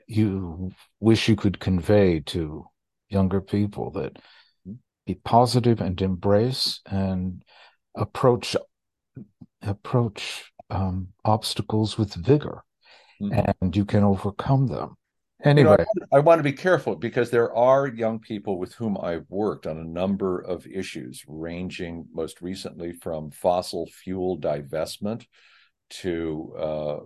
you 0.07 0.73
wish 1.01 1.29
you 1.29 1.37
could 1.37 1.61
convey 1.61 2.21
to 2.21 2.67
younger 3.09 3.41
people 3.41 3.91
that 3.93 4.19
be 5.07 5.15
positive 5.15 5.81
and 5.81 6.01
embrace 6.01 6.81
and 6.87 7.43
approach 7.95 8.57
approach 9.63 10.53
um, 10.71 11.09
obstacles 11.25 11.97
with 11.97 12.15
vigor 12.15 12.65
mm-hmm. 13.21 13.51
and 13.61 13.77
you 13.77 13.85
can 13.85 14.05
overcome 14.05 14.67
them. 14.67 14.97
Anyway, 15.45 15.77
you 15.79 16.01
know, 16.01 16.07
I, 16.13 16.17
I, 16.17 16.21
want 16.21 16.39
to 16.39 16.43
be 16.43 16.53
careful 16.53 16.97
because 16.97 17.31
there 17.31 17.55
are 17.55 17.87
young 17.87 18.19
people 18.19 18.59
with 18.59 18.73
whom 18.75 18.97
I've 18.97 19.27
worked 19.29 19.67
on 19.67 19.77
a 19.79 19.85
number 19.85 20.41
of 20.41 20.67
issues, 20.67 21.23
ranging 21.29 22.07
most 22.15 22.41
recently 22.41 22.93
from 22.93 23.31
fossil 23.31 23.87
fuel 23.87 24.39
divestment 24.39 25.27
to 25.91 26.55
uh, 26.59 26.97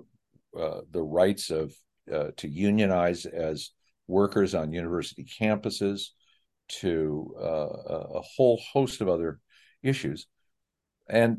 uh, 0.56 0.80
the 0.90 1.02
rights 1.02 1.50
of 1.50 1.74
uh, 2.12 2.28
to 2.36 2.48
unionize 2.48 3.26
as 3.26 3.70
workers 4.06 4.54
on 4.54 4.72
university 4.72 5.24
campuses, 5.24 6.10
to 6.68 7.34
uh, 7.40 7.68
a 8.18 8.22
whole 8.22 8.60
host 8.72 9.00
of 9.00 9.08
other 9.08 9.40
issues. 9.82 10.26
And 11.08 11.38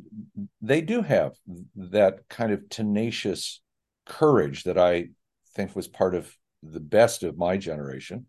they 0.62 0.82
do 0.82 1.02
have 1.02 1.34
that 1.76 2.28
kind 2.30 2.52
of 2.52 2.68
tenacious 2.70 3.62
courage 4.06 4.64
that 4.64 4.78
I 4.78 5.10
think 5.56 5.76
was 5.76 5.88
part 5.88 6.16
of 6.16 6.36
the 6.64 6.80
best 6.80 7.24
of 7.24 7.38
my 7.38 7.58
generation. 7.58 8.26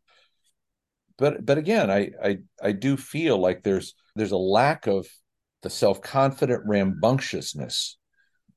But 1.19 1.45
but 1.45 1.59
again, 1.59 1.91
I 1.91 2.11
I 2.23 2.39
I 2.63 2.73
do 2.73 2.97
feel 2.97 3.39
like 3.39 3.63
there's 3.63 3.95
there's 4.17 4.33
a 4.33 4.39
lack 4.39 4.87
of 4.87 5.07
the 5.63 5.71
self-confident 5.71 6.63
rambunctiousness 6.67 7.99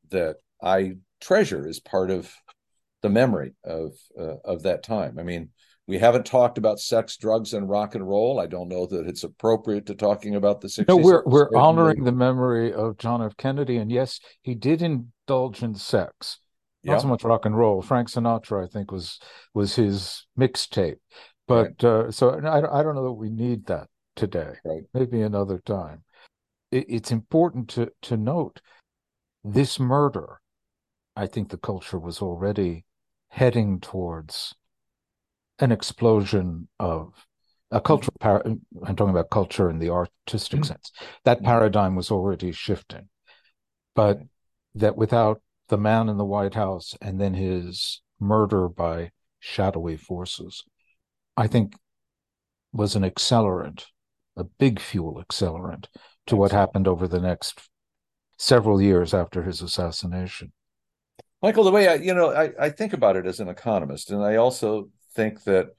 that 0.09 0.37
I 0.61 0.93
treasure 1.19 1.67
as 1.67 1.79
part 1.79 2.09
of 2.11 2.33
the 3.01 3.09
memory 3.09 3.53
of 3.65 3.91
uh, 4.17 4.37
of 4.45 4.63
that 4.63 4.83
time. 4.83 5.19
I 5.19 5.23
mean, 5.23 5.49
we 5.87 5.97
haven't 5.97 6.25
talked 6.25 6.57
about 6.57 6.79
sex, 6.79 7.17
drugs, 7.17 7.53
and 7.53 7.69
rock 7.69 7.95
and 7.95 8.07
roll. 8.07 8.39
I 8.39 8.47
don't 8.47 8.69
know 8.69 8.85
that 8.85 9.07
it's 9.07 9.23
appropriate 9.23 9.85
to 9.87 9.95
talking 9.95 10.35
about 10.35 10.61
the 10.61 10.69
60s. 10.69 10.87
No, 10.87 10.97
we're 10.97 11.23
we're 11.25 11.49
honoring 11.55 12.05
the 12.05 12.13
memory 12.13 12.71
of 12.73 12.97
John 12.97 13.21
F. 13.21 13.35
Kennedy, 13.35 13.77
and 13.77 13.91
yes, 13.91 14.19
he 14.41 14.55
did 14.55 14.81
indulge 14.81 15.61
in 15.61 15.75
sex. 15.75 16.39
Not 16.83 16.93
yeah. 16.93 16.99
so 16.99 17.07
much 17.07 17.23
rock 17.23 17.45
and 17.45 17.57
roll. 17.57 17.81
Frank 17.81 18.09
Sinatra, 18.09 18.63
I 18.63 18.67
think, 18.67 18.91
was 18.91 19.19
was 19.53 19.75
his 19.75 20.25
mixtape. 20.37 20.97
But 21.47 21.81
right. 21.81 21.83
uh, 21.83 22.11
so 22.11 22.31
I, 22.31 22.79
I 22.79 22.83
don't 22.83 22.95
know 22.95 23.03
that 23.03 23.13
we 23.13 23.29
need 23.29 23.65
that 23.67 23.87
today. 24.15 24.53
Right. 24.65 24.83
Maybe 24.93 25.21
another 25.21 25.59
time. 25.59 26.03
It, 26.71 26.85
it's 26.89 27.11
important 27.11 27.69
to 27.69 27.91
to 28.03 28.17
note 28.17 28.61
this 29.43 29.79
murder. 29.79 30.39
I 31.15 31.27
think 31.27 31.49
the 31.49 31.57
culture 31.57 31.99
was 31.99 32.21
already 32.21 32.85
heading 33.29 33.79
towards 33.79 34.55
an 35.59 35.71
explosion 35.71 36.67
of 36.79 37.13
a 37.71 37.81
cultural 37.81 38.13
par- 38.19 38.43
I'm 38.45 38.95
talking 38.95 39.09
about 39.09 39.29
culture 39.29 39.69
in 39.69 39.79
the 39.79 39.89
artistic 39.89 40.59
mm-hmm. 40.59 40.67
sense. 40.67 40.91
That 41.25 41.43
paradigm 41.43 41.95
was 41.95 42.11
already 42.11 42.51
shifting, 42.51 43.09
but 43.95 44.19
that 44.75 44.95
without 44.95 45.41
the 45.73 45.77
man 45.79 46.07
in 46.07 46.17
the 46.17 46.23
White 46.23 46.53
House 46.53 46.95
and 47.01 47.19
then 47.19 47.33
his 47.33 48.03
murder 48.19 48.69
by 48.69 49.09
shadowy 49.39 49.97
forces, 49.97 50.63
I 51.35 51.47
think 51.47 51.73
was 52.71 52.95
an 52.95 53.01
accelerant, 53.01 53.85
a 54.37 54.43
big 54.43 54.79
fuel 54.79 55.19
accelerant 55.19 55.87
to 56.27 56.35
what 56.35 56.51
happened 56.51 56.87
over 56.87 57.07
the 57.07 57.19
next 57.19 57.71
several 58.37 58.79
years 58.79 59.15
after 59.15 59.41
his 59.41 59.63
assassination. 59.63 60.51
Michael, 61.41 61.63
the 61.63 61.71
way 61.71 61.87
I, 61.87 61.95
you 61.95 62.13
know, 62.13 62.31
I, 62.31 62.51
I 62.59 62.69
think 62.69 62.93
about 62.93 63.15
it 63.15 63.25
as 63.25 63.39
an 63.39 63.49
economist, 63.49 64.11
and 64.11 64.23
I 64.23 64.35
also 64.35 64.89
think 65.15 65.43
that 65.45 65.69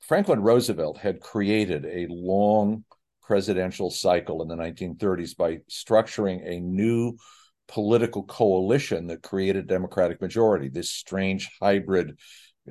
Franklin 0.00 0.42
Roosevelt 0.42 0.98
had 0.98 1.20
created 1.20 1.86
a 1.86 2.08
long 2.10 2.82
presidential 3.22 3.92
cycle 3.92 4.42
in 4.42 4.48
the 4.48 4.56
1930s 4.56 5.36
by 5.36 5.58
structuring 5.70 6.44
a 6.44 6.58
new 6.58 7.16
political 7.68 8.24
coalition 8.24 9.06
that 9.06 9.22
created 9.22 9.66
Democratic 9.66 10.20
majority, 10.20 10.68
this 10.68 10.90
strange 10.90 11.50
hybrid 11.60 12.18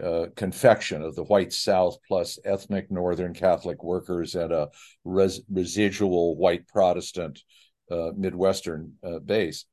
uh, 0.04 0.28
confection 0.36 1.02
of 1.02 1.16
the 1.16 1.24
white 1.24 1.54
South 1.54 1.98
plus 2.08 2.38
ethnic 2.46 2.92
Northern 2.92 3.34
Catholic 3.34 3.84
workers 3.84 4.36
and 4.36 4.52
a 4.52 4.70
res- 5.04 5.42
residual 5.50 6.36
white 6.36 6.68
Protestant 6.68 7.40
uh, 7.90 8.12
Midwestern 8.16 8.94
uh, 9.04 9.20
base. 9.20 9.66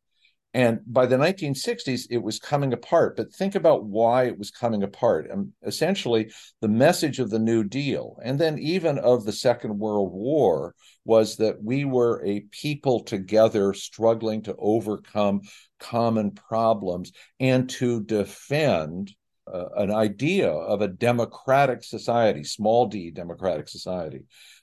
And 0.54 0.78
by 0.86 1.06
the 1.06 1.16
1960s, 1.16 2.06
it 2.10 2.22
was 2.22 2.38
coming 2.38 2.72
apart. 2.72 3.16
But 3.16 3.34
think 3.34 3.56
about 3.56 3.84
why 3.84 4.26
it 4.26 4.38
was 4.38 4.52
coming 4.52 4.84
apart. 4.84 5.28
And 5.28 5.52
essentially, 5.66 6.30
the 6.60 6.68
message 6.68 7.18
of 7.18 7.30
the 7.30 7.40
New 7.40 7.64
Deal, 7.64 8.16
and 8.22 8.38
then 8.38 8.60
even 8.60 8.98
of 9.00 9.24
the 9.24 9.32
Second 9.32 9.80
World 9.80 10.12
War, 10.12 10.76
was 11.04 11.36
that 11.38 11.60
we 11.62 11.84
were 11.84 12.24
a 12.24 12.46
people 12.52 13.02
together 13.02 13.74
struggling 13.74 14.42
to 14.42 14.54
overcome 14.56 15.40
common 15.80 16.30
problems 16.30 17.10
and 17.40 17.68
to 17.70 18.04
defend 18.04 19.12
uh, 19.52 19.68
an 19.76 19.90
idea 19.90 20.50
of 20.50 20.80
a 20.80 20.88
democratic 20.88 21.82
society, 21.82 22.44
small 22.44 22.86
d 22.86 23.10
democratic 23.10 23.68
society, 23.68 24.22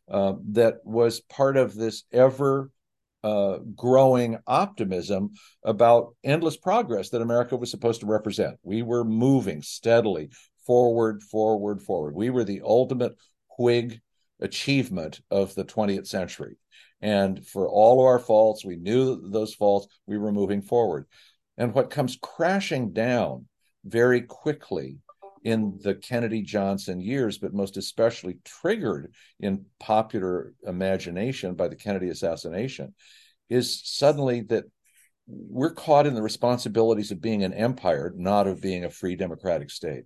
uh, 0.09 0.33
that 0.51 0.75
was 0.85 1.19
part 1.19 1.57
of 1.57 1.75
this 1.75 2.03
ever 2.11 2.71
uh, 3.23 3.57
growing 3.75 4.37
optimism 4.47 5.31
about 5.63 6.15
endless 6.23 6.57
progress 6.57 7.09
that 7.09 7.21
America 7.21 7.55
was 7.55 7.71
supposed 7.71 8.01
to 8.01 8.07
represent. 8.07 8.57
We 8.63 8.81
were 8.81 9.03
moving 9.03 9.61
steadily 9.61 10.29
forward, 10.65 11.21
forward, 11.23 11.81
forward. 11.81 12.15
We 12.15 12.29
were 12.29 12.43
the 12.43 12.61
ultimate 12.63 13.13
Whig 13.57 14.01
achievement 14.39 15.21
of 15.29 15.53
the 15.55 15.65
20th 15.65 16.07
century. 16.07 16.57
And 17.01 17.45
for 17.45 17.67
all 17.67 18.01
of 18.01 18.05
our 18.05 18.19
faults, 18.19 18.65
we 18.65 18.75
knew 18.75 19.29
those 19.29 19.53
faults, 19.53 19.87
we 20.05 20.17
were 20.17 20.31
moving 20.31 20.61
forward. 20.61 21.05
And 21.57 21.73
what 21.73 21.89
comes 21.89 22.17
crashing 22.21 22.91
down 22.91 23.47
very 23.83 24.21
quickly 24.21 24.97
in 25.43 25.79
the 25.81 25.95
Kennedy 25.95 26.41
Johnson 26.41 26.99
years, 26.99 27.37
but 27.37 27.53
most 27.53 27.77
especially 27.77 28.37
triggered 28.43 29.13
in 29.39 29.65
popular 29.79 30.53
imagination 30.65 31.55
by 31.55 31.67
the 31.67 31.75
Kennedy 31.75 32.09
assassination, 32.09 32.93
is 33.49 33.81
suddenly 33.83 34.41
that 34.41 34.65
we're 35.27 35.73
caught 35.73 36.07
in 36.07 36.13
the 36.13 36.21
responsibilities 36.21 37.11
of 37.11 37.21
being 37.21 37.43
an 37.43 37.53
empire, 37.53 38.13
not 38.15 38.47
of 38.47 38.61
being 38.61 38.85
a 38.85 38.89
free 38.89 39.15
democratic 39.15 39.69
state. 39.69 40.03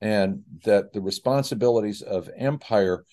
And 0.00 0.42
that 0.64 0.92
the 0.92 1.00
responsibilities 1.00 2.02
of 2.02 2.28
empire 2.36 3.04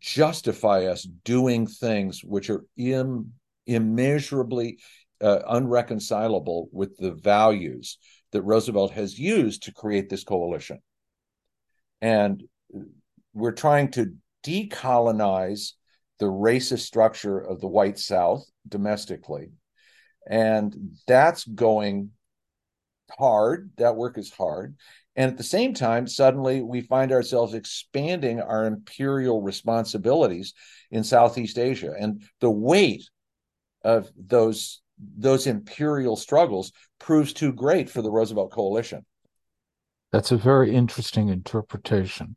justify 0.00 0.86
us 0.86 1.02
doing 1.24 1.66
things 1.66 2.22
which 2.22 2.50
are 2.50 2.64
Im- 2.76 3.32
immeasurably 3.66 4.78
uh, 5.20 5.40
unreconcilable 5.48 6.68
with 6.72 6.96
the 6.98 7.12
values 7.12 7.98
that 8.32 8.42
Roosevelt 8.42 8.92
has 8.92 9.18
used 9.18 9.64
to 9.64 9.72
create 9.72 10.08
this 10.08 10.24
coalition. 10.24 10.80
And 12.00 12.42
we're 13.32 13.52
trying 13.52 13.90
to 13.92 14.14
decolonize 14.44 15.72
the 16.18 16.26
racist 16.26 16.80
structure 16.80 17.38
of 17.38 17.60
the 17.60 17.68
white 17.68 17.98
South 17.98 18.44
domestically. 18.66 19.50
And 20.28 20.96
that's 21.06 21.44
going 21.44 22.10
hard. 23.10 23.70
That 23.76 23.96
work 23.96 24.18
is 24.18 24.32
hard. 24.32 24.76
And 25.16 25.30
at 25.30 25.36
the 25.36 25.42
same 25.42 25.74
time, 25.74 26.06
suddenly 26.06 26.62
we 26.62 26.80
find 26.80 27.10
ourselves 27.10 27.54
expanding 27.54 28.40
our 28.40 28.66
imperial 28.66 29.42
responsibilities 29.42 30.54
in 30.90 31.02
Southeast 31.02 31.58
Asia. 31.58 31.92
And 31.98 32.22
the 32.40 32.50
weight 32.50 33.08
of 33.84 34.10
those 34.16 34.80
those 35.16 35.46
imperial 35.46 36.16
struggles 36.16 36.72
proves 36.98 37.32
too 37.32 37.52
great 37.52 37.88
for 37.88 38.02
the 38.02 38.10
Roosevelt 38.10 38.50
coalition. 38.50 39.04
That's 40.12 40.32
a 40.32 40.36
very 40.36 40.74
interesting 40.74 41.28
interpretation. 41.28 42.36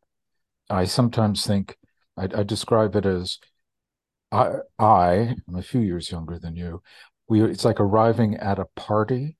I 0.69 0.85
sometimes 0.85 1.45
think 1.45 1.77
I, 2.17 2.27
I 2.35 2.43
describe 2.43 2.95
it 2.95 3.05
as 3.05 3.39
I, 4.31 4.55
I 4.77 5.35
am 5.47 5.55
a 5.55 5.61
few 5.61 5.81
years 5.81 6.11
younger 6.11 6.39
than 6.39 6.55
you. 6.55 6.81
We 7.27 7.43
it's 7.43 7.65
like 7.65 7.79
arriving 7.79 8.35
at 8.37 8.59
a 8.59 8.67
party 8.75 9.37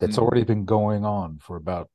that's 0.00 0.12
mm-hmm. 0.12 0.22
already 0.22 0.44
been 0.44 0.64
going 0.64 1.04
on 1.04 1.38
for 1.38 1.56
about 1.56 1.90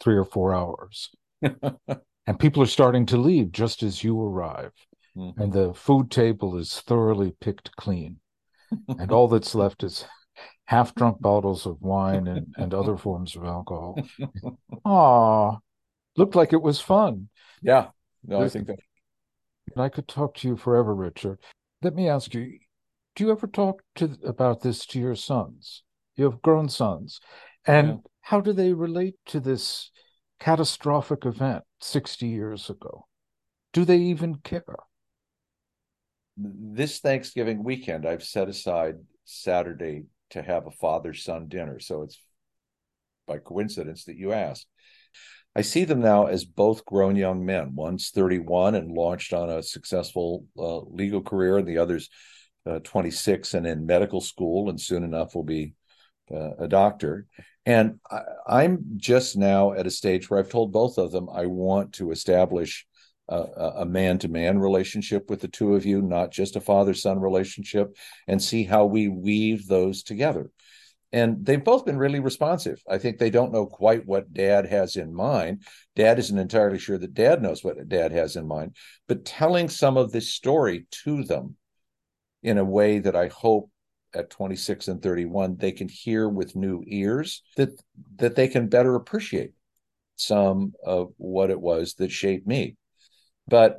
three 0.00 0.16
or 0.16 0.24
four 0.24 0.52
hours, 0.52 1.10
and 1.42 2.38
people 2.38 2.62
are 2.62 2.66
starting 2.66 3.06
to 3.06 3.16
leave 3.16 3.52
just 3.52 3.82
as 3.84 4.02
you 4.02 4.20
arrive, 4.20 4.72
mm-hmm. 5.16 5.40
and 5.40 5.52
the 5.52 5.72
food 5.74 6.10
table 6.10 6.56
is 6.56 6.80
thoroughly 6.80 7.32
picked 7.40 7.76
clean 7.76 8.18
and 8.98 9.12
all 9.12 9.28
that's 9.28 9.54
left 9.54 9.82
is 9.82 10.04
half 10.64 10.94
drunk 10.94 11.20
bottles 11.20 11.66
of 11.66 11.80
wine 11.80 12.26
and, 12.26 12.54
and 12.56 12.72
other 12.72 12.96
forms 12.96 13.36
of 13.36 13.44
alcohol. 13.44 13.98
Ah, 14.84 15.58
looked 16.16 16.34
like 16.34 16.52
it 16.52 16.62
was 16.62 16.80
fun. 16.80 17.28
Yeah, 17.62 17.88
no, 18.24 18.42
I 18.42 18.48
think 18.48 18.66
that. 18.66 18.78
I 19.76 19.88
could 19.88 20.08
talk 20.08 20.34
to 20.36 20.48
you 20.48 20.56
forever, 20.56 20.94
Richard. 20.94 21.38
Let 21.82 21.94
me 21.94 22.08
ask 22.08 22.34
you: 22.34 22.58
Do 23.14 23.24
you 23.24 23.30
ever 23.30 23.46
talk 23.46 23.82
to 23.96 24.16
about 24.24 24.62
this 24.62 24.86
to 24.86 25.00
your 25.00 25.14
sons? 25.14 25.82
You 26.16 26.24
have 26.24 26.42
grown 26.42 26.68
sons, 26.68 27.20
and 27.66 27.88
yeah. 27.88 27.96
how 28.20 28.40
do 28.40 28.52
they 28.52 28.72
relate 28.72 29.16
to 29.26 29.40
this 29.40 29.90
catastrophic 30.40 31.24
event 31.24 31.64
sixty 31.80 32.28
years 32.28 32.68
ago? 32.68 33.06
Do 33.72 33.84
they 33.84 33.98
even 33.98 34.36
care? 34.36 34.76
This 36.36 37.00
Thanksgiving 37.00 37.62
weekend, 37.62 38.06
I've 38.06 38.22
set 38.22 38.48
aside 38.48 38.96
Saturday 39.24 40.04
to 40.30 40.42
have 40.42 40.66
a 40.66 40.70
father 40.70 41.14
son 41.14 41.48
dinner. 41.48 41.78
So 41.78 42.02
it's 42.02 42.18
by 43.26 43.38
coincidence 43.38 44.04
that 44.04 44.16
you 44.16 44.32
asked. 44.32 44.66
I 45.54 45.60
see 45.60 45.84
them 45.84 46.00
now 46.00 46.26
as 46.26 46.44
both 46.44 46.84
grown 46.86 47.14
young 47.14 47.44
men. 47.44 47.74
One's 47.74 48.10
31 48.10 48.74
and 48.74 48.90
launched 48.90 49.34
on 49.34 49.50
a 49.50 49.62
successful 49.62 50.46
uh, 50.58 50.80
legal 50.80 51.22
career, 51.22 51.58
and 51.58 51.68
the 51.68 51.78
other's 51.78 52.08
uh, 52.66 52.78
26 52.78 53.54
and 53.54 53.66
in 53.66 53.84
medical 53.84 54.20
school, 54.20 54.70
and 54.70 54.80
soon 54.80 55.04
enough 55.04 55.34
will 55.34 55.44
be 55.44 55.74
uh, 56.32 56.56
a 56.58 56.68
doctor. 56.68 57.26
And 57.66 58.00
I, 58.48 58.64
am 58.64 58.94
just 58.96 59.36
now 59.36 59.72
at 59.72 59.86
a 59.86 59.90
stage 59.90 60.28
where 60.28 60.40
I've 60.40 60.48
told 60.48 60.72
both 60.72 60.98
of 60.98 61.12
them 61.12 61.28
I 61.28 61.46
want 61.46 61.94
to 61.94 62.10
establish 62.10 62.86
a 63.32 63.84
man 63.86 64.18
to 64.18 64.28
man 64.28 64.58
relationship 64.58 65.30
with 65.30 65.40
the 65.40 65.48
two 65.48 65.74
of 65.74 65.86
you, 65.86 66.02
not 66.02 66.30
just 66.30 66.56
a 66.56 66.60
father 66.60 66.94
son 66.94 67.20
relationship, 67.20 67.96
and 68.26 68.42
see 68.42 68.64
how 68.64 68.84
we 68.84 69.08
weave 69.08 69.66
those 69.66 70.02
together. 70.02 70.50
And 71.14 71.44
they've 71.44 71.62
both 71.62 71.84
been 71.84 71.98
really 71.98 72.20
responsive. 72.20 72.82
I 72.88 72.96
think 72.96 73.18
they 73.18 73.28
don't 73.28 73.52
know 73.52 73.66
quite 73.66 74.06
what 74.06 74.32
dad 74.32 74.66
has 74.66 74.96
in 74.96 75.14
mind. 75.14 75.62
Dad 75.94 76.18
isn't 76.18 76.38
entirely 76.38 76.78
sure 76.78 76.96
that 76.96 77.12
dad 77.12 77.42
knows 77.42 77.62
what 77.62 77.86
dad 77.86 78.12
has 78.12 78.36
in 78.36 78.46
mind, 78.46 78.76
but 79.08 79.26
telling 79.26 79.68
some 79.68 79.98
of 79.98 80.10
this 80.10 80.30
story 80.30 80.86
to 81.04 81.22
them 81.24 81.56
in 82.42 82.56
a 82.56 82.64
way 82.64 82.98
that 82.98 83.14
I 83.14 83.28
hope 83.28 83.70
at 84.14 84.30
26 84.30 84.88
and 84.88 85.02
31 85.02 85.56
they 85.56 85.72
can 85.72 85.88
hear 85.88 86.28
with 86.28 86.54
new 86.54 86.82
ears 86.86 87.42
that 87.56 87.70
that 88.16 88.36
they 88.36 88.46
can 88.46 88.68
better 88.68 88.94
appreciate 88.94 89.52
some 90.16 90.72
of 90.84 91.12
what 91.16 91.50
it 91.50 91.58
was 91.58 91.94
that 91.94 92.10
shaped 92.10 92.46
me 92.46 92.76
but 93.48 93.78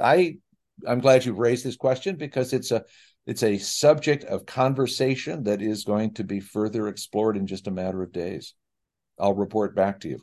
I 0.00 0.38
I'm 0.86 1.00
glad 1.00 1.24
you've 1.24 1.38
raised 1.38 1.64
this 1.64 1.76
question 1.76 2.16
because 2.16 2.52
it's 2.52 2.70
a 2.70 2.84
it's 3.26 3.42
a 3.42 3.58
subject 3.58 4.24
of 4.24 4.46
conversation 4.46 5.44
that 5.44 5.62
is 5.62 5.84
going 5.84 6.14
to 6.14 6.24
be 6.24 6.40
further 6.40 6.88
explored 6.88 7.36
in 7.36 7.46
just 7.46 7.68
a 7.68 7.70
matter 7.70 8.02
of 8.02 8.12
days. 8.12 8.54
I'll 9.18 9.34
report 9.34 9.76
back 9.76 10.00
to 10.00 10.08
you. 10.08 10.20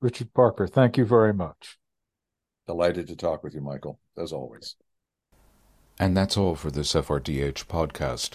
Richard 0.00 0.34
Parker, 0.34 0.66
thank 0.66 0.98
you 0.98 1.06
very 1.06 1.32
much. 1.32 1.78
Delighted 2.66 3.06
to 3.08 3.16
talk 3.16 3.42
with 3.42 3.54
you, 3.54 3.62
Michael, 3.62 3.98
as 4.18 4.32
always. 4.32 4.76
And 5.98 6.16
that's 6.16 6.36
all 6.36 6.56
for 6.56 6.70
this 6.70 6.92
FRDH 6.92 7.66
podcast. 7.66 8.32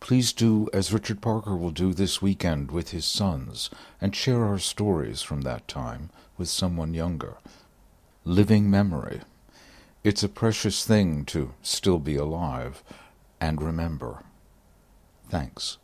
Please 0.00 0.32
do 0.32 0.68
as 0.72 0.92
Richard 0.92 1.22
Parker 1.22 1.56
will 1.56 1.70
do 1.70 1.94
this 1.94 2.20
weekend 2.20 2.70
with 2.70 2.90
his 2.90 3.04
sons 3.04 3.70
and 4.00 4.16
share 4.16 4.44
our 4.44 4.58
stories 4.58 5.22
from 5.22 5.42
that 5.42 5.68
time 5.68 6.10
with 6.36 6.48
someone 6.48 6.92
younger 6.92 7.36
living 8.24 8.70
memory. 8.70 9.20
It's 10.02 10.22
a 10.22 10.28
precious 10.28 10.84
thing 10.84 11.24
to 11.26 11.52
still 11.62 11.98
be 11.98 12.16
alive 12.16 12.82
and 13.40 13.62
remember. 13.62 14.22
Thanks. 15.28 15.78